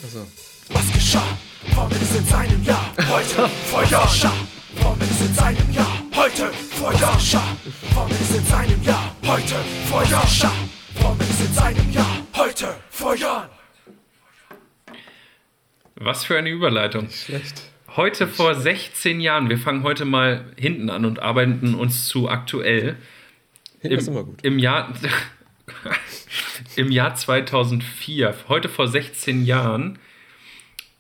Also. 0.02 0.28
Was 0.70 0.92
geschah? 0.94 1.38
Formel 1.74 1.98
ist 2.02 2.16
in 2.16 2.26
seinem 2.26 2.64
Jahr. 2.64 2.94
Heute 3.10 3.48
vor 3.50 3.84
Jahren. 3.84 4.48
Formel 4.76 5.08
ist 5.08 5.22
in 5.22 5.34
seinem 5.34 5.72
Jahr. 5.72 6.04
Heute 6.16 6.48
vor 6.54 6.94
Jahren. 6.94 7.20
Formel 7.94 8.18
ist 8.18 8.36
in 8.36 8.46
seinem 8.46 8.84
Jahr. 8.84 9.16
Heute 9.26 9.56
vor 9.90 10.04
Jahren. 10.04 10.70
Formel 10.96 11.28
ist 11.28 11.42
in 11.42 11.54
seinem 11.54 11.92
Jahr. 11.92 12.18
Heute 12.36 12.76
vor 12.90 13.16
Jahren. 13.16 13.50
Was 15.96 16.26
für 16.26 16.38
eine 16.38 16.50
Überleitung. 16.50 17.10
Schlecht. 17.10 17.64
Heute 17.96 18.28
vor 18.28 18.56
16 18.56 19.22
Jahren, 19.22 19.50
wir 19.50 19.58
fangen 19.58 19.84
heute 19.84 20.04
mal 20.06 20.46
hinten 20.58 20.90
an 20.90 21.06
und 21.06 21.20
arbeiten 21.20 21.76
uns 21.76 22.08
zu 22.08 22.28
aktuell. 22.28 22.98
Hinten 23.80 23.98
ist 23.98 24.08
immer 24.08 24.24
gut. 24.24 24.44
Im 24.44 24.60
Jahr, 24.60 24.94
Im 26.76 26.92
Jahr 26.92 27.16
2004, 27.16 28.36
heute 28.50 28.68
vor 28.68 28.88
16 28.88 29.46
Jahren, 29.46 29.98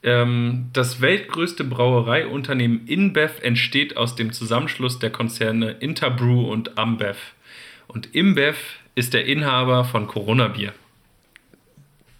ähm, 0.03 0.69
das 0.71 1.01
weltgrößte 1.01 1.65
Brauereiunternehmen 1.65 2.87
InBev 2.87 3.41
entsteht 3.41 3.97
aus 3.97 4.15
dem 4.15 4.31
Zusammenschluss 4.31 4.99
der 4.99 5.09
Konzerne 5.09 5.71
Interbrew 5.71 6.49
und 6.49 6.77
Ambev. 6.77 7.17
Und 7.87 8.15
InBev 8.15 8.57
ist 8.95 9.13
der 9.13 9.25
Inhaber 9.25 9.83
von 9.83 10.07
Corona 10.07 10.47
Bier. 10.47 10.73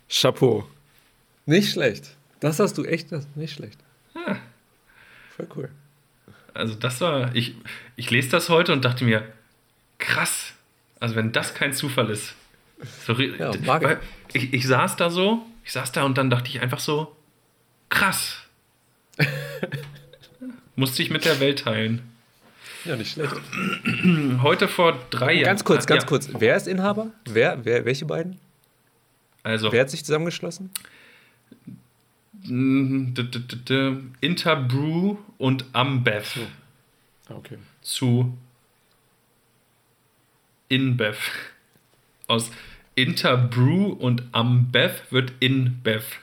Chapeau. 0.10 0.68
Nicht 1.46 1.72
schlecht. 1.72 2.16
Das 2.42 2.60
hast 2.60 2.78
du 2.78 2.84
echt 2.84 3.12
das- 3.12 3.28
nicht 3.36 3.54
schlecht. 3.54 3.80
Ah. 4.16 4.36
Voll 5.36 5.48
cool. 5.56 5.70
Also 6.54 6.76
das 6.76 7.02
war, 7.02 7.36
ich, 7.36 7.56
ich 7.96 8.10
lese 8.12 8.30
das 8.30 8.50
heute 8.50 8.72
und 8.74 8.86
dachte 8.86 9.04
mir, 9.04 9.24
krass. 9.98 10.54
Also 11.00 11.16
wenn 11.16 11.32
das 11.32 11.54
kein 11.54 11.74
Zufall 11.74 12.10
ist. 12.10 12.34
So, 13.06 13.14
Ja, 13.14 13.52
weil 13.66 14.00
ich, 14.34 14.54
ich 14.54 14.66
saß 14.68 14.96
da 14.96 15.10
so, 15.10 15.46
ich 15.64 15.72
saß 15.74 15.92
da 15.92 16.04
und 16.04 16.18
dann 16.18 16.30
dachte 16.30 16.50
ich 16.50 16.62
einfach 16.62 16.80
so, 16.80 17.16
krass. 17.90 18.38
Musste 20.76 21.02
ich 21.04 21.10
mit 21.10 21.26
der 21.26 21.40
Welt 21.40 21.60
teilen. 21.60 22.02
Ja, 22.86 22.96
nicht 22.96 23.14
schlecht. 23.14 23.34
Heute 24.42 24.68
vor 24.68 24.98
drei 25.10 25.34
Jahren. 25.34 25.46
Ganz 25.46 25.64
kurz, 25.64 25.84
Ah, 25.86 25.88
ganz 25.88 26.04
ja. 26.04 26.08
kurz. 26.08 26.30
Wer 26.38 26.56
ist 26.56 26.68
Inhaber? 26.68 27.08
Wer, 27.26 27.64
wer, 27.66 27.86
welche 27.86 28.06
beiden? 28.06 28.40
Also, 29.44 29.72
Wer 29.72 29.82
hat 29.82 29.90
sich 29.90 30.04
zusammengeschlossen? 30.06 30.70
Interbrew 34.22 35.18
und 35.38 35.66
Ambev 35.74 36.40
Ah, 37.28 37.34
okay. 37.36 37.58
zu 37.82 38.38
InBev. 40.70 41.18
Aus 42.28 42.52
Interbrew 42.96 43.88
und 43.94 44.24
Ambev 44.32 45.02
wird 45.12 45.34
InBev. 45.40 46.20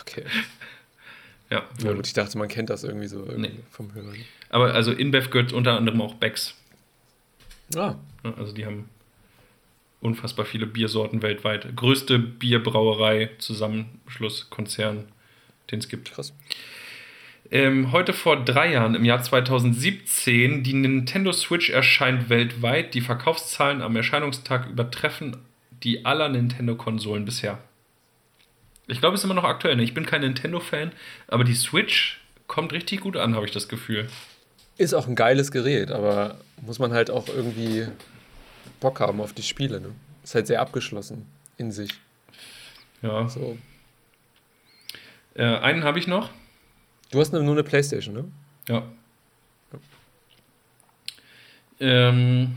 Okay. 0.00 0.24
Ja, 1.50 1.62
Na 1.82 1.94
gut, 1.94 2.06
ich 2.06 2.12
dachte, 2.12 2.36
man 2.36 2.46
kennt 2.48 2.68
das 2.68 2.84
irgendwie 2.84 3.06
so 3.06 3.24
irgendwie 3.24 3.48
Nee. 3.48 3.60
vom 3.70 3.94
Hören. 3.94 4.14
aber 4.50 4.74
also 4.74 4.92
InBev 4.92 5.30
gehört 5.30 5.54
unter 5.54 5.78
anderem 5.78 6.02
auch 6.02 6.12
Becks. 6.16 6.54
Ah, 7.74 7.94
Also 8.36 8.52
die 8.52 8.66
haben 8.66 8.90
unfassbar 10.00 10.44
viele 10.44 10.66
Biersorten 10.66 11.22
weltweit. 11.22 11.74
Größte 11.76 12.18
Bierbrauerei, 12.18 13.30
Zusammenschluss, 13.38 14.50
Konzern, 14.50 15.06
den 15.70 15.80
es 15.80 15.88
gibt. 15.88 16.12
krass. 16.12 16.32
Ähm, 17.50 17.92
heute 17.92 18.12
vor 18.12 18.44
drei 18.44 18.72
Jahren, 18.72 18.94
im 18.94 19.04
Jahr 19.04 19.22
2017, 19.22 20.62
die 20.62 20.74
Nintendo 20.74 21.32
Switch 21.32 21.70
erscheint 21.70 22.28
weltweit. 22.28 22.92
Die 22.92 23.00
Verkaufszahlen 23.00 23.80
am 23.80 23.96
Erscheinungstag 23.96 24.68
übertreffen 24.68 25.36
die 25.82 26.04
aller 26.04 26.28
Nintendo-Konsolen 26.28 27.24
bisher. 27.24 27.58
Ich 28.86 29.00
glaube, 29.00 29.14
es 29.14 29.20
ist 29.20 29.24
immer 29.24 29.34
noch 29.34 29.44
aktuell. 29.44 29.76
Ne? 29.76 29.82
Ich 29.82 29.94
bin 29.94 30.06
kein 30.06 30.22
Nintendo-Fan, 30.22 30.92
aber 31.26 31.44
die 31.44 31.54
Switch 31.54 32.20
kommt 32.46 32.72
richtig 32.72 33.00
gut 33.00 33.16
an, 33.16 33.34
habe 33.34 33.46
ich 33.46 33.52
das 33.52 33.68
Gefühl. 33.68 34.08
Ist 34.76 34.94
auch 34.94 35.06
ein 35.06 35.14
geiles 35.14 35.50
Gerät, 35.50 35.90
aber 35.90 36.38
muss 36.62 36.78
man 36.78 36.92
halt 36.92 37.10
auch 37.10 37.28
irgendwie 37.28 37.86
Bock 38.80 39.00
haben 39.00 39.20
auf 39.20 39.32
die 39.32 39.42
Spiele. 39.42 39.80
Ne? 39.80 39.94
Ist 40.22 40.34
halt 40.34 40.46
sehr 40.46 40.60
abgeschlossen 40.60 41.26
in 41.56 41.72
sich. 41.72 41.92
Ja. 43.02 43.28
So. 43.28 43.58
Äh, 45.34 45.44
einen 45.44 45.84
habe 45.84 45.98
ich 45.98 46.06
noch. 46.06 46.30
Du 47.10 47.20
hast 47.20 47.32
nur 47.32 47.42
eine 47.42 47.64
Playstation, 47.64 48.14
ne? 48.14 48.24
Ja. 48.68 48.82
Ähm, 51.80 52.56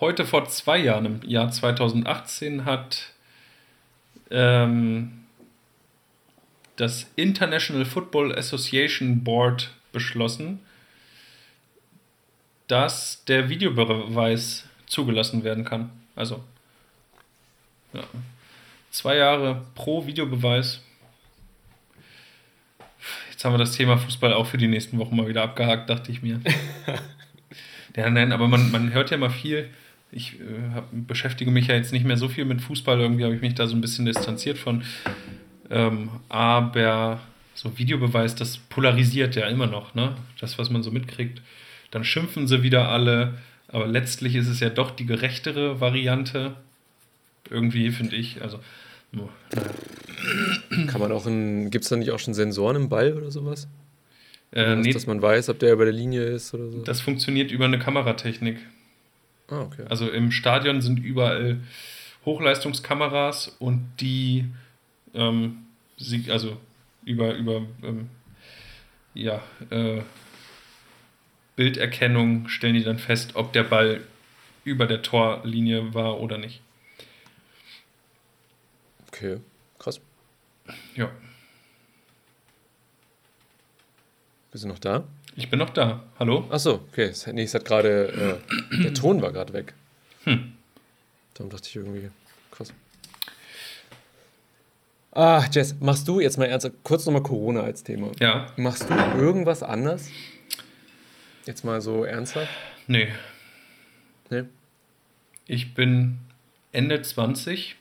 heute 0.00 0.26
vor 0.26 0.46
zwei 0.48 0.78
Jahren, 0.78 1.06
im 1.06 1.22
Jahr 1.22 1.50
2018, 1.50 2.64
hat 2.64 3.12
ähm, 4.30 5.24
das 6.76 7.06
International 7.16 7.84
Football 7.84 8.36
Association 8.36 9.22
Board 9.24 9.72
beschlossen, 9.92 10.60
dass 12.68 13.24
der 13.24 13.48
Videobeweis 13.48 14.68
zugelassen 14.86 15.44
werden 15.44 15.64
kann. 15.64 15.90
Also, 16.14 16.42
ja. 17.92 18.02
Zwei 18.90 19.16
Jahre 19.16 19.66
pro 19.74 20.06
Videobeweis. 20.06 20.80
Jetzt 23.30 23.44
haben 23.44 23.52
wir 23.52 23.58
das 23.58 23.72
Thema 23.72 23.98
Fußball 23.98 24.32
auch 24.32 24.46
für 24.46 24.56
die 24.56 24.68
nächsten 24.68 24.98
Wochen 24.98 25.14
mal 25.14 25.28
wieder 25.28 25.42
abgehakt, 25.42 25.90
dachte 25.90 26.10
ich 26.10 26.22
mir. 26.22 26.40
ja, 27.96 28.08
nein, 28.08 28.32
aber 28.32 28.48
man, 28.48 28.70
man 28.70 28.94
hört 28.94 29.10
ja 29.10 29.18
mal 29.18 29.30
viel. 29.30 29.68
Ich 30.10 30.40
äh, 30.40 30.74
hab, 30.74 30.88
beschäftige 30.92 31.50
mich 31.50 31.66
ja 31.66 31.74
jetzt 31.74 31.92
nicht 31.92 32.06
mehr 32.06 32.16
so 32.16 32.28
viel 32.28 32.46
mit 32.46 32.62
Fußball. 32.62 32.98
Irgendwie 32.98 33.24
habe 33.24 33.34
ich 33.34 33.42
mich 33.42 33.54
da 33.54 33.66
so 33.66 33.76
ein 33.76 33.82
bisschen 33.82 34.06
distanziert 34.06 34.56
von. 34.56 34.82
Ähm, 35.68 36.08
aber 36.30 37.20
so 37.54 37.76
Videobeweis, 37.78 38.34
das 38.34 38.56
polarisiert 38.56 39.36
ja 39.36 39.46
immer 39.46 39.66
noch, 39.66 39.94
ne? 39.94 40.16
Das, 40.40 40.58
was 40.58 40.70
man 40.70 40.82
so 40.82 40.90
mitkriegt. 40.90 41.42
Dann 41.90 42.04
schimpfen 42.04 42.46
sie 42.46 42.62
wieder 42.62 42.88
alle. 42.88 43.34
Aber 43.68 43.86
letztlich 43.86 44.34
ist 44.36 44.48
es 44.48 44.60
ja 44.60 44.70
doch 44.70 44.90
die 44.92 45.06
gerechtere 45.06 45.80
Variante. 45.80 46.54
Irgendwie, 47.50 47.90
finde 47.90 48.16
ich. 48.16 48.42
Also, 48.42 48.60
naja. 49.12 49.28
Kann 50.88 51.00
man 51.00 51.12
auch 51.12 51.26
in. 51.26 51.70
Gibt 51.70 51.84
es 51.84 51.88
da 51.90 51.96
nicht 51.96 52.10
auch 52.10 52.18
schon 52.18 52.34
Sensoren 52.34 52.76
im 52.76 52.88
Ball 52.88 53.12
oder 53.14 53.30
sowas? 53.30 53.68
Äh, 54.52 54.64
Dass- 54.64 54.78
nee, 54.84 54.92
Dass 54.92 55.06
man 55.06 55.20
weiß, 55.22 55.48
ob 55.48 55.58
der 55.58 55.72
über 55.72 55.84
der 55.84 55.94
Linie 55.94 56.22
ist 56.24 56.54
oder 56.54 56.70
so? 56.70 56.82
das 56.82 57.00
funktioniert 57.00 57.50
über 57.50 57.64
eine 57.66 57.78
Kameratechnik. 57.78 58.58
ah, 59.48 59.62
okay. 59.62 59.84
Also 59.88 60.08
im 60.10 60.30
Stadion 60.32 60.80
sind 60.80 60.98
überall 60.98 61.58
Hochleistungskameras 62.24 63.56
und 63.58 63.88
die, 64.00 64.44
ähm, 65.14 65.58
sie, 65.96 66.30
also 66.30 66.56
über, 67.04 67.34
über 67.34 67.62
ähm, 67.82 68.08
ja, 69.14 69.42
äh, 69.70 70.02
Bilderkennung 71.56 72.48
stellen 72.48 72.74
die 72.74 72.84
dann 72.84 72.98
fest, 72.98 73.30
ob 73.34 73.52
der 73.52 73.64
Ball 73.64 74.02
über 74.64 74.86
der 74.86 75.02
Torlinie 75.02 75.94
war 75.94 76.20
oder 76.20 76.38
nicht. 76.38 76.60
Okay, 79.08 79.38
krass. 79.78 80.00
Ja, 80.94 81.10
Bist 84.52 84.64
du 84.64 84.68
noch 84.68 84.78
da? 84.78 85.04
ich 85.34 85.50
bin 85.50 85.58
noch 85.58 85.70
da. 85.70 86.02
Hallo? 86.18 86.46
Achso, 86.50 86.80
okay. 86.90 87.04
Es- 87.10 87.26
Nee, 87.26 87.42
es 87.42 87.54
hat 87.54 87.64
gerade. 87.66 88.40
Äh, 88.72 88.82
der 88.82 88.94
Ton 88.94 89.20
war 89.20 89.32
gerade 89.32 89.52
weg. 89.52 89.74
Hm. 90.24 90.54
Darum 91.34 91.50
dachte 91.50 91.68
ich 91.68 91.76
irgendwie. 91.76 92.10
Krass. 92.50 92.72
Ah, 95.12 95.44
Jess, 95.50 95.74
machst 95.80 96.08
du 96.08 96.20
jetzt 96.20 96.38
mal 96.38 96.46
ernsthaft 96.46 96.76
kurz 96.82 97.04
nochmal 97.06 97.22
Corona 97.22 97.60
als 97.62 97.82
Thema? 97.82 98.12
Ja, 98.18 98.50
Machst 98.56 98.88
du 98.88 98.94
irgendwas 99.18 99.62
anders? 99.62 100.08
Jetzt 101.46 101.64
mal 101.64 101.80
so 101.80 102.04
ernsthaft? 102.04 102.50
nee. 102.88 103.08
Nee? 104.30 104.44
Ich 105.46 105.74
bin 105.74 106.18
Ende 106.72 107.00
20, 107.00 107.76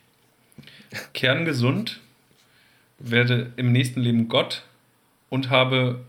kerngesund, 1.14 2.00
werde 3.00 3.52
im 3.56 3.72
nächsten 3.72 4.02
Leben 4.02 4.30
Gott 4.30 4.64
und 5.30 5.50
habe 5.50 6.06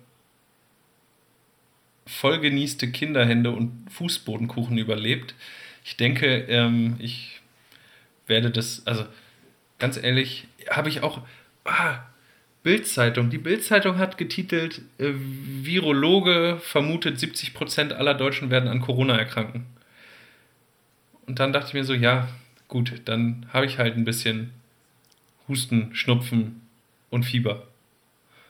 vollgenießte 2.06 2.90
Kinderhände 2.92 3.50
und 3.50 3.88
Fußbodenkuchen 3.90 4.76
überlebt. 4.76 5.34
Ich 5.82 5.96
denke, 5.96 6.42
ähm, 6.48 6.96
ich 6.98 7.40
werde 8.26 8.50
das, 8.50 8.86
also 8.86 9.06
ganz 9.78 9.96
ehrlich, 9.96 10.46
habe 10.68 10.90
ich 10.90 11.02
auch. 11.02 11.22
Ah, 11.64 12.00
Bildzeitung. 12.66 13.30
Die 13.30 13.38
Bildzeitung 13.38 13.98
hat 13.98 14.18
getitelt: 14.18 14.82
äh, 14.98 15.12
Virologe 15.14 16.58
vermutet 16.60 17.16
70% 17.16 17.92
aller 17.92 18.14
Deutschen 18.14 18.50
werden 18.50 18.68
an 18.68 18.80
Corona 18.80 19.16
erkranken. 19.16 19.66
Und 21.26 21.38
dann 21.38 21.52
dachte 21.52 21.68
ich 21.68 21.74
mir 21.74 21.84
so: 21.84 21.94
Ja, 21.94 22.28
gut, 22.66 22.92
dann 23.04 23.46
habe 23.52 23.66
ich 23.66 23.78
halt 23.78 23.96
ein 23.96 24.04
bisschen 24.04 24.50
Husten, 25.46 25.94
Schnupfen 25.94 26.60
und 27.08 27.22
Fieber. 27.22 27.68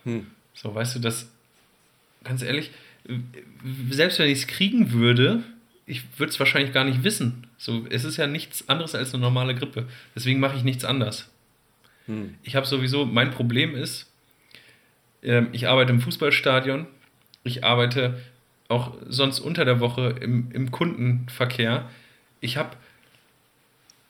Hm. 0.04 0.28
So, 0.54 0.74
weißt 0.74 0.96
du, 0.96 1.00
das, 1.00 1.30
ganz 2.24 2.40
ehrlich, 2.40 2.70
selbst 3.90 4.18
wenn 4.18 4.30
ich 4.30 4.38
es 4.38 4.46
kriegen 4.46 4.92
würde, 4.92 5.42
ich 5.84 6.02
würde 6.18 6.30
es 6.30 6.40
wahrscheinlich 6.40 6.72
gar 6.72 6.84
nicht 6.84 7.04
wissen. 7.04 7.46
So, 7.58 7.84
es 7.90 8.04
ist 8.04 8.16
ja 8.16 8.26
nichts 8.26 8.66
anderes 8.70 8.94
als 8.94 9.12
eine 9.12 9.20
normale 9.20 9.54
Grippe. 9.54 9.86
Deswegen 10.14 10.40
mache 10.40 10.56
ich 10.56 10.64
nichts 10.64 10.86
anders. 10.86 11.28
Ich 12.42 12.56
habe 12.56 12.66
sowieso, 12.66 13.04
mein 13.04 13.30
Problem 13.30 13.74
ist, 13.74 14.10
ähm, 15.22 15.48
ich 15.52 15.68
arbeite 15.68 15.92
im 15.92 16.00
Fußballstadion, 16.00 16.86
ich 17.44 17.64
arbeite 17.64 18.20
auch 18.68 18.94
sonst 19.06 19.40
unter 19.40 19.64
der 19.64 19.80
Woche 19.80 20.16
im, 20.20 20.50
im 20.52 20.70
Kundenverkehr. 20.70 21.88
Ich 22.40 22.56
habe 22.56 22.76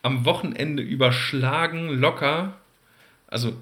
am 0.02 0.24
Wochenende 0.24 0.82
überschlagen 0.82 1.88
locker, 1.88 2.54
also 3.26 3.56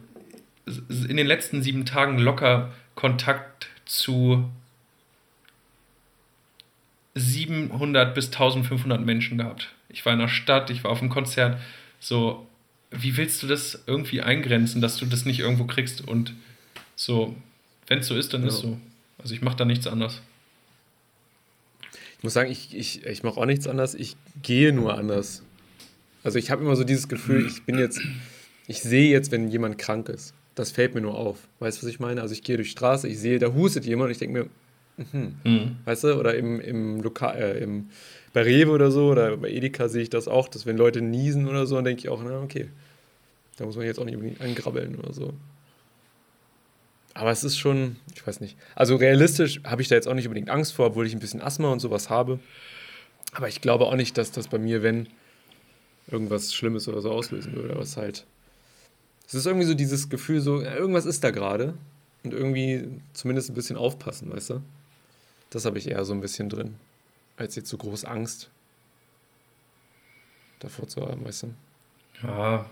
in 0.66 1.16
den 1.16 1.26
letzten 1.26 1.62
sieben 1.62 1.84
Tagen 1.84 2.18
locker 2.18 2.72
Kontakt 2.94 3.68
zu 3.84 4.50
700 7.14 8.14
bis 8.14 8.26
1500 8.26 9.00
Menschen 9.00 9.38
gehabt. 9.38 9.72
Ich 9.88 10.04
war 10.04 10.12
in 10.12 10.18
der 10.18 10.28
Stadt, 10.28 10.70
ich 10.70 10.84
war 10.84 10.90
auf 10.90 11.00
einem 11.00 11.10
Konzert. 11.10 11.60
So, 12.00 12.46
wie 13.00 13.16
willst 13.16 13.42
du 13.42 13.46
das 13.46 13.82
irgendwie 13.86 14.20
eingrenzen, 14.22 14.80
dass 14.80 14.96
du 14.96 15.06
das 15.06 15.24
nicht 15.24 15.40
irgendwo 15.40 15.64
kriegst? 15.64 16.06
Und 16.06 16.34
so, 16.96 17.34
wenn 17.86 17.98
es 18.00 18.06
so 18.06 18.16
ist, 18.16 18.32
dann 18.34 18.42
Ja. 18.42 18.48
ist 18.48 18.58
so. 18.58 18.78
Also 19.18 19.34
ich 19.34 19.42
mache 19.42 19.56
da 19.56 19.64
nichts 19.64 19.86
anderes. 19.86 20.20
Ich 22.18 22.22
muss 22.24 22.32
sagen, 22.32 22.50
ich, 22.50 22.74
ich, 22.74 23.04
ich 23.04 23.22
mache 23.22 23.38
auch 23.38 23.46
nichts 23.46 23.66
anders. 23.66 23.94
Ich 23.94 24.16
gehe 24.42 24.72
nur 24.72 24.96
anders. 24.96 25.42
Also 26.22 26.38
ich 26.38 26.50
habe 26.50 26.62
immer 26.62 26.76
so 26.76 26.84
dieses 26.84 27.08
Gefühl, 27.08 27.46
ich 27.46 27.64
bin 27.64 27.78
jetzt, 27.78 28.00
ich 28.66 28.80
sehe 28.80 29.10
jetzt, 29.10 29.30
wenn 29.30 29.48
jemand 29.48 29.76
krank 29.78 30.08
ist. 30.08 30.32
Das 30.54 30.70
fällt 30.70 30.94
mir 30.94 31.00
nur 31.02 31.16
auf. 31.18 31.38
Weißt 31.58 31.78
du, 31.82 31.86
was 31.86 31.90
ich 31.92 32.00
meine? 32.00 32.22
Also 32.22 32.32
ich 32.32 32.42
gehe 32.42 32.56
durch 32.56 32.68
die 32.68 32.72
Straße, 32.72 33.08
ich 33.08 33.18
sehe, 33.18 33.38
da 33.38 33.52
hustet 33.52 33.84
jemand 33.84 34.06
und 34.06 34.12
ich 34.12 34.18
denke 34.18 34.48
mir, 34.96 35.04
mhm. 35.12 35.34
Mhm. 35.44 35.76
weißt 35.84 36.04
du, 36.04 36.14
oder 36.18 36.34
im, 36.34 36.60
im 36.60 37.02
Lokal, 37.02 37.36
äh, 37.36 37.58
im, 37.58 37.88
bei 38.32 38.42
Rewe 38.42 38.70
oder 38.70 38.90
so 38.90 39.10
oder 39.10 39.36
bei 39.36 39.50
Edeka 39.50 39.88
sehe 39.88 40.02
ich 40.02 40.10
das 40.10 40.26
auch, 40.28 40.48
dass 40.48 40.64
wenn 40.64 40.76
Leute 40.76 41.02
niesen 41.02 41.46
oder 41.48 41.66
so, 41.66 41.74
dann 41.76 41.84
denke 41.84 42.00
ich 42.00 42.08
auch, 42.08 42.22
na 42.24 42.40
okay, 42.40 42.68
da 43.56 43.66
muss 43.66 43.76
man 43.76 43.86
jetzt 43.86 43.98
auch 43.98 44.04
nicht 44.04 44.16
unbedingt 44.16 44.40
angrabbeln 44.40 44.96
oder 44.96 45.12
so. 45.12 45.32
Aber 47.14 47.30
es 47.30 47.44
ist 47.44 47.56
schon, 47.56 47.96
ich 48.14 48.26
weiß 48.26 48.40
nicht. 48.40 48.56
Also 48.74 48.96
realistisch 48.96 49.60
habe 49.64 49.82
ich 49.82 49.88
da 49.88 49.94
jetzt 49.94 50.08
auch 50.08 50.14
nicht 50.14 50.26
unbedingt 50.26 50.50
Angst 50.50 50.72
vor, 50.72 50.86
obwohl 50.86 51.06
ich 51.06 51.14
ein 51.14 51.20
bisschen 51.20 51.40
Asthma 51.40 51.70
und 51.70 51.78
sowas 51.78 52.10
habe. 52.10 52.40
Aber 53.32 53.48
ich 53.48 53.60
glaube 53.60 53.86
auch 53.86 53.94
nicht, 53.94 54.18
dass 54.18 54.32
das 54.32 54.48
bei 54.48 54.58
mir, 54.58 54.82
wenn 54.82 55.08
irgendwas 56.08 56.52
Schlimmes 56.52 56.88
oder 56.88 57.00
so 57.00 57.12
auslösen 57.12 57.54
würde. 57.54 57.72
Aber 57.72 57.82
es 57.82 57.90
ist 57.90 57.96
halt. 57.96 58.26
Es 59.26 59.34
ist 59.34 59.46
irgendwie 59.46 59.66
so 59.66 59.74
dieses 59.74 60.08
Gefühl, 60.08 60.40
so, 60.40 60.60
irgendwas 60.60 61.06
ist 61.06 61.24
da 61.24 61.30
gerade. 61.30 61.74
Und 62.24 62.34
irgendwie 62.34 62.88
zumindest 63.12 63.50
ein 63.50 63.54
bisschen 63.54 63.76
aufpassen, 63.76 64.32
weißt 64.32 64.50
du? 64.50 64.62
Das 65.50 65.64
habe 65.64 65.78
ich 65.78 65.88
eher 65.88 66.04
so 66.04 66.12
ein 66.14 66.20
bisschen 66.20 66.48
drin. 66.48 66.76
Als 67.36 67.54
jetzt 67.54 67.68
so 67.68 67.76
groß 67.76 68.04
Angst 68.04 68.50
davor 70.58 70.88
zu 70.88 71.06
haben, 71.06 71.24
weißt 71.24 71.44
du? 71.44 71.54
Ja, 72.22 72.70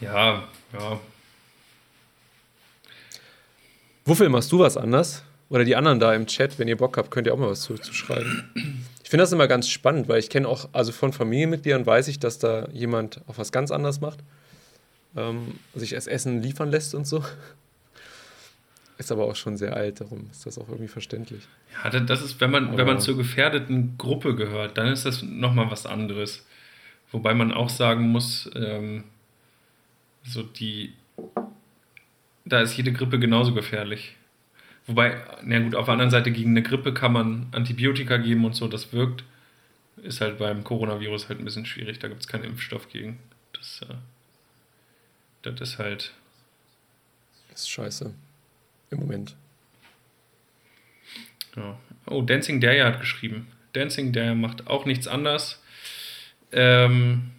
ja, 0.00 0.44
ja. 0.72 1.00
Wuffel, 4.04 4.28
machst 4.28 4.52
du 4.52 4.58
was 4.60 4.76
anders? 4.76 5.22
Oder 5.50 5.64
die 5.64 5.76
anderen 5.76 6.00
da 6.00 6.14
im 6.14 6.26
Chat, 6.26 6.58
wenn 6.58 6.68
ihr 6.68 6.76
Bock 6.76 6.96
habt, 6.96 7.10
könnt 7.10 7.26
ihr 7.26 7.34
auch 7.34 7.38
mal 7.38 7.50
was 7.50 7.62
zu, 7.62 7.74
zu 7.74 7.92
schreiben. 7.92 8.84
Ich 9.02 9.10
finde 9.10 9.22
das 9.22 9.32
immer 9.32 9.46
ganz 9.46 9.68
spannend, 9.68 10.08
weil 10.08 10.18
ich 10.18 10.30
kenne 10.30 10.48
auch, 10.48 10.68
also 10.72 10.90
von 10.92 11.12
Familienmitgliedern 11.12 11.86
weiß 11.86 12.08
ich, 12.08 12.18
dass 12.18 12.38
da 12.38 12.66
jemand 12.72 13.20
auch 13.28 13.38
was 13.38 13.52
ganz 13.52 13.70
anderes 13.70 14.00
macht. 14.00 14.18
Ähm, 15.16 15.54
sich 15.74 15.90
das 15.90 16.06
Essen 16.06 16.42
liefern 16.42 16.70
lässt 16.70 16.94
und 16.94 17.06
so. 17.06 17.24
Ist 18.98 19.12
aber 19.12 19.24
auch 19.24 19.36
schon 19.36 19.56
sehr 19.56 19.76
alt, 19.76 20.00
darum 20.00 20.28
ist 20.30 20.46
das 20.46 20.58
auch 20.58 20.68
irgendwie 20.68 20.88
verständlich. 20.88 21.42
Ja, 21.82 21.90
da- 21.90 22.00
das 22.00 22.22
ist, 22.22 22.40
wenn 22.40 22.50
man, 22.50 22.76
wenn 22.76 22.86
man 22.86 23.00
zur 23.00 23.16
gefährdeten 23.16 23.96
Gruppe 23.98 24.34
gehört, 24.34 24.76
dann 24.78 24.88
ist 24.88 25.04
das 25.04 25.22
nochmal 25.22 25.70
was 25.70 25.86
anderes. 25.86 26.42
Wobei 27.12 27.34
man 27.34 27.52
auch 27.52 27.68
sagen 27.68 28.08
muss, 28.08 28.50
ähm, 28.56 29.04
so 30.24 30.42
die, 30.42 30.94
da 32.44 32.60
ist 32.60 32.76
jede 32.76 32.92
Grippe 32.92 33.18
genauso 33.18 33.54
gefährlich. 33.54 34.16
Wobei, 34.86 35.22
na 35.42 35.60
gut, 35.60 35.74
auf 35.74 35.86
der 35.86 35.92
anderen 35.92 36.10
Seite 36.10 36.30
gegen 36.30 36.50
eine 36.50 36.62
Grippe 36.62 36.92
kann 36.92 37.12
man 37.12 37.46
Antibiotika 37.52 38.18
geben 38.18 38.44
und 38.44 38.54
so, 38.54 38.68
das 38.68 38.92
wirkt. 38.92 39.24
Ist 40.02 40.20
halt 40.20 40.38
beim 40.38 40.64
Coronavirus 40.64 41.28
halt 41.28 41.38
ein 41.38 41.44
bisschen 41.44 41.66
schwierig, 41.66 41.98
da 42.00 42.08
gibt 42.08 42.20
es 42.20 42.28
keinen 42.28 42.44
Impfstoff 42.44 42.88
gegen. 42.88 43.18
Das, 43.52 43.82
äh, 43.82 43.94
das 45.42 45.60
ist 45.60 45.78
halt, 45.78 46.12
Das 47.50 47.60
ist 47.62 47.70
scheiße. 47.70 48.12
Im 48.90 48.98
Moment. 48.98 49.36
Ja. 51.56 51.78
Oh, 52.06 52.22
Dancing 52.22 52.60
Dare 52.60 52.84
hat 52.84 53.00
geschrieben. 53.00 53.46
Dancing 53.72 54.12
Dare 54.12 54.34
macht 54.34 54.66
auch 54.66 54.84
nichts 54.84 55.06
anders. 55.06 55.62
Ähm, 56.52 57.30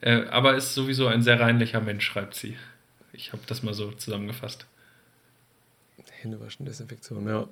äh, 0.00 0.26
aber 0.28 0.56
ist 0.56 0.74
sowieso 0.74 1.06
ein 1.06 1.22
sehr 1.22 1.40
reinlicher 1.40 1.80
Mensch, 1.80 2.04
schreibt 2.04 2.34
sie. 2.34 2.56
Ich 3.12 3.32
habe 3.32 3.42
das 3.46 3.62
mal 3.62 3.74
so 3.74 3.90
zusammengefasst. 3.92 4.66
Händewaschen, 6.20 6.66
Desinfektion, 6.66 7.26
ja. 7.26 7.48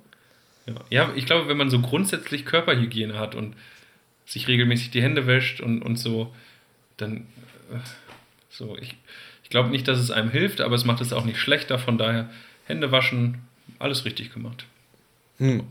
Ja. 0.65 0.75
ja, 0.89 1.13
ich 1.15 1.25
glaube, 1.25 1.47
wenn 1.47 1.57
man 1.57 1.69
so 1.69 1.79
grundsätzlich 1.79 2.45
Körperhygiene 2.45 3.17
hat 3.17 3.35
und 3.35 3.55
sich 4.25 4.47
regelmäßig 4.49 4.91
die 4.91 5.01
Hände 5.01 5.25
wäscht 5.25 5.61
und, 5.61 5.81
und 5.81 5.95
so, 5.95 6.33
dann 6.97 7.27
äh, 7.71 7.79
so, 8.49 8.77
ich, 8.77 8.97
ich 9.43 9.49
glaube 9.49 9.69
nicht, 9.69 9.87
dass 9.87 9.97
es 9.97 10.11
einem 10.11 10.29
hilft, 10.29 10.59
aber 10.59 10.75
es 10.75 10.83
macht 10.83 10.99
es 10.99 11.13
auch 11.13 11.23
nicht 11.23 11.39
schlechter. 11.39 11.79
Von 11.79 11.97
daher, 11.97 12.29
Hände 12.65 12.91
waschen, 12.91 13.47
alles 13.79 14.03
richtig 14.03 14.33
gemacht. 14.33 14.65
Hm. 15.37 15.63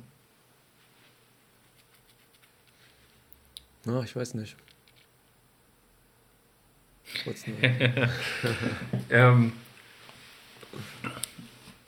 Na, 3.85 4.03
ich 4.03 4.17
weiß 4.17 4.35
nicht. 4.35 4.57
Ähm, 9.11 9.53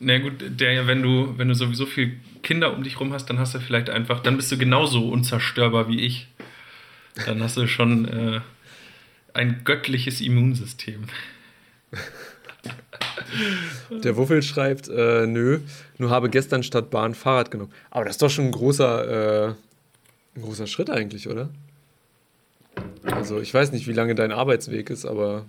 na 0.00 0.18
gut, 0.18 0.34
der, 0.60 0.86
wenn 0.86 1.02
du, 1.02 1.36
wenn 1.36 1.48
du 1.48 1.54
sowieso 1.54 1.84
viel 1.86 2.18
Kinder 2.42 2.72
um 2.72 2.84
dich 2.84 3.00
rum 3.00 3.12
hast, 3.12 3.26
dann 3.26 3.38
hast 3.38 3.54
du 3.54 3.60
vielleicht 3.60 3.90
einfach, 3.90 4.20
dann 4.20 4.36
bist 4.36 4.52
du 4.52 4.56
genauso 4.56 5.08
unzerstörbar 5.08 5.88
wie 5.88 6.00
ich. 6.00 6.28
Dann 7.26 7.42
hast 7.42 7.56
du 7.56 7.66
schon 7.66 8.06
äh, 8.06 8.40
ein 9.34 9.62
göttliches 9.64 10.20
Immunsystem. 10.20 11.04
Der 13.90 14.16
Wuffel 14.16 14.42
schreibt, 14.42 14.88
äh, 14.88 15.26
nö, 15.26 15.60
nur 15.98 16.10
habe 16.10 16.30
gestern 16.30 16.62
statt 16.62 16.90
Bahn 16.90 17.14
Fahrrad 17.14 17.50
genommen. 17.50 17.72
Aber 17.90 18.04
das 18.04 18.14
ist 18.14 18.22
doch 18.22 18.30
schon 18.30 18.46
ein 18.46 18.52
großer, 18.52 19.48
äh, 19.48 19.54
ein 20.36 20.42
großer 20.42 20.66
Schritt 20.66 20.90
eigentlich, 20.90 21.28
oder? 21.28 21.50
Also 23.12 23.40
ich 23.40 23.52
weiß 23.52 23.72
nicht, 23.72 23.86
wie 23.86 23.92
lange 23.92 24.14
dein 24.14 24.32
Arbeitsweg 24.32 24.90
ist, 24.90 25.04
aber 25.04 25.46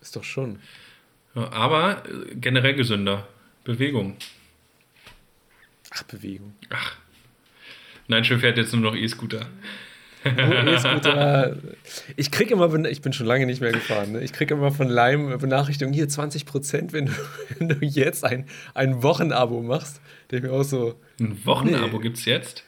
ist 0.00 0.16
doch 0.16 0.24
schon. 0.24 0.58
Ja, 1.34 1.50
aber 1.52 2.02
äh, 2.06 2.34
generell 2.34 2.74
gesünder. 2.74 3.26
Bewegung. 3.64 4.16
Ach, 5.90 6.02
Bewegung. 6.04 6.54
Ach. 6.70 6.96
Nein, 8.08 8.24
Schiff 8.24 8.40
fährt 8.40 8.58
jetzt 8.58 8.72
nur 8.72 8.82
noch 8.82 8.96
E-Scooter. 8.96 9.46
Oh, 10.24 10.28
E-Scooter. 10.68 11.56
Ich 12.16 12.30
krieg 12.30 12.50
immer, 12.50 12.72
ich 12.86 13.02
bin 13.02 13.12
schon 13.12 13.26
lange 13.26 13.46
nicht 13.46 13.60
mehr 13.60 13.72
gefahren, 13.72 14.12
ne? 14.12 14.22
ich 14.22 14.32
kriege 14.32 14.54
immer 14.54 14.72
von 14.72 14.88
Lime 14.88 15.36
Benachrichtigungen, 15.38 15.94
hier 15.94 16.08
20 16.08 16.46
Prozent, 16.46 16.92
wenn 16.92 17.06
du, 17.06 17.12
wenn 17.58 17.68
du 17.68 17.76
jetzt 17.84 18.24
ein, 18.24 18.46
ein 18.74 19.02
Wochenabo 19.02 19.62
machst. 19.62 20.00
Denke 20.30 20.46
ich 20.46 20.52
mir 20.52 20.58
auch 20.58 20.64
so, 20.64 20.98
Ein 21.20 21.44
Wochenabo 21.44 21.96
Nee. 21.98 22.02
gibt's 22.02 22.24
jetzt. 22.24 22.64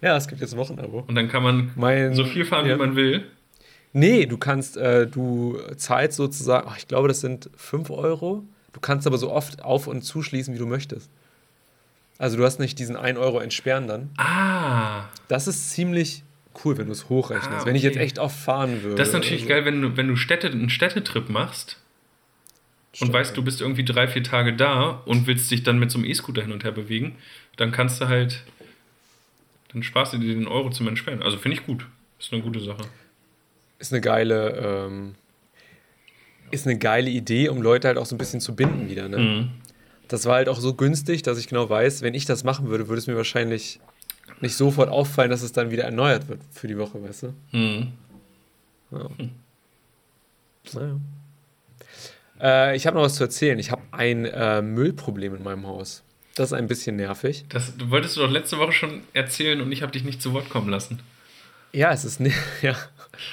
Ja, 0.00 0.16
es 0.16 0.28
gibt 0.28 0.40
jetzt 0.40 0.52
ein 0.54 0.58
Wochenabo. 0.58 1.04
Und 1.06 1.14
dann 1.14 1.28
kann 1.28 1.42
man 1.42 1.70
Mein, 1.76 2.14
so 2.14 2.24
viel 2.24 2.44
fahren, 2.44 2.66
ja. 2.66 2.74
wie 2.74 2.78
man 2.78 2.96
will. 2.96 3.24
Nee, 3.92 4.26
du 4.26 4.36
kannst, 4.38 4.76
äh, 4.76 5.06
du 5.06 5.58
zahlst 5.76 6.16
sozusagen, 6.16 6.66
ach, 6.68 6.78
ich 6.78 6.88
glaube, 6.88 7.08
das 7.08 7.20
sind 7.20 7.48
5 7.56 7.90
Euro. 7.90 8.42
Du 8.72 8.80
kannst 8.80 9.06
aber 9.06 9.18
so 9.18 9.30
oft 9.30 9.62
auf- 9.62 9.86
und 9.86 10.02
zuschließen, 10.02 10.52
wie 10.52 10.58
du 10.58 10.66
möchtest. 10.66 11.10
Also 12.18 12.36
du 12.36 12.44
hast 12.44 12.58
nicht 12.58 12.78
diesen 12.78 12.96
1 12.96 13.18
Euro 13.18 13.40
entsperren 13.40 13.86
dann. 13.86 14.10
Ah. 14.16 15.04
Das 15.28 15.46
ist 15.46 15.70
ziemlich 15.70 16.24
cool, 16.64 16.78
wenn 16.78 16.86
du 16.86 16.92
es 16.92 17.08
hochrechnest. 17.08 17.62
Ah, 17.62 17.66
Wenn 17.66 17.74
ich 17.74 17.82
jetzt 17.82 17.96
okay. 17.96 18.04
echt 18.04 18.18
oft 18.18 18.36
fahren 18.36 18.82
würde. 18.82 18.96
Das 18.96 19.08
ist 19.08 19.14
natürlich 19.14 19.44
oder 19.46 19.56
geil, 19.56 19.64
wenn 19.64 19.82
du, 19.82 19.96
wenn 19.96 20.08
du 20.08 20.16
Städte, 20.16 20.48
einen 20.48 20.70
Städtetrip 20.70 21.28
machst 21.28 21.80
und 22.92 22.96
Stimmt. 22.96 23.12
weißt, 23.12 23.36
du 23.36 23.42
bist 23.42 23.60
irgendwie 23.60 23.84
drei, 23.84 24.06
vier 24.06 24.22
Tage 24.22 24.54
da 24.54 25.02
und 25.04 25.26
willst 25.26 25.50
dich 25.50 25.64
dann 25.64 25.78
mit 25.78 25.90
so 25.90 25.98
einem 25.98 26.06
E-Scooter 26.06 26.42
hin 26.42 26.52
und 26.52 26.62
her 26.64 26.70
bewegen, 26.72 27.16
dann 27.56 27.72
kannst 27.72 28.00
du 28.00 28.08
halt, 28.08 28.44
dann 29.74 29.82
sparst 29.82 30.14
du 30.14 30.18
dir 30.18 30.34
den 30.34 30.46
Euro 30.46 30.70
zum 30.70 30.88
Entsperren. 30.88 31.22
Also 31.22 31.36
finde 31.36 31.58
ich 31.58 31.66
gut. 31.66 31.86
Ist 32.18 32.32
eine 32.32 32.42
gute 32.42 32.60
Sache. 32.60 32.84
ist 33.78 33.92
eine 33.92 34.00
geile, 34.00 34.86
ähm, 34.86 35.14
ist 36.50 36.66
eine 36.66 36.78
geile 36.78 37.10
Idee, 37.10 37.48
um 37.48 37.60
Leute 37.60 37.88
halt 37.88 37.98
auch 37.98 38.06
so 38.06 38.14
ein 38.14 38.18
bisschen 38.18 38.40
zu 38.40 38.54
binden 38.54 38.88
wieder. 38.88 39.08
Ne? 39.08 39.18
Mhm. 39.18 39.50
Das 40.08 40.24
war 40.26 40.36
halt 40.36 40.48
auch 40.48 40.60
so 40.60 40.74
günstig, 40.74 41.22
dass 41.22 41.38
ich 41.38 41.48
genau 41.48 41.68
weiß, 41.68 42.02
wenn 42.02 42.14
ich 42.14 42.24
das 42.24 42.44
machen 42.44 42.68
würde, 42.68 42.88
würde 42.88 43.00
es 43.00 43.06
mir 43.06 43.16
wahrscheinlich 43.16 43.80
nicht 44.40 44.54
sofort 44.54 44.88
auffallen, 44.88 45.30
dass 45.30 45.42
es 45.42 45.52
dann 45.52 45.70
wieder 45.70 45.84
erneuert 45.84 46.28
wird 46.28 46.40
für 46.52 46.68
die 46.68 46.78
Woche, 46.78 47.02
weißt 47.02 47.24
du? 47.24 47.34
Mhm. 47.52 47.92
Naja. 50.72 51.00
Äh, 52.40 52.76
ich 52.76 52.86
habe 52.86 52.96
noch 52.96 53.04
was 53.04 53.16
zu 53.16 53.24
erzählen. 53.24 53.58
Ich 53.58 53.70
habe 53.72 53.82
ein 53.90 54.24
äh, 54.24 54.62
Müllproblem 54.62 55.34
in 55.34 55.42
meinem 55.42 55.66
Haus. 55.66 56.03
Das 56.34 56.50
ist 56.50 56.52
ein 56.52 56.66
bisschen 56.66 56.96
nervig. 56.96 57.44
Das 57.48 57.76
du 57.76 57.90
wolltest 57.90 58.16
du 58.16 58.20
doch 58.20 58.30
letzte 58.30 58.58
Woche 58.58 58.72
schon 58.72 59.02
erzählen 59.12 59.60
und 59.60 59.70
ich 59.70 59.82
habe 59.82 59.92
dich 59.92 60.04
nicht 60.04 60.20
zu 60.20 60.32
Wort 60.32 60.50
kommen 60.50 60.68
lassen. 60.68 61.00
Ja, 61.72 61.92
es 61.92 62.04
ist 62.04 62.20
ja 62.62 62.76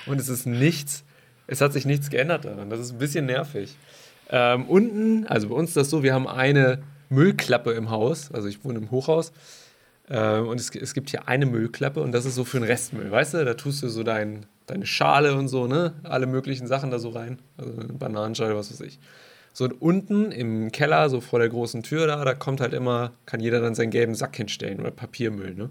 und 0.06 0.20
es 0.20 0.30
ist 0.30 0.46
nichts. 0.46 1.04
Es 1.48 1.62
hat 1.62 1.74
sich 1.74 1.86
nichts 1.86 2.10
geändert 2.10 2.46
daran. 2.46 2.70
Das 2.70 2.80
ist 2.80 2.92
ein 2.92 3.00
bisschen 3.00 3.26
nervig. 3.26 3.76
Ähm, 4.30 4.66
unten, 4.66 5.28
also 5.28 5.50
bei 5.50 5.56
uns 5.56 5.72
ist 5.72 5.78
das 5.78 5.90
so, 5.90 6.04
wir 6.04 6.14
haben 6.14 6.28
eine 6.28 6.82
Müllklappe 7.10 7.72
im 7.72 7.90
Haus. 7.90 8.32
Also 8.32 8.48
ich 8.48 8.64
wohne 8.64 8.80
im 8.80 8.92
Hochhaus. 8.92 9.34
Ähm, 10.10 10.48
und 10.48 10.60
es, 10.60 10.70
es 10.76 10.94
gibt 10.94 11.10
hier 11.10 11.28
eine 11.28 11.46
Müllklappe 11.46 12.02
und 12.02 12.12
das 12.12 12.26
ist 12.26 12.36
so 12.36 12.46
für 12.46 12.60
den 12.60 12.66
Restmüll. 12.66 13.10
Weißt 13.10 13.34
du, 13.34 13.44
da 13.44 13.54
tust 13.56 13.82
du 13.84 13.90
so 13.90 14.04
dein, 14.04 14.46
deine 14.68 14.86
Schale 14.86 15.36
und 15.36 15.48
so, 15.48 15.68
ne? 15.68 15.94
Alle 16.04 16.28
möglichen 16.28 16.68
Sachen 16.68 16.92
da 16.92 17.00
so 17.00 17.10
rein. 17.10 17.40
Also 17.58 17.72
eine 17.80 17.94
Bananenschale, 17.94 18.56
was 18.56 18.72
weiß 18.72 18.82
ich. 18.82 19.00
So 19.54 19.66
und 19.66 19.82
unten 19.82 20.32
im 20.32 20.72
Keller, 20.72 21.10
so 21.10 21.22
vor 21.22 21.40
der 21.40 21.50
großen 21.50 21.84
Tür 21.84 22.08
da, 22.08 22.24
da 22.24 22.34
kommt 22.34 22.62
halt 22.62 22.74
immer, 22.74 23.12
kann 23.26 23.40
jeder 23.40 23.60
dann 23.60 23.76
seinen 23.76 23.92
gelben 23.92 24.16
Sack 24.16 24.36
hinstellen 24.36 24.80
oder 24.80 24.92
Papiermüll, 24.92 25.54
ne? 25.56 25.70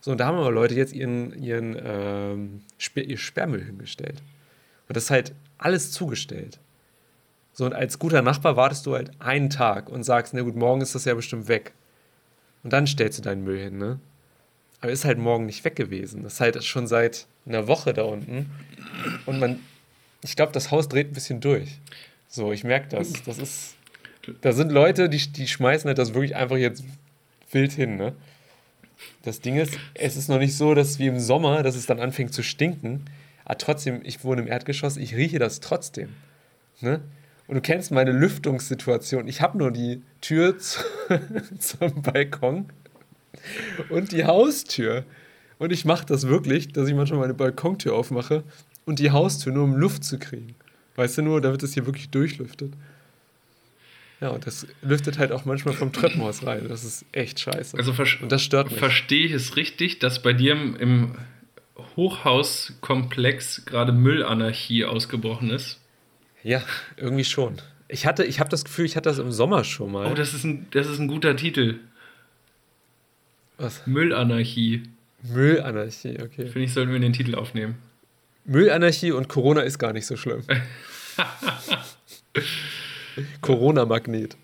So, 0.00 0.12
und 0.12 0.18
da 0.18 0.26
haben 0.26 0.38
aber 0.38 0.52
Leute 0.52 0.74
jetzt 0.74 0.92
ihren, 0.92 1.32
ihren 1.42 1.76
ähm, 1.82 2.62
Sper 2.78 3.02
ihr 3.02 3.18
Sperrmüll 3.18 3.64
hingestellt. 3.64 4.22
Und 4.88 4.96
das 4.96 5.04
ist 5.04 5.10
halt 5.10 5.32
alles 5.58 5.90
zugestellt. 5.90 6.60
So, 7.52 7.64
und 7.64 7.72
als 7.72 7.98
guter 7.98 8.22
Nachbar 8.22 8.56
wartest 8.56 8.86
du 8.86 8.94
halt 8.94 9.10
einen 9.18 9.50
Tag 9.50 9.88
und 9.88 10.04
sagst, 10.04 10.34
na 10.34 10.42
gut, 10.42 10.54
morgen 10.54 10.80
ist 10.80 10.94
das 10.94 11.06
ja 11.06 11.14
bestimmt 11.14 11.48
weg. 11.48 11.72
Und 12.62 12.72
dann 12.72 12.86
stellst 12.86 13.18
du 13.18 13.22
deinen 13.22 13.42
Müll 13.42 13.58
hin, 13.58 13.78
ne? 13.78 13.98
Aber 14.80 14.92
ist 14.92 15.04
halt 15.04 15.18
morgen 15.18 15.46
nicht 15.46 15.64
weg 15.64 15.74
gewesen. 15.74 16.22
Das 16.22 16.34
ist 16.34 16.40
halt 16.40 16.62
schon 16.62 16.86
seit 16.86 17.26
einer 17.46 17.66
Woche 17.66 17.94
da 17.94 18.02
unten. 18.02 18.50
Und 19.24 19.40
man, 19.40 19.58
ich 20.22 20.36
glaube, 20.36 20.52
das 20.52 20.70
Haus 20.70 20.88
dreht 20.88 21.08
ein 21.10 21.14
bisschen 21.14 21.40
durch. 21.40 21.80
So, 22.36 22.52
ich 22.52 22.64
merke 22.64 22.88
das. 22.88 23.14
Das 23.24 23.38
ist, 23.38 23.76
da 24.42 24.52
sind 24.52 24.70
Leute, 24.70 25.08
die, 25.08 25.32
die 25.32 25.48
schmeißen 25.48 25.88
halt 25.88 25.96
das 25.96 26.12
wirklich 26.12 26.36
einfach 26.36 26.58
jetzt 26.58 26.84
wild 27.50 27.72
hin, 27.72 27.96
ne? 27.96 28.12
Das 29.22 29.40
Ding 29.40 29.56
ist, 29.56 29.78
es 29.94 30.18
ist 30.18 30.28
noch 30.28 30.38
nicht 30.38 30.54
so, 30.54 30.74
dass 30.74 30.98
wie 30.98 31.06
im 31.06 31.18
Sommer, 31.18 31.62
dass 31.62 31.76
es 31.76 31.86
dann 31.86 31.98
anfängt 31.98 32.34
zu 32.34 32.42
stinken. 32.42 33.06
Aber 33.46 33.56
trotzdem, 33.56 34.02
ich 34.04 34.22
wohne 34.22 34.42
im 34.42 34.48
Erdgeschoss, 34.48 34.98
ich 34.98 35.16
rieche 35.16 35.38
das 35.38 35.60
trotzdem. 35.60 36.10
Ne? 36.82 37.00
Und 37.46 37.54
du 37.54 37.60
kennst 37.62 37.90
meine 37.90 38.12
Lüftungssituation. 38.12 39.28
Ich 39.28 39.40
habe 39.40 39.56
nur 39.56 39.70
die 39.70 40.02
Tür 40.20 40.58
zu, 40.58 40.80
zum 41.58 42.02
Balkon 42.02 42.66
und 43.88 44.12
die 44.12 44.26
Haustür. 44.26 45.04
Und 45.58 45.72
ich 45.72 45.86
mache 45.86 46.04
das 46.04 46.26
wirklich, 46.26 46.68
dass 46.68 46.86
ich 46.86 46.94
manchmal 46.94 47.20
meine 47.20 47.34
Balkontür 47.34 47.94
aufmache 47.94 48.44
und 48.84 48.98
die 48.98 49.10
Haustür 49.10 49.54
nur 49.54 49.64
um 49.64 49.74
Luft 49.74 50.04
zu 50.04 50.18
kriegen. 50.18 50.54
Weißt 50.96 51.18
du 51.18 51.22
nur, 51.22 51.40
damit 51.40 51.62
es 51.62 51.74
hier 51.74 51.86
wirklich 51.86 52.10
durchlüftet. 52.10 52.72
Ja, 54.20 54.30
und 54.30 54.46
das 54.46 54.66
lüftet 54.82 55.18
halt 55.18 55.30
auch 55.30 55.44
manchmal 55.44 55.74
vom 55.74 55.92
Treppenhaus 55.92 56.46
rein. 56.46 56.68
Das 56.68 56.84
ist 56.84 57.04
echt 57.12 57.38
scheiße. 57.38 57.76
Also 57.76 57.92
und 58.22 58.32
das 58.32 58.42
stört 58.42 58.70
mich. 58.70 58.78
verstehe 58.78 59.26
ich 59.26 59.32
es 59.32 59.56
richtig, 59.56 59.98
dass 59.98 60.22
bei 60.22 60.32
dir 60.32 60.52
im, 60.52 60.76
im 60.76 61.14
Hochhauskomplex 61.96 63.66
gerade 63.66 63.92
Müllanarchie 63.92 64.86
ausgebrochen 64.86 65.50
ist? 65.50 65.80
Ja, 66.42 66.62
irgendwie 66.96 67.24
schon. 67.24 67.60
Ich 67.88 68.06
hatte, 68.06 68.24
ich 68.24 68.40
habe 68.40 68.48
das 68.48 68.64
Gefühl, 68.64 68.86
ich 68.86 68.96
hatte 68.96 69.10
das 69.10 69.18
im 69.18 69.32
Sommer 69.32 69.64
schon 69.64 69.92
mal. 69.92 70.10
Oh, 70.10 70.14
das 70.14 70.32
ist 70.32 70.44
ein, 70.44 70.66
das 70.70 70.86
ist 70.86 70.98
ein 70.98 71.08
guter 71.08 71.36
Titel. 71.36 71.80
Was? 73.58 73.86
Müllanarchie. 73.86 74.84
Müllanarchie, 75.22 76.20
okay. 76.22 76.46
Finde 76.46 76.62
ich, 76.62 76.72
sollten 76.72 76.92
wir 76.92 77.00
den 77.00 77.12
Titel 77.12 77.34
aufnehmen. 77.34 77.76
Müllanarchie 78.46 79.12
und 79.12 79.28
Corona 79.28 79.60
ist 79.62 79.78
gar 79.78 79.92
nicht 79.92 80.06
so 80.06 80.16
schlimm. 80.16 80.42
Corona-Magnet. 83.40 84.36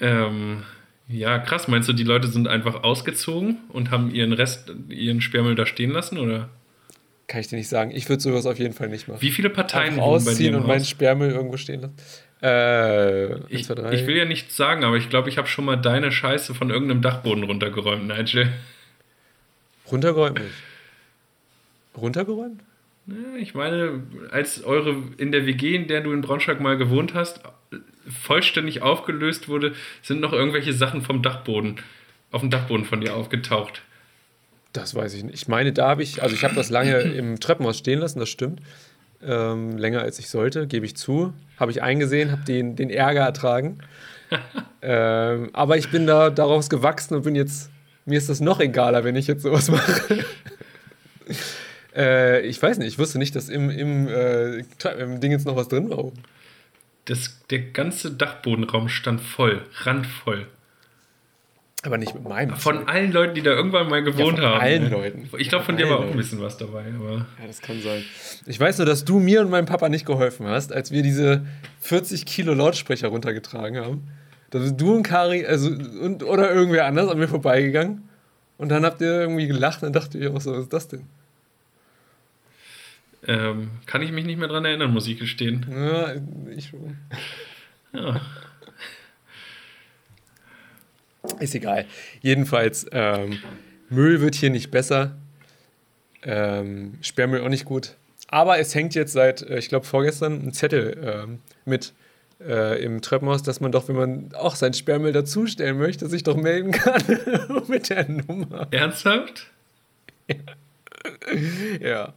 Ähm, 0.00 0.62
ja, 1.08 1.38
krass. 1.38 1.68
Meinst 1.68 1.88
du, 1.88 1.92
die 1.92 2.04
Leute 2.04 2.28
sind 2.28 2.48
einfach 2.48 2.82
ausgezogen 2.84 3.58
und 3.68 3.90
haben 3.90 4.10
ihren 4.14 4.32
Rest, 4.32 4.72
ihren 4.88 5.20
Sperrmüll 5.20 5.54
da 5.54 5.66
stehen 5.66 5.90
lassen? 5.90 6.18
Oder 6.18 6.48
Kann 7.28 7.40
ich 7.40 7.48
dir 7.48 7.56
nicht 7.56 7.68
sagen. 7.68 7.90
Ich 7.92 8.08
würde 8.08 8.22
sowas 8.22 8.46
auf 8.46 8.58
jeden 8.58 8.74
Fall 8.74 8.88
nicht 8.88 9.08
machen. 9.08 9.20
wie 9.20 9.30
viele 9.30 9.50
Parteien 9.50 9.94
Einfach 9.94 10.02
ausziehen 10.04 10.54
und 10.54 10.66
meinen? 10.66 10.84
Sperrmüll 10.84 11.30
irgendwo 11.30 11.56
stehen 11.56 11.82
lassen. 11.82 11.96
Äh, 12.42 13.36
Ich, 13.54 13.66
zwei, 13.66 13.74
drei. 13.74 13.92
ich 13.92 14.06
will 14.06 14.16
ja 14.16 14.24
nichts 14.24 14.56
sagen, 14.56 14.82
aber 14.84 14.96
ich 14.96 15.08
glaube, 15.10 15.28
ich 15.28 15.38
habe 15.38 15.46
schon 15.46 15.64
mal 15.64 15.76
deine 15.76 16.10
Scheiße 16.10 16.54
von 16.54 16.70
irgendeinem 16.70 17.02
Dachboden 17.02 17.44
runtergeräumt, 17.44 18.08
Nigel. 18.08 18.48
Runtergeräumt 19.90 20.38
nicht. 20.40 20.50
Runtergeräumt? 21.96 22.62
Ich 23.38 23.54
meine, 23.54 24.02
als 24.30 24.62
eure 24.62 24.96
in 25.16 25.32
der 25.32 25.44
WG, 25.44 25.74
in 25.74 25.88
der 25.88 26.02
du 26.02 26.12
in 26.12 26.20
Braunschweig 26.20 26.60
mal 26.60 26.76
gewohnt 26.76 27.14
hast, 27.14 27.40
vollständig 28.08 28.82
aufgelöst 28.82 29.48
wurde, 29.48 29.74
sind 30.02 30.20
noch 30.20 30.32
irgendwelche 30.32 30.72
Sachen 30.72 31.02
vom 31.02 31.20
Dachboden, 31.22 31.76
auf 32.30 32.42
dem 32.42 32.50
Dachboden 32.50 32.84
von 32.84 33.00
dir 33.00 33.16
aufgetaucht. 33.16 33.82
Das 34.72 34.94
weiß 34.94 35.14
ich 35.14 35.24
nicht. 35.24 35.34
Ich 35.34 35.48
meine, 35.48 35.72
da 35.72 35.88
habe 35.88 36.02
ich, 36.02 36.22
also 36.22 36.34
ich 36.34 36.44
habe 36.44 36.54
das 36.54 36.70
lange 36.70 37.00
im 37.16 37.40
Treppenhaus 37.40 37.78
stehen 37.78 37.98
lassen, 37.98 38.20
das 38.20 38.28
stimmt. 38.28 38.60
Ähm, 39.24 39.78
länger 39.78 40.00
als 40.00 40.18
ich 40.18 40.28
sollte, 40.28 40.66
gebe 40.66 40.86
ich 40.86 40.96
zu. 40.96 41.32
Habe 41.58 41.70
ich 41.72 41.82
eingesehen, 41.82 42.32
habe 42.32 42.44
den, 42.44 42.76
den 42.76 42.90
Ärger 42.90 43.22
ertragen. 43.22 43.78
ähm, 44.82 45.50
aber 45.52 45.76
ich 45.76 45.90
bin 45.90 46.06
da 46.06 46.30
daraus 46.30 46.70
gewachsen 46.70 47.14
und 47.14 47.22
bin 47.24 47.34
jetzt, 47.34 47.70
mir 48.06 48.18
ist 48.18 48.28
das 48.28 48.40
noch 48.40 48.60
egaler, 48.60 49.04
wenn 49.04 49.16
ich 49.16 49.26
jetzt 49.26 49.42
sowas 49.42 49.70
mache. 49.70 50.24
äh, 51.96 52.40
ich 52.46 52.62
weiß 52.62 52.78
nicht, 52.78 52.88
ich 52.88 52.98
wusste 52.98 53.18
nicht, 53.18 53.34
dass 53.36 53.48
im, 53.48 53.70
im, 53.70 54.08
äh, 54.08 54.64
im 54.98 55.20
Ding 55.20 55.32
jetzt 55.32 55.46
noch 55.46 55.56
was 55.56 55.68
drin 55.68 55.90
war. 55.90 55.98
oben. 55.98 56.18
Das, 57.04 57.40
der 57.50 57.60
ganze 57.60 58.12
Dachbodenraum 58.12 58.88
stand 58.88 59.20
voll, 59.20 59.62
randvoll. 59.82 60.46
Aber 61.84 61.98
nicht 61.98 62.14
mit 62.14 62.22
meinem. 62.22 62.54
Von 62.56 62.86
allen 62.86 63.10
Leuten, 63.10 63.34
die 63.34 63.42
da 63.42 63.50
irgendwann 63.50 63.88
mal 63.88 64.04
gewohnt 64.04 64.38
von 64.38 64.46
haben. 64.46 64.60
allen 64.60 64.88
Leuten. 64.88 65.28
Ich 65.38 65.48
glaube, 65.48 65.64
von 65.64 65.74
Von 65.74 65.84
dir 65.84 65.90
war 65.90 65.98
auch 65.98 66.10
ein 66.10 66.16
bisschen 66.16 66.40
was 66.40 66.56
dabei, 66.56 66.84
aber. 66.96 67.26
Ja, 67.40 67.46
das 67.48 67.60
kann 67.60 67.82
sein. 67.82 68.04
Ich 68.46 68.60
weiß 68.60 68.78
nur, 68.78 68.86
dass 68.86 69.04
du 69.04 69.18
mir 69.18 69.40
und 69.40 69.50
meinem 69.50 69.66
Papa 69.66 69.88
nicht 69.88 70.06
geholfen 70.06 70.46
hast, 70.46 70.72
als 70.72 70.92
wir 70.92 71.02
diese 71.02 71.44
40 71.80 72.24
Kilo 72.24 72.54
Lautsprecher 72.54 73.08
runtergetragen 73.08 73.84
haben. 73.84 74.08
Da 74.50 74.60
sind 74.60 74.80
du 74.80 74.94
und 74.94 75.02
Kari, 75.02 75.44
also, 75.44 75.70
und, 75.70 76.22
oder 76.22 76.52
irgendwer 76.52 76.86
anders 76.86 77.08
an 77.08 77.18
mir 77.18 77.26
vorbeigegangen. 77.26 78.08
Und 78.58 78.68
dann 78.68 78.84
habt 78.84 79.00
ihr 79.00 79.22
irgendwie 79.22 79.48
gelacht 79.48 79.82
und 79.82 79.96
dachte 79.96 80.18
ich 80.18 80.28
auch 80.28 80.40
so, 80.40 80.52
was 80.52 80.60
ist 80.60 80.72
das 80.72 80.86
denn? 80.86 81.06
Ähm, 83.26 83.70
kann 83.86 84.02
ich 84.02 84.10
mich 84.10 84.24
nicht 84.24 84.38
mehr 84.38 84.48
dran 84.48 84.64
erinnern, 84.64 84.92
muss 84.92 85.06
ich 85.06 85.18
gestehen. 85.18 85.66
Ja, 85.70 86.14
ich 86.54 86.68
schon. 86.68 86.96
Ja. 87.92 88.20
Ist 91.38 91.54
egal. 91.54 91.86
Jedenfalls, 92.20 92.86
ähm, 92.90 93.38
Müll 93.88 94.20
wird 94.20 94.34
hier 94.34 94.50
nicht 94.50 94.70
besser. 94.70 95.16
Ähm, 96.24 96.98
Sperrmüll 97.00 97.42
auch 97.42 97.48
nicht 97.48 97.64
gut. 97.64 97.94
Aber 98.28 98.58
es 98.58 98.74
hängt 98.74 98.94
jetzt 98.94 99.12
seit, 99.12 99.42
äh, 99.42 99.58
ich 99.58 99.68
glaube, 99.68 99.86
vorgestern 99.86 100.40
ein 100.42 100.52
Zettel 100.52 100.96
ähm, 101.04 101.38
mit 101.64 101.92
äh, 102.40 102.82
im 102.82 103.02
Treppenhaus, 103.02 103.42
dass 103.42 103.60
man 103.60 103.72
doch, 103.72 103.88
wenn 103.88 103.96
man 103.96 104.34
auch 104.34 104.56
sein 104.56 104.74
Sperrmüll 104.74 105.12
dazustellen 105.12 105.78
möchte, 105.78 106.08
sich 106.08 106.22
doch 106.22 106.36
melden 106.36 106.72
kann 106.72 107.02
mit 107.68 107.90
der 107.90 108.08
Nummer. 108.08 108.66
Ernsthaft? 108.70 109.46
Ja. 111.80 112.14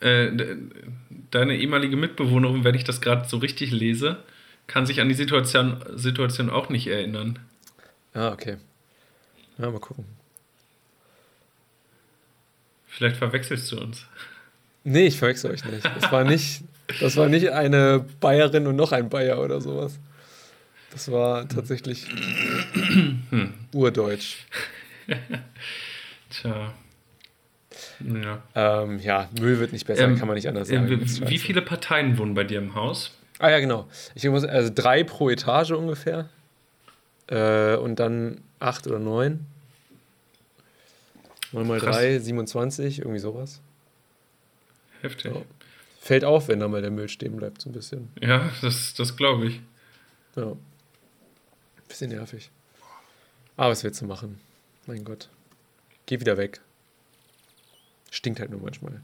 Äh, 0.00 0.30
de- 0.32 0.56
deine 1.30 1.56
ehemalige 1.56 1.96
Mitbewohnerin, 1.96 2.64
wenn 2.64 2.74
ich 2.74 2.84
das 2.84 3.00
gerade 3.00 3.28
so 3.28 3.38
richtig 3.38 3.70
lese, 3.72 4.22
kann 4.66 4.86
sich 4.86 5.00
an 5.00 5.08
die 5.08 5.14
Situation, 5.14 5.82
Situation 5.94 6.50
auch 6.50 6.68
nicht 6.68 6.86
erinnern. 6.86 7.38
Ah, 8.14 8.30
okay. 8.32 8.56
Ja, 9.58 9.70
mal 9.70 9.80
gucken. 9.80 10.04
Vielleicht 12.86 13.16
verwechselst 13.16 13.70
du 13.72 13.80
uns. 13.80 14.06
Nee, 14.84 15.06
ich 15.08 15.18
verwechsel 15.18 15.50
euch 15.50 15.64
nicht. 15.64 15.84
Das 15.84 16.10
war 16.10 16.24
nicht, 16.24 16.62
das 17.00 17.16
war 17.16 17.28
nicht 17.28 17.50
eine 17.50 18.04
Bayerin 18.20 18.66
und 18.66 18.76
noch 18.76 18.92
ein 18.92 19.08
Bayer 19.08 19.40
oder 19.40 19.60
sowas. 19.60 19.98
Das 20.90 21.10
war 21.12 21.48
tatsächlich 21.48 22.06
urdeutsch. 23.72 24.36
Tja. 26.30 26.72
Ja. 28.00 28.42
Ähm, 28.54 28.98
ja, 29.00 29.28
Müll 29.40 29.58
wird 29.58 29.72
nicht 29.72 29.86
besser, 29.86 30.04
Ähm, 30.04 30.18
kann 30.18 30.28
man 30.28 30.34
nicht 30.36 30.48
anders 30.48 30.68
äh, 30.70 30.74
sagen. 30.76 31.00
ist 31.00 31.28
wie 31.28 31.38
viele 31.38 31.62
Parteien 31.62 32.16
wohnen 32.18 32.34
bei 32.34 32.44
dir 32.44 32.58
im 32.58 32.74
Haus? 32.74 33.12
Ah 33.38 33.50
ja, 33.50 33.58
genau. 33.60 33.88
Ich 34.14 34.24
muss, 34.28 34.44
also 34.44 34.70
drei 34.74 35.04
pro 35.04 35.30
Etage 35.30 35.72
ungefähr. 35.72 36.28
Äh, 37.28 37.76
und 37.76 37.96
dann 38.00 38.40
acht 38.58 38.86
oder 38.86 38.98
neun. 38.98 39.46
Neun 41.52 41.66
mal 41.66 41.78
Krass. 41.78 41.96
drei, 41.96 42.18
27, 42.18 43.00
irgendwie 43.00 43.18
sowas. 43.20 43.60
Heftig. 45.00 45.34
Ja. 45.34 45.42
Fällt 46.00 46.24
auf, 46.24 46.48
wenn 46.48 46.60
da 46.60 46.68
mal 46.68 46.82
der 46.82 46.90
Müll 46.90 47.08
stehen 47.08 47.36
bleibt, 47.36 47.60
so 47.62 47.70
ein 47.70 47.72
bisschen. 47.72 48.08
Ja, 48.20 48.50
das, 48.62 48.94
das 48.94 49.16
glaube 49.16 49.46
ich. 49.46 49.60
Ja. 50.36 50.52
Bisschen 51.86 52.10
nervig. 52.10 52.50
Aber 53.56 53.70
was 53.70 53.82
willst 53.84 54.00
du 54.00 54.06
machen? 54.06 54.40
Mein 54.86 55.04
Gott. 55.04 55.28
Geh 56.06 56.20
wieder 56.20 56.36
weg. 56.36 56.60
Stinkt 58.10 58.40
halt 58.40 58.50
nur 58.50 58.60
manchmal. 58.60 59.00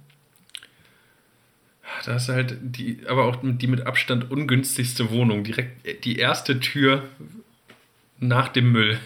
Da 2.05 2.17
ist 2.17 2.29
halt 2.29 2.57
die, 2.61 3.01
aber 3.07 3.25
auch 3.25 3.37
die 3.43 3.67
mit 3.67 3.87
Abstand 3.87 4.31
ungünstigste 4.31 5.11
Wohnung. 5.11 5.45
Direkt 5.45 6.05
die 6.05 6.17
erste 6.19 6.61
Tür 6.61 7.05
nach 8.19 8.49
dem 8.49 8.73
Müll. 8.73 8.99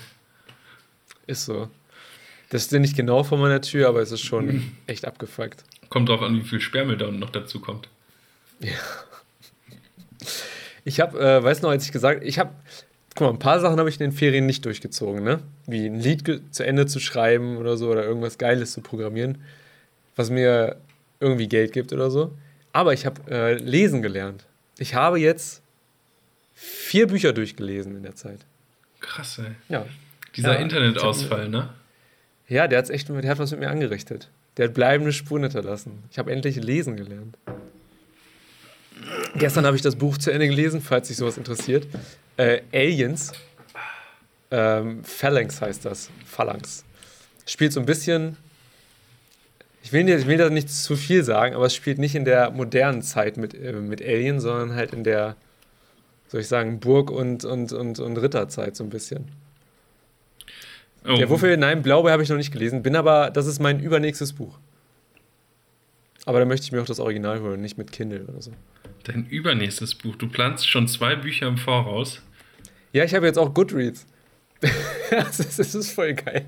Ist 1.26 1.44
so. 1.44 1.68
Das 2.50 2.64
steht 2.64 2.80
nicht 2.80 2.96
genau 2.96 3.24
vor 3.24 3.38
meiner 3.38 3.60
Tür, 3.60 3.88
aber 3.88 4.00
es 4.00 4.10
ist 4.10 4.22
schon 4.22 4.72
echt 4.86 5.04
abgefuckt. 5.04 5.64
Kommt 5.90 6.08
drauf 6.08 6.22
an, 6.22 6.36
wie 6.36 6.42
viel 6.42 6.60
Sperrmüll 6.60 6.96
da 6.96 7.10
noch 7.10 7.30
dazu 7.30 7.60
kommt. 7.60 7.88
Ich 10.84 11.00
habe, 11.00 11.18
äh, 11.18 11.42
weißt 11.42 11.62
du 11.62 11.66
noch, 11.66 11.72
als 11.72 11.84
ich 11.84 11.92
gesagt, 11.92 12.24
ich 12.24 12.38
habe, 12.38 12.50
guck 13.14 13.26
mal, 13.26 13.32
ein 13.32 13.38
paar 13.38 13.60
Sachen 13.60 13.78
habe 13.78 13.88
ich 13.88 14.00
in 14.00 14.10
den 14.10 14.12
Ferien 14.12 14.46
nicht 14.46 14.64
durchgezogen, 14.64 15.22
ne? 15.22 15.40
Wie 15.66 15.86
ein 15.86 16.00
Lied 16.00 16.24
zu 16.50 16.64
Ende 16.64 16.86
zu 16.86 17.00
schreiben 17.00 17.58
oder 17.58 17.76
so 17.76 17.90
oder 17.90 18.04
irgendwas 18.04 18.38
Geiles 18.38 18.72
zu 18.72 18.80
programmieren, 18.80 19.38
was 20.18 20.30
mir 20.30 20.76
irgendwie 21.20 21.48
Geld 21.48 21.72
gibt 21.72 21.92
oder 21.92 22.10
so. 22.10 22.36
Aber 22.72 22.92
ich 22.92 23.06
habe 23.06 23.20
äh, 23.30 23.54
lesen 23.54 24.02
gelernt. 24.02 24.44
Ich 24.78 24.94
habe 24.94 25.18
jetzt 25.18 25.62
vier 26.54 27.06
Bücher 27.06 27.32
durchgelesen 27.32 27.96
in 27.96 28.02
der 28.02 28.14
Zeit. 28.14 28.40
Krass, 29.00 29.38
ey. 29.38 29.52
Ja. 29.68 29.86
Dieser 30.36 30.54
Ja, 30.54 30.58
Internetausfall, 30.60 31.48
ne? 31.48 31.70
Ja, 32.48 32.66
der 32.66 32.78
hat's 32.78 32.90
echt, 32.90 33.08
der 33.08 33.30
hat 33.30 33.38
was 33.38 33.50
mit 33.52 33.60
mir 33.60 33.70
angerichtet. 33.70 34.28
Der 34.56 34.66
hat 34.66 34.74
bleibende 34.74 35.12
Spuren 35.12 35.42
hinterlassen. 35.44 36.02
Ich 36.10 36.18
habe 36.18 36.32
endlich 36.32 36.56
lesen 36.56 36.96
gelernt. 36.96 37.36
Gestern 39.36 39.64
habe 39.66 39.76
ich 39.76 39.82
das 39.82 39.96
Buch 39.96 40.18
zu 40.18 40.30
Ende 40.32 40.48
gelesen, 40.48 40.80
falls 40.80 41.08
sich 41.08 41.16
sowas 41.16 41.38
interessiert. 41.38 41.86
Äh, 42.36 42.62
Aliens. 42.72 43.32
Ähm, 44.50 45.04
Phalanx 45.04 45.60
heißt 45.60 45.84
das. 45.84 46.10
Phalanx. 46.26 46.84
Spielt 47.46 47.72
so 47.72 47.80
ein 47.80 47.86
bisschen. 47.86 48.36
Ich 49.88 49.92
will, 49.94 50.04
nicht- 50.04 50.18
ich 50.18 50.26
will 50.26 50.36
da 50.36 50.50
nicht 50.50 50.68
zu 50.68 50.96
viel 50.96 51.24
sagen, 51.24 51.54
aber 51.54 51.64
es 51.64 51.74
spielt 51.74 51.96
nicht 51.98 52.14
in 52.14 52.26
der 52.26 52.50
modernen 52.50 53.00
Zeit 53.00 53.38
mit, 53.38 53.54
äh, 53.54 53.72
mit 53.72 54.02
Alien, 54.02 54.38
sondern 54.38 54.74
halt 54.74 54.92
in 54.92 55.02
der, 55.02 55.34
soll 56.26 56.42
ich 56.42 56.46
sagen, 56.46 56.78
Burg- 56.78 57.10
und, 57.10 57.46
und, 57.46 57.72
und, 57.72 57.98
und 57.98 58.16
Ritterzeit 58.18 58.76
so 58.76 58.84
ein 58.84 58.90
bisschen. 58.90 59.30
Oh, 61.06 61.16
Der 61.16 61.30
Wuffel, 61.30 61.56
nein, 61.56 61.80
Blaubeer 61.82 62.12
habe 62.12 62.22
ich 62.22 62.28
noch 62.28 62.36
nicht 62.36 62.52
gelesen, 62.52 62.82
bin 62.82 62.96
aber, 62.96 63.30
das 63.30 63.46
ist 63.46 63.60
mein 63.60 63.80
übernächstes 63.80 64.34
Buch. 64.34 64.58
Aber 66.26 66.38
da 66.38 66.44
möchte 66.44 66.64
ich 66.66 66.72
mir 66.72 66.82
auch 66.82 66.86
das 66.86 67.00
Original 67.00 67.40
holen, 67.40 67.62
nicht 67.62 67.78
mit 67.78 67.90
Kindle 67.90 68.24
oder 68.28 68.42
so. 68.42 68.52
dein 69.04 69.24
übernächstes 69.24 69.94
Buch. 69.94 70.16
Du 70.16 70.28
planst 70.28 70.68
schon 70.68 70.86
zwei 70.86 71.16
Bücher 71.16 71.46
im 71.48 71.56
Voraus. 71.56 72.20
Ja, 72.92 73.04
ich 73.04 73.14
habe 73.14 73.24
jetzt 73.24 73.38
auch 73.38 73.54
Goodreads. 73.54 74.04
das, 75.10 75.40
ist, 75.40 75.58
das 75.58 75.74
ist 75.74 75.92
voll 75.92 76.12
geil. 76.12 76.44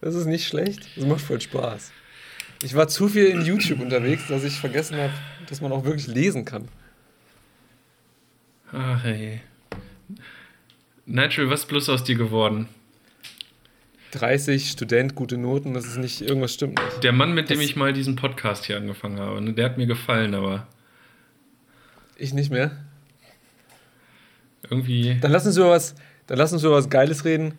Das 0.00 0.16
ist 0.16 0.26
nicht 0.26 0.48
schlecht. 0.48 0.88
Das 0.96 1.04
macht 1.06 1.20
voll 1.20 1.40
Spaß. 1.40 1.92
Ich 2.62 2.74
war 2.74 2.88
zu 2.88 3.08
viel 3.08 3.26
in 3.26 3.42
YouTube 3.42 3.80
unterwegs, 3.80 4.26
dass 4.28 4.44
ich 4.44 4.54
vergessen 4.58 4.96
habe, 4.96 5.12
dass 5.48 5.60
man 5.60 5.72
auch 5.72 5.84
wirklich 5.84 6.06
lesen 6.06 6.44
kann. 6.44 6.68
Ach 8.72 9.04
ey. 9.04 9.40
Nigel, 11.06 11.48
was 11.48 11.60
ist 11.60 11.66
bloß 11.66 11.88
aus 11.88 12.04
dir 12.04 12.16
geworden? 12.16 12.68
30, 14.12 14.70
Student, 14.70 15.14
gute 15.14 15.36
Noten, 15.38 15.74
das 15.74 15.86
ist 15.86 15.96
nicht, 15.98 16.20
irgendwas 16.22 16.54
stimmt 16.54 16.78
nicht. 16.82 17.04
Der 17.04 17.12
Mann, 17.12 17.34
mit 17.34 17.50
dem 17.50 17.58
Das- 17.58 17.66
ich 17.66 17.76
mal 17.76 17.92
diesen 17.92 18.16
Podcast 18.16 18.64
hier 18.64 18.76
angefangen 18.76 19.18
habe, 19.18 19.40
ne, 19.40 19.52
der 19.52 19.66
hat 19.66 19.78
mir 19.78 19.86
gefallen, 19.86 20.34
aber 20.34 20.66
Ich 22.16 22.32
nicht 22.34 22.50
mehr. 22.50 22.72
irgendwie. 24.68 25.16
Dann 25.20 25.30
lass 25.30 25.46
uns 25.46 25.56
über 25.56 25.70
was, 25.70 25.94
dann 26.26 26.36
lass 26.38 26.52
uns 26.52 26.62
über 26.62 26.72
was 26.74 26.90
Geiles 26.90 27.24
reden. 27.24 27.54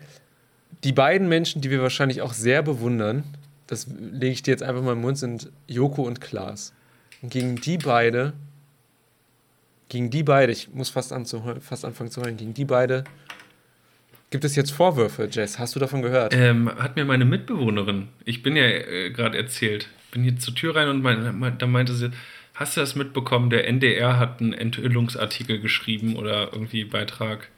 Die 0.84 0.92
beiden 0.92 1.28
Menschen, 1.30 1.62
die 1.62 1.70
wir 1.72 1.82
wahrscheinlich 1.82 2.22
auch 2.22 2.34
sehr 2.34 2.62
bewundern, 2.62 3.24
das 3.70 3.86
lege 3.88 4.32
ich 4.34 4.42
dir 4.42 4.52
jetzt 4.52 4.64
einfach 4.64 4.82
mal 4.82 4.94
im 4.94 5.02
Mund, 5.02 5.18
sind 5.18 5.52
Joko 5.68 6.02
und 6.02 6.20
Klaas. 6.22 6.74
Und 7.22 7.30
gegen 7.32 7.56
die 7.56 7.78
beide, 7.78 8.34
gegen 9.90 10.10
die 10.10 10.24
beide, 10.24 10.52
ich 10.52 10.74
muss 10.74 10.90
fast, 10.90 11.14
anzuheu- 11.14 11.60
fast 11.60 11.86
anfangen 11.86 12.10
zu 12.10 12.22
heulen, 12.22 12.38
gegen 12.38 12.54
die 12.54 12.66
beide 12.66 13.04
gibt 14.32 14.44
es 14.44 14.56
jetzt 14.56 14.72
Vorwürfe, 14.72 15.28
Jess. 15.32 15.58
Hast 15.58 15.76
du 15.76 15.80
davon 15.80 16.02
gehört? 16.04 16.34
Ähm, 16.36 16.70
hat 16.78 16.96
mir 16.96 17.06
meine 17.06 17.26
Mitbewohnerin, 17.26 18.10
ich 18.26 18.44
bin 18.44 18.56
ja 18.56 18.64
äh, 18.64 19.10
gerade 19.12 19.38
erzählt, 19.38 19.90
bin 20.12 20.24
hier 20.24 20.38
zur 20.38 20.54
Tür 20.56 20.76
rein 20.76 20.88
und 20.88 21.02
mein, 21.02 21.56
da 21.58 21.66
meinte 21.68 21.94
sie, 21.94 22.12
hast 22.54 22.78
du 22.78 22.82
das 22.82 22.96
mitbekommen, 22.96 23.50
der 23.50 23.68
NDR 23.68 24.20
hat 24.20 24.40
einen 24.40 24.54
Enthüllungsartikel 24.54 25.60
geschrieben 25.60 26.16
oder 26.16 26.54
irgendwie 26.54 26.84
Beitrag 26.86 27.50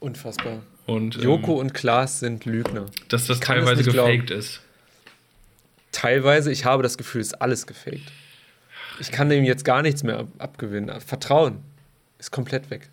Unfassbar. 0.00 0.62
und 0.86 1.16
ähm, 1.16 1.22
Joko 1.22 1.54
und 1.54 1.72
Klaas 1.72 2.18
sind 2.20 2.44
Lügner. 2.46 2.86
dass 3.08 3.26
das 3.26 3.38
teilweise 3.40 3.82
nicht 3.82 3.90
glauben. 3.92 4.10
gefaked 4.12 4.30
ist. 4.32 4.62
Teilweise, 5.96 6.52
ich 6.52 6.66
habe 6.66 6.82
das 6.82 6.98
Gefühl, 6.98 7.22
es 7.22 7.28
ist 7.28 7.40
alles 7.40 7.66
gefaked. 7.66 8.12
Ich 9.00 9.10
kann 9.10 9.30
dem 9.30 9.44
jetzt 9.44 9.64
gar 9.64 9.80
nichts 9.80 10.02
mehr 10.02 10.18
ab 10.18 10.28
abgewinnen. 10.36 11.00
Vertrauen 11.00 11.60
ist 12.18 12.30
komplett 12.30 12.68
weg. 12.68 12.90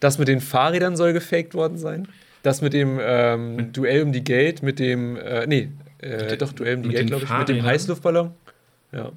Das 0.00 0.18
mit 0.18 0.28
den 0.28 0.42
Fahrrädern 0.42 0.96
soll 0.96 1.14
gefaked 1.14 1.54
worden 1.54 1.78
sein. 1.78 2.08
Das 2.42 2.60
mit 2.60 2.74
dem 2.74 2.98
ähm, 3.00 3.72
Duell 3.72 4.02
um 4.02 4.12
die 4.12 4.22
Geld, 4.22 4.62
mit 4.62 4.78
dem, 4.78 5.16
äh, 5.16 5.46
nee, 5.46 5.70
äh, 6.02 6.30
Mit 6.30 6.42
doch, 6.42 6.52
Duell 6.52 6.76
um 6.76 6.82
die 6.82 6.88
mit 6.88 6.96
Geld, 6.98 7.08
glaube 7.08 7.24
ich, 7.24 7.30
mit 7.30 7.48
dem? 7.48 7.64
Heißluftballon. 7.64 8.34
Ja. 8.92 9.10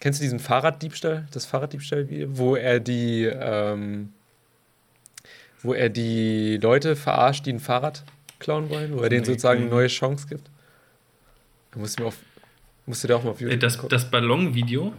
Kennst 0.00 0.18
du 0.18 0.24
diesen 0.24 0.40
Fahrraddiebstahl, 0.40 1.28
das 1.30 1.46
Fahrraddiebstahl, 1.46 2.08
wo 2.30 2.56
er 2.56 2.80
die, 2.80 3.22
ähm, 3.24 4.12
wo 5.62 5.74
er 5.74 5.90
die 5.90 6.58
Leute 6.60 6.96
verarscht, 6.96 7.46
die 7.46 7.52
ein 7.52 7.60
Fahrrad 7.60 8.02
klauen 8.40 8.68
wollen, 8.68 8.98
wo 8.98 9.02
er 9.02 9.10
denen 9.10 9.24
sozusagen 9.24 9.60
eine 9.60 9.70
neue 9.70 9.86
Chance 9.86 10.26
gibt? 10.28 10.50
Da 11.72 11.78
musst 11.80 11.98
du 11.98 12.02
mir 12.02 12.08
auf, 12.08 12.16
musst 12.86 13.04
du 13.04 13.08
dir 13.08 13.16
auch 13.16 13.24
mal 13.24 13.30
auf 13.30 13.40
Äh, 13.40 13.44
YouTube 13.44 13.60
Das, 13.60 13.76
gucken. 13.76 13.90
das 13.90 14.10
Ballonvideo 14.10 14.92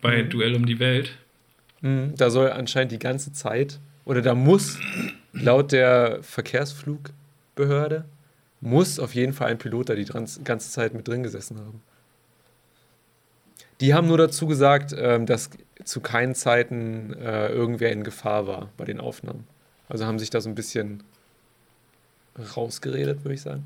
bei 0.00 0.22
Mhm. 0.22 0.30
Duell 0.30 0.54
um 0.54 0.66
die 0.66 0.78
Welt, 0.78 1.16
Mhm, 1.80 2.14
da 2.16 2.30
soll 2.30 2.50
anscheinend 2.50 2.92
die 2.92 2.98
ganze 2.98 3.32
Zeit, 3.32 3.78
oder 4.06 4.22
da 4.22 4.34
muss 4.34 4.78
laut 5.34 5.70
der 5.72 6.22
Verkehrsflugbehörde, 6.22 8.06
muss 8.62 8.98
auf 8.98 9.14
jeden 9.14 9.34
Fall 9.34 9.48
ein 9.50 9.58
Pilot 9.58 9.90
da 9.90 9.94
die 9.94 10.06
ganze 10.06 10.70
Zeit 10.70 10.94
mit 10.94 11.06
drin 11.06 11.22
gesessen 11.22 11.58
haben. 11.58 11.82
Die 13.82 13.92
haben 13.92 14.06
nur 14.08 14.16
dazu 14.16 14.46
gesagt, 14.46 14.94
ähm, 14.96 15.26
dass 15.26 15.50
zu 15.84 16.00
keinen 16.00 16.34
Zeiten 16.34 17.12
äh, 17.14 17.48
irgendwer 17.48 17.92
in 17.92 18.02
Gefahr 18.04 18.46
war 18.46 18.70
bei 18.78 18.86
den 18.86 19.00
Aufnahmen. 19.00 19.46
Also 19.90 20.06
haben 20.06 20.18
sich 20.18 20.30
da 20.30 20.40
so 20.40 20.48
ein 20.48 20.54
bisschen 20.54 21.02
rausgeredet, 22.56 23.24
würde 23.24 23.34
ich 23.34 23.42
sagen. 23.42 23.64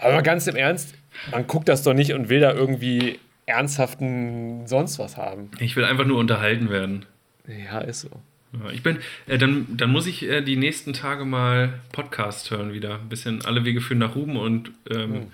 Aber 0.00 0.22
ganz 0.22 0.46
im 0.46 0.56
Ernst, 0.56 0.94
man 1.30 1.46
guckt 1.46 1.68
das 1.68 1.82
doch 1.82 1.94
nicht 1.94 2.12
und 2.14 2.28
will 2.28 2.40
da 2.40 2.52
irgendwie 2.52 3.18
ernsthaften 3.46 4.66
sonst 4.66 4.98
was 4.98 5.16
haben. 5.16 5.50
ich 5.58 5.76
will 5.76 5.84
einfach 5.84 6.06
nur 6.06 6.18
unterhalten 6.18 6.70
werden. 6.70 7.04
Ja, 7.46 7.80
ist 7.80 8.02
so. 8.02 8.10
Ja, 8.52 8.70
ich 8.70 8.82
bin, 8.82 8.98
äh, 9.26 9.38
dann, 9.38 9.66
dann 9.76 9.90
muss 9.90 10.06
ich 10.06 10.22
äh, 10.28 10.40
die 10.42 10.56
nächsten 10.56 10.92
Tage 10.92 11.24
mal 11.24 11.74
Podcast 11.92 12.50
hören 12.50 12.72
wieder. 12.72 12.94
Ein 12.96 13.08
bisschen 13.08 13.44
alle 13.44 13.64
Wege 13.64 13.80
führen 13.80 13.98
nach 13.98 14.14
Ruben 14.16 14.36
und 14.36 14.70
ähm, 14.90 15.12
Hm. 15.14 15.26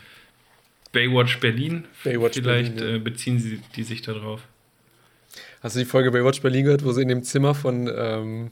Baywatch 0.93 1.41
Berlin. 1.41 1.85
Baywatch 2.05 2.39
Vielleicht 2.39 2.77
Berlin, 2.77 2.91
ja. 2.91 2.97
äh, 2.97 2.99
beziehen 2.99 3.39
sie 3.39 3.61
die 3.75 3.83
sich 3.83 4.03
da 4.03 4.13
drauf. 4.13 4.43
Hast 5.63 5.77
du 5.77 5.81
die 5.81 5.85
Folge 5.85 6.11
Baywatch 6.11 6.41
Berlin 6.43 6.65
gehört, 6.65 6.85
wo 6.85 6.93
sie 6.93 7.03
in 7.03 7.09
dem 7.09 7.23
Zimmer 7.23 7.55
von, 7.55 7.91
ähm, 7.95 8.51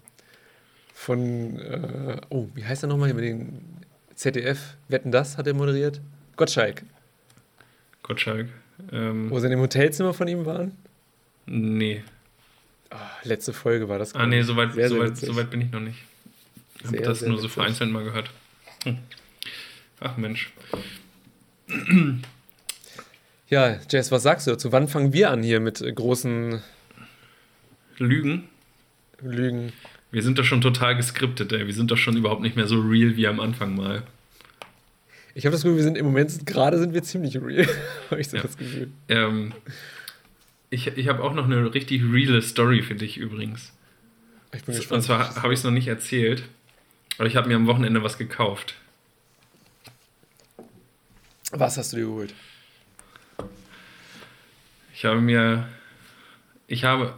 von, 0.95 1.59
äh, 1.59 2.17
oh, 2.31 2.49
wie 2.55 2.65
heißt 2.65 2.85
er 2.85 2.89
nochmal 2.89 3.09
hier 3.09 3.15
mit 3.15 3.25
den 3.25 3.61
ZDF, 4.15 4.77
Wetten 4.89 5.11
das, 5.13 5.37
hat 5.37 5.47
er 5.47 5.55
moderiert? 5.55 6.01
Gottschalk. 6.37 6.83
Gottschalk. 8.03 8.49
Ähm, 8.93 9.31
Wo 9.31 9.39
sie 9.39 9.47
in 9.47 9.53
dem 9.53 9.61
Hotelzimmer 9.61 10.15
von 10.15 10.29
ihm 10.29 10.47
waren? 10.47 10.73
nee. 11.47 12.03
Ah, 12.91 13.11
letzte 13.25 13.53
Folge 13.53 13.89
war 13.89 13.99
das. 13.99 14.15
Ah, 14.15 14.25
nee, 14.25 14.43
soweit 14.43 14.73
so 14.75 15.15
so 15.15 15.45
bin 15.47 15.63
ich 15.63 15.73
noch 15.73 15.81
nicht. 15.81 15.99
Ich 16.79 16.87
habe 16.87 16.99
das 16.99 17.23
nur 17.23 17.39
so 17.39 17.45
witzig. 17.45 17.53
vereinzelt 17.55 17.91
mal 17.91 18.05
gehört. 18.05 18.31
Hm. 18.85 18.99
Ach 19.99 20.17
Mensch. 20.17 20.53
Ja, 23.49 23.79
Jess, 23.91 24.13
was 24.13 24.23
sagst 24.23 24.47
du 24.47 24.53
dazu? 24.53 24.71
Wann 24.71 24.87
fangen 24.87 25.13
wir 25.13 25.31
an 25.31 25.43
hier 25.43 25.59
mit 25.59 25.81
großen 25.95 26.63
Lügen. 27.99 28.49
Lügen? 29.21 29.73
Wir 30.15 30.23
sind 30.23 30.39
doch 30.39 30.45
schon 30.45 30.61
total 30.61 30.95
geskriptet, 30.95 31.51
ey. 31.51 31.67
Wir 31.67 31.75
sind 31.75 31.91
doch 31.91 31.97
schon 31.97 32.17
überhaupt 32.17 32.41
nicht 32.41 32.55
mehr 32.55 32.69
so 32.69 32.81
real 32.81 33.17
wie 33.17 33.27
am 33.27 33.41
Anfang 33.41 33.75
mal. 33.75 34.05
Ich 35.35 35.45
habe 35.45 35.53
das 35.53 35.63
Gefühl, 35.63 35.77
wir 35.77 35.83
sind 35.83 35.99
im 35.99 36.07
Moment, 36.07 36.47
gerade 36.47 36.79
sind 36.79 36.95
wir 36.95 37.03
ziemlich 37.03 37.37
real. 37.43 37.67
habe 38.13 38.21
ich 38.21 38.29
so 38.29 38.39
das 38.39 38.57
Gefühl. 38.57 38.93
Ähm, 39.09 39.53
ich 40.71 40.87
ich 40.87 41.09
habe 41.09 41.21
auch 41.25 41.35
noch 41.35 41.47
eine 41.47 41.75
richtig 41.75 42.01
reale 42.05 42.41
Story 42.43 42.83
für 42.83 42.95
dich 42.95 43.17
übrigens. 43.17 43.73
Ich 44.55 44.63
bin 44.63 44.75
Und 44.75 44.81
gespannt. 44.83 45.03
zwar 45.03 45.43
habe 45.43 45.53
ich 45.53 45.59
es 45.59 45.65
noch 45.65 45.73
nicht 45.73 45.89
erzählt, 45.89 46.45
aber 47.19 47.27
ich 47.27 47.35
habe 47.35 47.49
mir 47.49 47.57
am 47.57 47.67
Wochenende 47.67 48.05
was 48.05 48.17
gekauft. 48.17 48.77
Was 51.51 51.77
hast 51.77 51.93
du 51.93 51.97
dir 51.97 52.05
geholt? 52.05 52.35
Ich 54.95 55.05
habe 55.05 55.21
mir. 55.21 55.67
Ich 56.69 56.85
habe. 56.85 57.15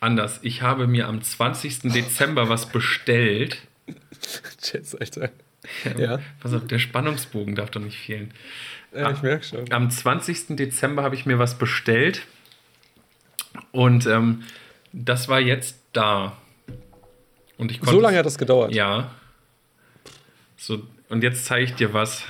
Anders. 0.00 0.40
Ich 0.42 0.62
habe 0.62 0.86
mir 0.86 1.06
am 1.06 1.22
20. 1.22 1.92
Dezember 1.92 2.48
was 2.48 2.66
bestellt. 2.66 3.58
Jets, 4.62 4.94
Alter. 4.94 5.30
Ja. 5.98 6.20
Pass 6.40 6.54
auf, 6.54 6.66
der 6.66 6.78
Spannungsbogen 6.78 7.54
darf 7.54 7.70
doch 7.70 7.82
nicht 7.82 7.98
fehlen. 7.98 8.32
Ja, 8.94 9.10
ich 9.10 9.22
merke 9.22 9.44
schon. 9.44 9.70
Am 9.72 9.90
20. 9.90 10.56
Dezember 10.56 11.02
habe 11.02 11.14
ich 11.14 11.26
mir 11.26 11.38
was 11.38 11.58
bestellt. 11.58 12.22
Und 13.72 14.06
ähm, 14.06 14.44
das 14.92 15.28
war 15.28 15.40
jetzt 15.40 15.76
da. 15.92 16.36
Und 17.58 17.70
ich 17.70 17.80
konnte. 17.80 17.94
So 17.94 18.00
lange 18.00 18.18
hat 18.18 18.26
das 18.26 18.38
gedauert. 18.38 18.74
Ja. 18.74 19.14
So, 20.56 20.82
und 21.08 21.22
jetzt 21.22 21.44
zeige 21.44 21.64
ich 21.64 21.74
dir 21.74 21.92
was. 21.92 22.24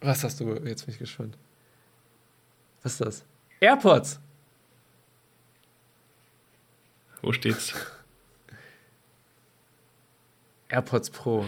Was 0.00 0.24
hast 0.24 0.40
du? 0.40 0.54
Jetzt 0.64 0.86
bin 0.86 0.94
ich 0.94 0.98
gespannt. 0.98 1.36
Was 2.82 2.92
ist 2.92 3.00
das? 3.00 3.24
AirPods. 3.60 4.20
Wo 7.24 7.32
steht's? 7.32 7.72
AirPods 10.68 11.08
Pro. 11.08 11.46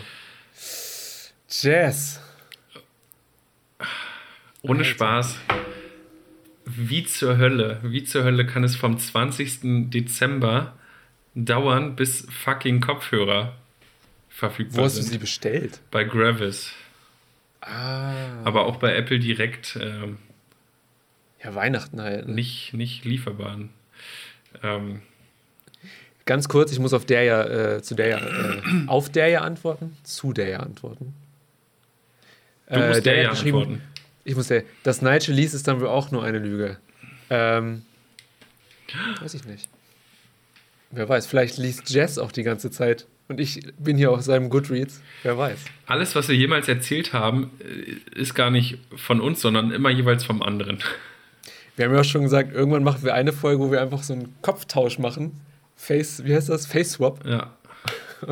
Jazz. 1.51 2.19
Ohne 4.63 4.87
Spaß. 4.87 5.37
Wie 6.65 7.05
zur 7.05 7.37
Hölle, 7.37 7.81
wie 7.83 8.05
zur 8.05 8.25
Hölle 8.25 8.47
kann 8.47 8.65
es 8.65 8.75
vom 8.75 8.99
20. 8.99 9.91
Dezember 9.91 10.75
dauern, 11.35 11.95
bis 11.95 12.27
fucking 12.31 12.81
Kopfhörer 12.81 13.49
Wo 13.49 14.35
verfügbar 14.35 14.85
hast 14.87 14.97
du 14.97 15.03
sind? 15.03 15.13
sie 15.13 15.19
bestellt? 15.19 15.81
Bei 15.91 16.05
Gravis. 16.05 16.73
Ah. 17.61 18.43
Aber 18.45 18.65
auch 18.65 18.77
bei 18.77 18.95
Apple 18.97 19.19
direkt 19.19 19.79
ähm, 19.81 20.17
Ja, 21.45 21.55
Weihnachten 21.55 22.01
halt. 22.01 22.29
ne? 22.29 22.35
nicht, 22.35 22.73
nicht 22.73 23.05
lieferbar. 23.05 23.61
Ähm, 24.63 25.03
Ganz 26.27 26.49
kurz, 26.49 26.73
ich 26.73 26.81
muss 26.81 26.93
auf 26.93 27.07
der 27.07 27.23
ja, 27.23 27.45
äh, 27.77 27.83
zu 27.83 27.95
der 27.95 28.09
ja, 28.09 28.19
äh, 28.19 28.61
auf 28.89 29.11
der 29.11 29.29
ja 29.29 29.41
antworten, 29.43 29.97
zu 30.03 30.33
der 30.33 30.49
ja 30.49 30.61
antworten. 30.61 31.15
du 32.69 32.79
musst 32.79 33.07
der 33.07 33.17
hat 33.17 33.23
ja 33.23 33.31
antworten. 33.31 33.81
Ich 34.25 34.35
muss 34.35 34.49
der. 34.49 34.65
Das 34.83 35.03
Nigel 35.03 35.35
Lease 35.35 35.57
ist 35.57 35.69
dann 35.69 35.81
wohl 35.81 35.87
auch 35.87 36.11
nur 36.11 36.25
eine 36.25 36.41
Lüge. 36.41 36.79
Ähm, 37.31 37.83
weiß 39.21 39.35
ich 39.35 39.45
nicht. 39.45 39.69
Wer 40.91 41.09
weiß, 41.09 41.27
vielleicht 41.27 41.59
liest 41.59 41.91
Jess 41.91 42.19
auch 42.19 42.33
die 42.33 42.43
ganze 42.43 42.71
Zeit 42.71 43.07
und 43.29 43.41
ich 43.41 43.61
bin 43.79 43.97
hier 43.97 44.13
auf 44.13 44.23
seinem 44.23 44.51
Goodreads. 44.51 45.03
Wer 45.23 45.37
weiß. 45.37 45.59
Alles, 45.87 46.15
was 46.15 46.29
wir 46.29 46.37
jemals 46.37 46.69
erzählt 46.69 47.13
haben, 47.13 47.51
äh, 47.61 48.21
ist 48.21 48.35
gar 48.35 48.51
nicht 48.51 48.79
von 48.97 49.21
uns, 49.21 49.41
sondern 49.41 49.71
immer 49.71 49.91
jeweils 49.91 50.25
vom 50.25 50.43
anderen. 50.43 50.79
Wir 51.77 51.87
haben 51.87 51.95
ja 51.95 52.01
auch 52.01 52.05
schon 52.05 52.23
gesagt, 52.23 52.53
irgendwann 52.53 52.83
machen 52.83 53.05
wir 53.05 53.15
eine 53.15 53.33
Folge, 53.33 53.63
wo 53.63 53.71
wir 53.71 53.83
einfach 53.83 54.03
so 54.03 54.15
einen 54.15 54.35
Kopftausch 54.43 54.99
machen. 54.99 55.41
Face, 55.77 56.25
wie 56.25 56.35
heißt 56.35 56.49
das? 56.49 56.67
Face 56.67 56.93
Swap, 56.93 57.25
Ja. 57.27 57.53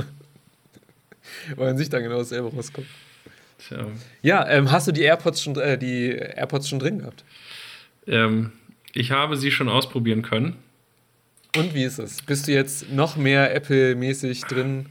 weil 1.56 1.66
man 1.66 1.78
sich 1.78 1.90
dann 1.90 2.02
genau 2.02 2.18
dasselbe 2.18 2.50
rauskommt. 2.50 2.86
Tja. 3.58 3.86
Ja, 4.22 4.48
ähm, 4.48 4.70
hast 4.70 4.88
du 4.88 4.92
die 4.92 5.02
AirPods 5.02 5.42
schon, 5.42 5.56
äh, 5.56 5.78
die 5.78 6.10
AirPods 6.10 6.68
schon 6.68 6.78
drin 6.78 6.98
gehabt? 6.98 7.24
Ähm, 8.06 8.52
ich 8.92 9.10
habe 9.10 9.36
sie 9.36 9.50
schon 9.50 9.68
ausprobieren 9.68 10.22
können. 10.22 10.56
Und 11.56 11.74
wie 11.74 11.84
ist 11.84 11.98
es? 11.98 12.22
Bist 12.22 12.48
du 12.48 12.52
jetzt 12.52 12.90
noch 12.90 13.16
mehr 13.16 13.54
Apple-mäßig 13.54 14.42
drin? 14.42 14.86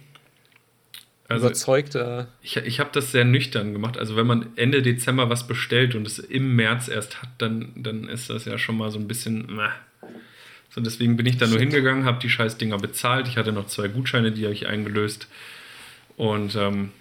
Also 1.27 1.47
überzeugter? 1.47 2.27
ich, 2.41 2.57
ich 2.57 2.79
habe 2.79 2.89
das 2.93 3.11
sehr 3.11 3.25
nüchtern 3.25 3.73
gemacht. 3.73 3.97
Also 3.97 4.15
wenn 4.15 4.27
man 4.27 4.47
Ende 4.55 4.81
Dezember 4.81 5.29
was 5.29 5.47
bestellt 5.47 5.95
und 5.95 6.05
es 6.05 6.19
im 6.19 6.55
März 6.55 6.87
erst 6.87 7.21
hat, 7.21 7.29
dann, 7.39 7.71
dann 7.75 8.07
ist 8.07 8.29
das 8.29 8.45
ja 8.45 8.57
schon 8.57 8.77
mal 8.77 8.91
so 8.91 8.99
ein 8.99 9.07
bisschen... 9.07 9.47
Meh. 9.55 9.69
So, 10.73 10.81
deswegen 10.81 11.17
bin 11.17 11.27
ich 11.27 11.37
da 11.37 11.45
nur 11.45 11.59
hingegangen, 11.59 12.05
habe 12.05 12.19
die 12.19 12.29
scheiß 12.29 12.57
Dinger 12.57 12.77
bezahlt. 12.77 13.27
Ich 13.27 13.37
hatte 13.37 13.51
noch 13.51 13.67
zwei 13.67 13.87
Gutscheine, 13.87 14.31
die 14.31 14.43
habe 14.43 14.55
ich 14.55 14.65
eingelöst. 14.65 15.27
Und 16.17 16.55
ähm, 16.55 16.91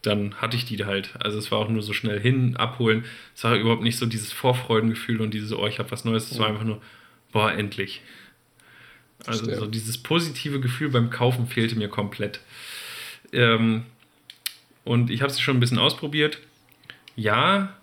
dann 0.00 0.34
hatte 0.36 0.56
ich 0.56 0.64
die 0.64 0.82
halt. 0.84 1.10
Also 1.18 1.38
es 1.38 1.50
war 1.50 1.58
auch 1.58 1.68
nur 1.68 1.82
so 1.82 1.92
schnell 1.92 2.18
hin, 2.18 2.56
abholen. 2.56 3.04
Es 3.34 3.44
war 3.44 3.54
überhaupt 3.56 3.82
nicht 3.82 3.98
so 3.98 4.06
dieses 4.06 4.32
Vorfreudengefühl 4.32 5.20
und 5.20 5.34
dieses, 5.34 5.52
oh, 5.52 5.66
ich 5.66 5.78
habe 5.78 5.90
was 5.90 6.06
Neues. 6.06 6.30
Es 6.30 6.38
war 6.38 6.48
einfach 6.48 6.64
nur, 6.64 6.80
boah, 7.32 7.52
endlich. 7.52 8.00
Also 9.26 9.54
so 9.54 9.66
dieses 9.66 9.98
positive 9.98 10.58
Gefühl 10.58 10.88
beim 10.88 11.10
Kaufen 11.10 11.46
fehlte 11.46 11.76
mir 11.76 11.88
komplett. 11.88 12.40
Ähm, 13.32 13.84
und 14.84 15.10
ich 15.10 15.20
habe 15.20 15.32
sie 15.32 15.42
schon 15.42 15.58
ein 15.58 15.60
bisschen 15.60 15.78
ausprobiert. 15.78 16.38
Ja, 17.14 17.76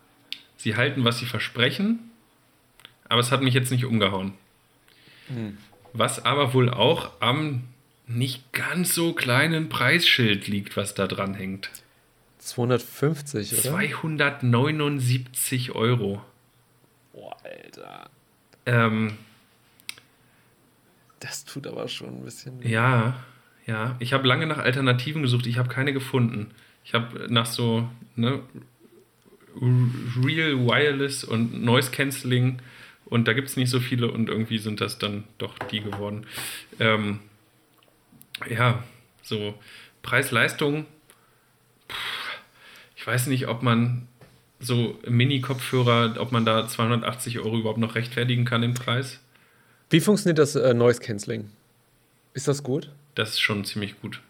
sie 0.57 0.75
halten, 0.75 1.03
was 1.03 1.19
sie 1.19 1.25
versprechen, 1.27 2.08
aber 3.09 3.19
es 3.19 3.31
hat 3.31 3.41
mich 3.41 3.53
jetzt 3.53 3.71
nicht 3.71 3.85
umgehauen. 3.85 4.33
Was 5.93 6.23
aber 6.25 6.53
wohl 6.53 6.69
auch 6.69 7.11
am 7.19 7.63
nicht 8.07 8.51
ganz 8.53 8.95
so 8.95 9.13
kleinen 9.13 9.69
Preisschild 9.69 10.47
liegt, 10.47 10.75
was 10.77 10.95
da 10.95 11.05
dran 11.07 11.35
hängt. 11.35 11.69
250, 12.39 13.53
oder? 13.53 13.61
279 13.61 15.75
Euro. 15.75 16.23
Boah, 17.13 17.35
Alter. 17.43 18.09
Ähm, 18.65 19.17
Das 21.19 21.45
tut 21.45 21.67
aber 21.67 21.87
schon 21.87 22.21
ein 22.21 22.25
bisschen. 22.25 22.59
ja, 22.67 23.19
ja. 23.67 23.95
Ich 23.99 24.13
habe 24.13 24.27
lange 24.27 24.47
nach 24.47 24.57
Alternativen 24.57 25.21
gesucht. 25.21 25.45
Ich 25.45 25.59
habe 25.59 25.69
keine 25.69 25.93
gefunden. 25.93 26.49
Ich 26.83 26.95
habe 26.95 27.27
nach 27.29 27.45
so 27.45 27.87
ne, 28.15 28.39
Real 29.61 30.57
Wireless 30.65 31.23
und 31.23 31.63
Noise 31.63 31.91
Cancelling 31.91 32.59
und 33.09 33.27
da 33.27 33.33
gibt 33.33 33.47
es 33.49 33.57
nicht 33.57 33.69
so 33.69 33.79
viele 33.79 34.11
und 34.11 34.29
irgendwie 34.29 34.57
sind 34.59 34.81
das 34.81 34.97
dann 34.97 35.23
doch 35.37 35.57
die 35.71 35.81
geworden. 35.81 36.25
Ähm, 36.79 37.19
ja, 38.49 38.83
so 39.23 39.53
Preis-Leistung. 40.03 40.85
Ich 42.95 43.05
weiß 43.07 43.27
nicht, 43.27 43.47
ob 43.47 43.63
man 43.63 44.07
so 44.59 44.99
Mini-Kopfhörer, 45.07 46.15
ob 46.19 46.31
man 46.31 46.45
da 46.45 46.67
280 46.67 47.39
Euro 47.39 47.57
überhaupt 47.59 47.79
noch 47.79 47.95
rechtfertigen 47.95 48.45
kann, 48.45 48.61
den 48.61 48.73
Preis. 48.73 49.19
Wie 49.89 50.01
funktioniert 50.01 50.37
das 50.37 50.55
äh, 50.55 50.73
Noise 50.73 50.99
Cancelling? 50.99 51.49
Ist 52.33 52.47
das 52.47 52.61
gut? 52.61 52.91
Das 53.15 53.29
ist 53.29 53.39
schon 53.39 53.63
ziemlich 53.65 53.99
gut. 54.01 54.21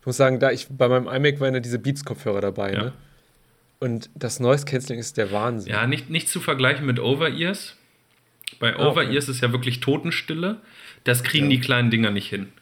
Ich 0.00 0.06
muss 0.06 0.16
sagen, 0.16 0.40
da 0.40 0.50
ich 0.50 0.66
bei 0.68 0.88
meinem 0.88 1.06
iMac 1.06 1.40
waren 1.40 1.54
ja 1.54 1.60
diese 1.60 1.78
Beats-Kopfhörer 1.78 2.40
dabei, 2.40 2.72
Ja. 2.72 2.82
ne? 2.84 2.92
Und 3.80 4.10
das 4.14 4.40
Noise 4.40 4.64
Cancelling 4.64 4.98
ist 5.00 5.16
der 5.16 5.30
Wahnsinn. 5.30 5.72
Ja, 5.72 5.86
nicht, 5.86 6.10
nicht 6.10 6.28
zu 6.28 6.40
vergleichen 6.40 6.84
mit 6.86 6.98
Over-Ears. 6.98 7.76
Bei 8.58 8.72
Ah, 8.74 8.76
okay. 8.76 8.86
Over-Ears 8.88 9.28
ist 9.28 9.40
ja 9.40 9.52
wirklich 9.52 9.80
Totenstille. 9.80 10.60
Das 11.04 11.22
kriegen 11.22 11.50
Ja. 11.50 11.56
die 11.56 11.60
kleinen 11.60 11.90
Dinger 11.90 12.10
nicht 12.10 12.28
hin. 12.28 12.52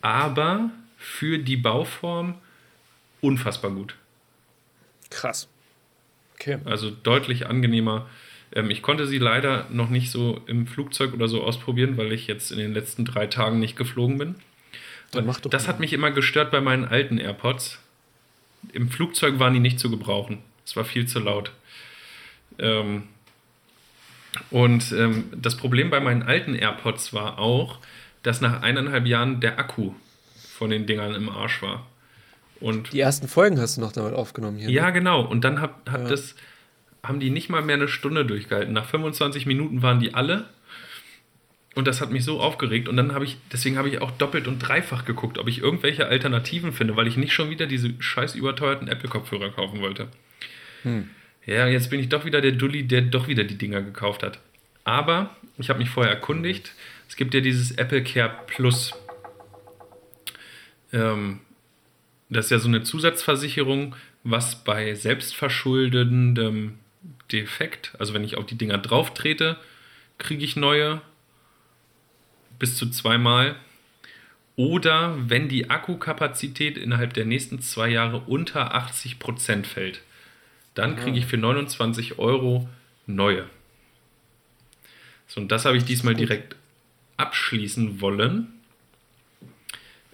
Aber 0.00 0.70
für 0.98 1.38
die 1.38 1.56
Bauform 1.56 2.34
unfassbar 3.20 3.70
gut. 3.70 3.94
Krass. 5.10 5.48
Okay. 6.34 6.58
Also 6.64 6.90
deutlich 6.90 7.46
angenehmer. 7.46 8.08
Ähm, 8.54 8.70
ich 8.70 8.82
konnte 8.82 9.06
sie 9.06 9.18
leider 9.18 9.66
noch 9.70 9.90
nicht 9.90 10.10
so 10.10 10.40
im 10.46 10.66
Flugzeug 10.66 11.14
oder 11.14 11.28
so 11.28 11.42
ausprobieren, 11.44 11.96
weil 11.96 12.12
ich 12.12 12.26
jetzt 12.26 12.50
in 12.50 12.58
den 12.58 12.72
letzten 12.74 13.04
drei 13.04 13.26
Tagen 13.28 13.60
nicht 13.60 13.76
geflogen 13.76 14.18
bin. 14.18 14.34
Das 15.12 15.24
mal. 15.24 15.66
hat 15.68 15.78
mich 15.78 15.92
immer 15.92 16.10
gestört 16.10 16.50
bei 16.50 16.60
meinen 16.60 16.84
alten 16.86 17.18
AirPods. 17.18 17.78
Im 18.72 18.88
Flugzeug 18.88 19.38
waren 19.38 19.54
die 19.54 19.60
nicht 19.60 19.78
zu 19.80 19.90
gebrauchen. 19.90 20.38
Es 20.64 20.76
war 20.76 20.84
viel 20.84 21.06
zu 21.06 21.18
laut. 21.18 21.52
Ähm, 22.58 23.04
und 24.50 24.92
ähm, 24.92 25.24
das 25.36 25.56
Problem 25.56 25.90
bei 25.90 26.00
meinen 26.00 26.22
alten 26.22 26.54
AirPods 26.54 27.12
war 27.12 27.38
auch, 27.38 27.78
dass 28.22 28.40
nach 28.40 28.62
eineinhalb 28.62 29.06
Jahren 29.06 29.40
der 29.40 29.58
Akku 29.58 29.92
von 30.56 30.70
den 30.70 30.86
Dingern 30.86 31.14
im 31.14 31.28
Arsch 31.28 31.60
war. 31.62 31.86
Und 32.60 32.92
Die 32.92 33.00
ersten 33.00 33.26
Folgen 33.28 33.60
hast 33.60 33.76
du 33.76 33.80
noch 33.80 33.92
damit 33.92 34.14
aufgenommen 34.14 34.58
hier. 34.58 34.70
ja, 34.70 34.86
Ne? 34.86 34.92
genau. 34.92 35.22
Und 35.22 35.42
dann 35.44 35.60
hat, 35.60 35.74
hat 35.90 36.02
Ja. 36.02 36.08
das, 36.08 36.34
haben 37.02 37.18
die 37.18 37.30
nicht 37.30 37.48
mal 37.50 37.62
mehr 37.62 37.74
eine 37.74 37.88
Stunde 37.88 38.24
durchgehalten. 38.24 38.72
Nach 38.72 38.86
25 38.86 39.44
Minuten 39.46 39.82
waren 39.82 39.98
die 40.00 40.14
alle. 40.14 40.48
Und 41.74 41.88
das 41.88 42.00
hat 42.00 42.10
mich 42.10 42.24
so 42.24 42.40
aufgeregt. 42.40 42.88
Und 42.88 42.96
dann 42.96 43.14
habe 43.14 43.24
ich, 43.24 43.38
deswegen 43.50 43.78
habe 43.78 43.88
ich 43.88 44.00
auch 44.00 44.10
doppelt 44.10 44.46
und 44.46 44.58
dreifach 44.58 45.04
geguckt, 45.04 45.38
ob 45.38 45.48
ich 45.48 45.58
irgendwelche 45.58 46.06
Alternativen 46.06 46.72
finde, 46.72 46.96
weil 46.96 47.06
ich 47.06 47.16
nicht 47.16 47.32
schon 47.32 47.50
wieder 47.50 47.66
diese 47.66 47.94
scheiß 47.98 48.34
überteuerten 48.34 48.88
Apple-Kopfhörer 48.88 49.50
kaufen 49.50 49.80
wollte. 49.80 50.08
Hm. 50.82 51.08
Ja, 51.46 51.66
jetzt 51.66 51.90
bin 51.90 51.98
ich 52.00 52.08
doch 52.08 52.24
wieder 52.24 52.40
der 52.40 52.52
Dulli, 52.52 52.84
der 52.84 53.02
doch 53.02 53.26
wieder 53.26 53.44
die 53.44 53.56
Dinger 53.56 53.82
gekauft 53.82 54.22
hat. 54.22 54.38
Aber 54.84 55.34
ich 55.58 55.70
habe 55.70 55.78
mich 55.78 55.88
vorher 55.88 56.12
erkundigt. 56.12 56.72
Es 57.08 57.16
gibt 57.16 57.34
ja 57.34 57.40
dieses 57.40 57.72
Apple 57.72 58.04
Care 58.04 58.34
Plus. 58.46 58.92
Ähm, 60.92 61.40
das 62.28 62.46
ist 62.46 62.50
ja 62.50 62.58
so 62.58 62.68
eine 62.68 62.82
Zusatzversicherung, 62.82 63.96
was 64.24 64.62
bei 64.62 64.94
selbstverschuldendem 64.94 66.78
Defekt, 67.30 67.92
also 67.98 68.14
wenn 68.14 68.24
ich 68.24 68.36
auf 68.36 68.46
die 68.46 68.56
Dinger 68.56 68.78
drauf 68.78 69.14
trete, 69.14 69.56
kriege 70.18 70.44
ich 70.44 70.54
neue 70.54 71.00
bis 72.62 72.76
zu 72.76 72.88
zweimal. 72.90 73.56
Oder 74.54 75.16
wenn 75.28 75.48
die 75.48 75.68
Akkukapazität 75.68 76.78
innerhalb 76.78 77.12
der 77.12 77.24
nächsten 77.24 77.60
zwei 77.60 77.88
Jahre 77.88 78.20
unter 78.20 78.76
80% 78.76 79.64
fällt, 79.64 80.00
dann 80.74 80.94
kriege 80.94 81.18
ich 81.18 81.26
für 81.26 81.38
29 81.38 82.20
Euro 82.20 82.68
neue. 83.08 83.50
So, 85.26 85.40
und 85.40 85.50
das 85.50 85.64
habe 85.64 85.76
ich 85.76 85.84
diesmal 85.84 86.14
direkt 86.14 86.54
abschließen 87.16 88.00
wollen. 88.00 88.46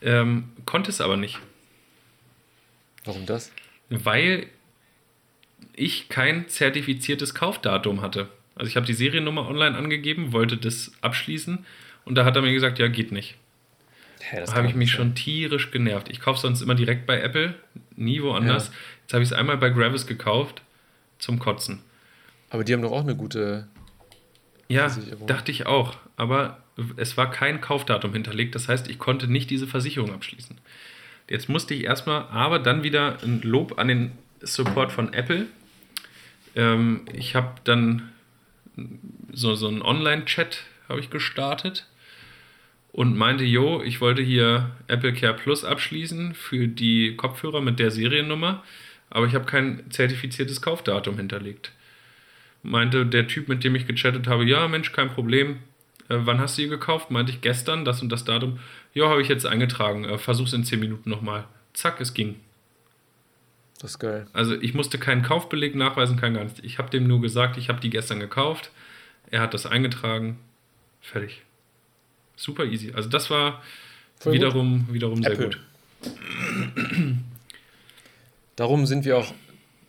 Ähm, 0.01 0.49
konnte 0.65 0.91
es 0.91 1.03
aber 1.03 1.19
nicht, 1.19 1.39
Warum 3.05 3.27
das? 3.27 3.53
weil 3.91 4.47
ich 5.75 6.09
kein 6.09 6.49
zertifiziertes 6.49 7.35
Kaufdatum 7.35 8.01
hatte. 8.01 8.31
Also 8.55 8.71
ich 8.71 8.77
habe 8.77 8.87
die 8.87 8.95
Seriennummer 8.95 9.47
online 9.47 9.77
angegeben, 9.77 10.33
wollte 10.33 10.57
das 10.57 10.93
abschließen 11.03 11.67
und 12.09 12.15
da 12.15 12.25
hat 12.25 12.37
er 12.37 12.43
mir 12.43 12.53
gesagt, 12.53 12.79
ja, 12.79 12.89
geht 12.89 13.13
nicht. 13.13 13.37
Das 14.33 14.51
Da 14.51 14.57
habe 14.57 14.67
ich 14.67 14.75
mich 14.75 14.89
nicht 14.89 14.97
schon 14.97 15.15
tierisch 15.15 15.71
genervt. 15.71 16.09
Ich 16.09 16.21
kaufe 16.21 16.41
sonst 16.41 16.61
immer 16.61 16.75
direkt 16.75 17.07
bei 17.07 17.21
Apple, 17.21 17.55
nie 17.97 18.23
woanders. 18.23 18.69
Ja. 18.69 18.73
Jetzt 19.03 19.13
habe 19.15 19.23
ich 19.23 19.31
es 19.31 19.33
einmal 19.33 19.57
bei 19.57 19.71
Gravis 19.71 20.07
gekauft 20.07 20.63
zum 21.19 21.39
Kotzen. 21.39 21.77
sein. 21.77 21.85
Aber 22.51 22.65
die 22.65 22.73
haben 22.73 22.83
doch 22.83 22.93
auch 22.93 23.03
eine 23.03 23.17
gute. 23.17 23.69
Ja, 24.69 24.91
dachte 25.27 25.51
ich 25.53 25.67
auch. 25.67 25.97
Aber 26.17 26.63
es 26.97 27.17
war 27.17 27.31
kein 27.31 27.61
Kaufdatum 27.61 28.13
hinterlegt. 28.13 28.55
Das 28.55 28.69
heißt, 28.69 28.89
ich 28.89 28.99
konnte 28.99 29.29
nicht 29.29 29.51
diese 29.51 29.67
Versicherung 29.67 30.13
abschließen. 30.13 30.59
Jetzt 31.29 31.49
musste 31.49 31.75
ich 31.75 31.85
erstmal, 31.85 32.25
aber 32.31 32.59
dann 32.59 32.83
wieder 32.83 33.19
ein 33.23 33.41
Lob 33.43 33.79
an 33.79 33.89
den 33.89 34.13
Support 34.41 34.93
von 34.93 35.13
Apple. 35.13 35.47
Ähm, 36.55 37.05
ich 37.13 37.35
habe 37.35 37.55
dann 37.65 38.11
so, 39.33 39.55
so 39.55 39.69
einen 39.69 39.83
Online-Chat 39.83 40.65
habe 40.89 41.01
ich 41.01 41.11
gestartet 41.11 41.87
und 42.99 43.17
meinte, 43.17 43.45
jo, 43.45 43.81
ich 43.81 44.01
wollte 44.01 44.23
hier 44.23 44.73
Apple 44.89 45.13
Care 45.13 45.35
Plus 45.35 45.65
abschließen 45.65 46.35
für 46.35 46.67
die 46.67 47.15
Kopfhörer 47.15 47.61
mit 47.61 47.79
der 47.79 47.93
Seriennummer, 47.93 48.65
aber 49.09 49.25
ich 49.25 49.37
habe 49.37 49.45
kein 49.45 49.89
zertifiziertes 49.89 50.61
Kaufdatum 50.61 51.17
hinterlegt. 51.17 51.71
Meinte 52.65 53.07
der 53.07 53.29
Typ, 53.29 53.47
mit 53.47 53.63
dem 53.63 53.77
ich 53.77 53.87
gechattet 53.87 54.27
habe, 54.27 54.45
ja, 54.45 54.67
Mensch, 54.67 54.91
kein 54.91 55.11
Problem. 55.11 55.61
Äh, 56.09 56.17
wann 56.25 56.41
hast 56.41 56.59
du 56.59 56.63
die 56.63 56.69
gekauft? 56.69 57.13
Meinte 57.13 57.31
ich 57.31 57.41
gestern, 57.41 57.85
das 57.85 58.03
und 58.03 58.11
das 58.11 58.25
Datum. 58.25 58.59
Ja, 58.95 59.09
habe 59.09 59.23
ich 59.23 59.29
jetzt 59.29 59.47
eingetragen. 59.47 60.05
Äh, 60.05 60.19
versuch's 60.19 60.53
in 60.53 60.65
10 60.65 60.81
Minuten 60.81 61.09
nochmal. 61.09 61.45
Zack, 61.75 62.01
es 62.01 62.15
ging. 62.15 62.35
Das 63.81 63.93
ist 63.93 63.99
geil. 64.01 64.27
Also 64.33 64.61
ich 64.61 64.75
musste 64.75 64.99
keinen 64.99 65.23
Kaufbeleg 65.23 65.77
nachweisen, 65.77 66.17
kein 66.17 66.35
gar 66.35 66.43
nichts. 66.43 66.59
Ich 66.65 66.79
habe 66.79 66.91
dem 66.91 67.07
nur 67.07 67.21
gesagt, 67.21 67.59
ich 67.59 67.69
habe 67.69 67.79
die 67.79 67.91
gestern 67.91 68.19
gekauft. 68.19 68.73
Er 69.31 69.41
hat 69.41 69.55
das 69.55 69.67
eingetragen. 69.67 70.41
Fertig. 71.01 71.45
Super 72.39 72.65
easy. 72.65 72.93
Also 72.95 73.09
das 73.09 73.29
war 73.31 73.63
Voll 74.21 74.33
gut. 74.33 74.41
wiederum, 74.41 74.87
wiederum 74.91 75.23
sehr 75.23 75.33
Apple. 75.33 75.47
gut. 75.47 75.59
Darum 78.57 78.87
sind 78.87 79.05
wir 79.05 79.19
auch 79.19 79.35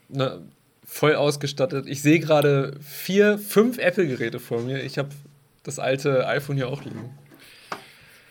ne, 0.10 0.42
voll 0.84 1.16
ausgestattet. 1.16 1.86
Ich 1.88 2.02
sehe 2.02 2.20
gerade 2.20 2.76
vier, 2.82 3.38
fünf 3.38 3.78
Apple-Geräte 3.78 4.40
vor 4.40 4.62
mir. 4.62 4.84
Ich 4.84 4.98
habe 4.98 5.10
das 5.64 5.80
alte 5.80 6.28
iPhone 6.28 6.56
hier 6.56 6.68
auch 6.70 6.84
liegen. 6.84 7.10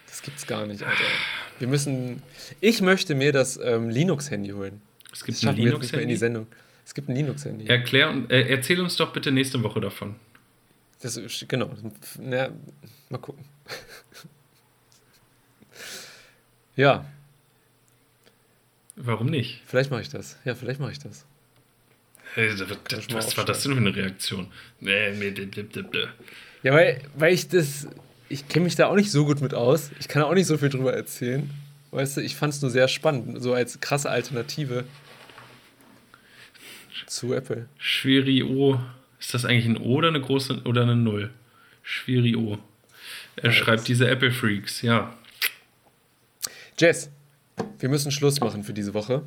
Das 0.09 0.23
gibt's 0.23 0.47
gar 0.47 0.67
nicht, 0.67 0.83
Alter. 0.83 0.97
Wir 1.61 1.69
müssen. 1.69 2.23
Ich 2.61 2.81
möchte 2.81 3.15
mir 3.15 3.33
das 3.33 3.59
ähm, 3.63 3.89
Linux-Handy 3.89 4.51
holen. 4.51 4.81
Es 5.13 5.21
Das 5.21 5.25
gibt 5.25 5.45
ein 5.45 5.57
jetzt 5.57 5.79
nicht 5.81 5.93
mehr 5.93 6.03
in 6.03 6.09
die 6.09 6.15
Linux-Handy. 6.15 6.17
Sendung. 6.17 6.47
Es 6.85 6.95
gibt 6.95 7.09
ein 7.09 7.15
Linux-Handy. 7.17 7.67
Erklär 7.67 8.11
und 8.11 8.31
äh, 8.33 8.49
erzähl 8.49 8.81
uns 8.81 8.97
doch 8.97 9.13
bitte 9.13 9.31
nächste 9.31 9.63
Woche 9.63 9.81
davon. 9.81 10.17
Das 11.01 11.17
ist, 11.17 11.49
genau. 11.49 11.71
Na, 12.19 12.51
mal 13.09 13.19
gucken. 13.19 13.45
ja, 16.77 17.07
Warum 19.01 19.29
nicht? 19.29 19.63
vielleicht 19.67 19.91
mache 19.91 20.03
ich 20.03 20.09
das. 20.09 20.37
Ja, 20.45 20.55
vielleicht 20.55 20.81
mache 20.81 20.93
ich 20.93 20.99
das. 20.99 21.25
Hey, 22.35 22.49
das, 22.49 22.61
ich 22.61 22.77
das, 22.89 23.09
mal 23.09 23.19
was 23.19 23.37
war 23.37 23.45
das 23.45 23.63
denn 23.63 23.73
für 23.73 23.79
eine 23.79 23.95
Reaktion? 23.95 24.49
Nee, 24.81 25.13
nee, 25.13 25.31
nee, 25.31 25.49
nee, 25.55 25.65
nee, 25.75 25.85
nee. 25.93 26.05
Ja, 26.63 26.75
weil, 26.75 27.01
weil 27.15 27.33
ich 27.33 27.49
das. 27.49 27.87
Ich 28.29 28.49
kenne 28.49 28.65
mich 28.65 28.75
da 28.75 28.89
auch 28.89 28.97
nicht 28.97 29.11
so 29.11 29.25
gut 29.25 29.41
mit 29.41 29.55
aus. 29.55 29.91
Ich 30.01 30.09
kann 30.09 30.23
auch 30.23 30.35
nicht 30.35 30.47
so 30.47 30.59
viel 30.59 30.69
drüber 30.69 30.93
erzählen. 30.93 31.49
Weißt 31.93 32.19
du, 32.19 32.21
ich 32.21 32.37
fand 32.37 32.53
es 32.53 32.61
nur 32.61 32.71
sehr 32.71 32.89
spannend, 32.89 33.43
so 33.43 33.55
als 33.55 33.81
krasse 33.81 34.11
Alternative 34.11 34.85
zu 37.07 37.33
Apple. 37.33 37.67
Schweri-O. 37.79 38.79
Ist 39.21 39.35
das 39.35 39.45
eigentlich 39.45 39.67
ein 39.67 39.77
O 39.77 39.97
oder 39.97 40.09
eine 40.09 40.21
große 40.21 40.63
oder 40.65 40.83
eine 40.83 40.97
Null? 40.97 41.31
Schweri-O. 41.83 42.59
Er 43.37 43.53
schreibt 43.53 43.89
diese 43.89 44.09
Apple 44.09 44.33
Freaks, 44.33 44.83
ja. 44.83 45.15
Jess, 46.79 47.11
wir 47.79 47.89
müssen 47.89 48.11
Schluss 48.11 48.41
machen 48.41 48.65
für 48.65 48.73
diese 48.73 48.95
Woche. 48.95 49.23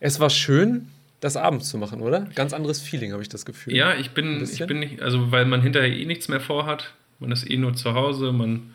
Es 0.00 0.20
war 0.20 0.30
schön, 0.30 0.88
das 1.20 1.36
abends 1.36 1.70
zu 1.70 1.78
machen, 1.78 2.02
oder? 2.02 2.28
Ganz 2.34 2.52
anderes 2.52 2.80
Feeling, 2.80 3.12
habe 3.12 3.22
ich 3.22 3.28
das 3.28 3.46
Gefühl. 3.46 3.74
Ja, 3.74 3.94
ich 3.94 4.10
bin, 4.10 4.42
ich 4.42 4.66
bin 4.66 4.80
nicht, 4.80 5.00
also 5.00 5.32
weil 5.32 5.46
man 5.46 5.62
hinterher 5.62 5.90
eh 5.90 6.04
nichts 6.04 6.28
mehr 6.28 6.40
vorhat. 6.40 6.92
Man 7.18 7.32
ist 7.32 7.48
eh 7.48 7.56
nur 7.56 7.74
zu 7.74 7.94
Hause, 7.94 8.32
man 8.32 8.74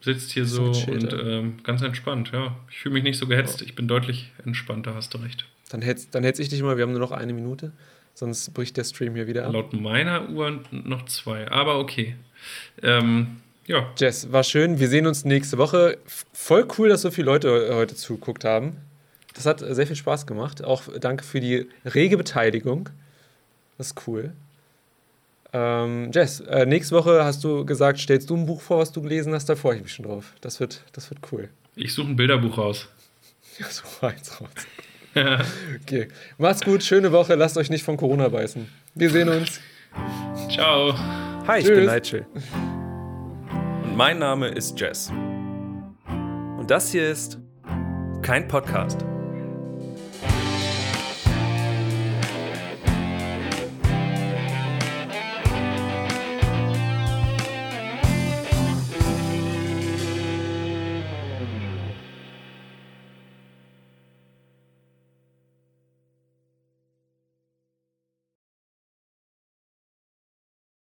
sitzt 0.00 0.32
hier 0.32 0.44
so 0.44 0.64
und 0.64 1.12
ähm, 1.12 1.62
ganz 1.62 1.80
entspannt, 1.80 2.32
ja. 2.32 2.56
Ich 2.70 2.78
fühle 2.78 2.94
mich 2.94 3.04
nicht 3.04 3.18
so 3.18 3.26
gehetzt, 3.26 3.62
ich 3.62 3.74
bin 3.74 3.88
deutlich 3.88 4.32
entspannter, 4.44 4.94
hast 4.94 5.14
du 5.14 5.18
recht. 5.18 5.46
Dann 5.70 5.80
hetz, 5.80 6.10
dann 6.10 6.24
hetz 6.24 6.38
ich 6.38 6.48
dich 6.48 6.60
mal, 6.62 6.76
wir 6.76 6.82
haben 6.82 6.90
nur 6.90 7.00
noch 7.00 7.12
eine 7.12 7.32
Minute. 7.32 7.72
Sonst 8.14 8.52
bricht 8.52 8.76
der 8.76 8.84
Stream 8.84 9.14
hier 9.14 9.26
wieder 9.26 9.46
ab. 9.46 9.52
Laut 9.52 9.72
meiner 9.72 10.28
Uhr 10.28 10.60
noch 10.70 11.06
zwei, 11.06 11.50
aber 11.50 11.78
okay. 11.78 12.16
Ähm, 12.82 13.40
ja, 13.66 13.90
Jess, 13.96 14.32
war 14.32 14.44
schön. 14.44 14.80
Wir 14.80 14.88
sehen 14.88 15.06
uns 15.06 15.24
nächste 15.24 15.56
Woche. 15.58 15.98
Voll 16.32 16.66
cool, 16.78 16.88
dass 16.88 17.02
so 17.02 17.10
viele 17.10 17.26
Leute 17.26 17.74
heute 17.74 17.94
zuguckt 17.94 18.44
haben. 18.44 18.76
Das 19.34 19.46
hat 19.46 19.60
sehr 19.60 19.86
viel 19.86 19.96
Spaß 19.96 20.26
gemacht. 20.26 20.62
Auch 20.62 20.82
danke 21.00 21.24
für 21.24 21.40
die 21.40 21.68
rege 21.84 22.16
Beteiligung. 22.16 22.90
Das 23.78 23.88
ist 23.88 24.06
cool. 24.06 24.32
Ähm, 25.54 26.10
Jess, 26.12 26.40
äh, 26.40 26.66
nächste 26.66 26.94
Woche 26.96 27.24
hast 27.24 27.44
du 27.44 27.64
gesagt, 27.64 27.98
stellst 27.98 28.30
du 28.30 28.36
ein 28.36 28.46
Buch 28.46 28.60
vor, 28.60 28.78
was 28.78 28.92
du 28.92 29.02
gelesen 29.02 29.34
hast. 29.34 29.48
Da 29.48 29.56
freue 29.56 29.76
ich 29.76 29.82
mich 29.82 29.92
schon 29.92 30.06
drauf. 30.06 30.32
Das 30.40 30.60
wird, 30.60 30.82
das 30.92 31.10
wird 31.10 31.20
cool. 31.30 31.48
ich 31.76 31.92
suche 31.92 32.08
ein 32.08 32.16
Bilderbuch 32.16 32.58
raus. 32.58 32.88
Ja, 33.58 33.66
so 33.68 33.82
eins 34.06 34.40
raus. 34.40 34.48
Okay. 35.82 36.08
Macht's 36.38 36.62
gut, 36.62 36.82
schöne 36.82 37.12
Woche. 37.12 37.34
Lasst 37.34 37.56
euch 37.58 37.70
nicht 37.70 37.84
von 37.84 37.96
Corona 37.96 38.28
beißen. 38.28 38.68
Wir 38.94 39.10
sehen 39.10 39.28
uns. 39.28 39.60
Ciao. 40.50 40.94
Hi, 41.46 41.58
ich 41.60 41.66
Tschüss. 41.66 41.76
bin 41.76 41.86
Nigel. 41.86 42.26
Und 43.84 43.96
mein 43.96 44.18
Name 44.18 44.48
ist 44.48 44.78
Jess. 44.80 45.10
Und 46.58 46.66
das 46.68 46.92
hier 46.92 47.10
ist 47.10 47.38
kein 48.22 48.46
Podcast. 48.48 49.04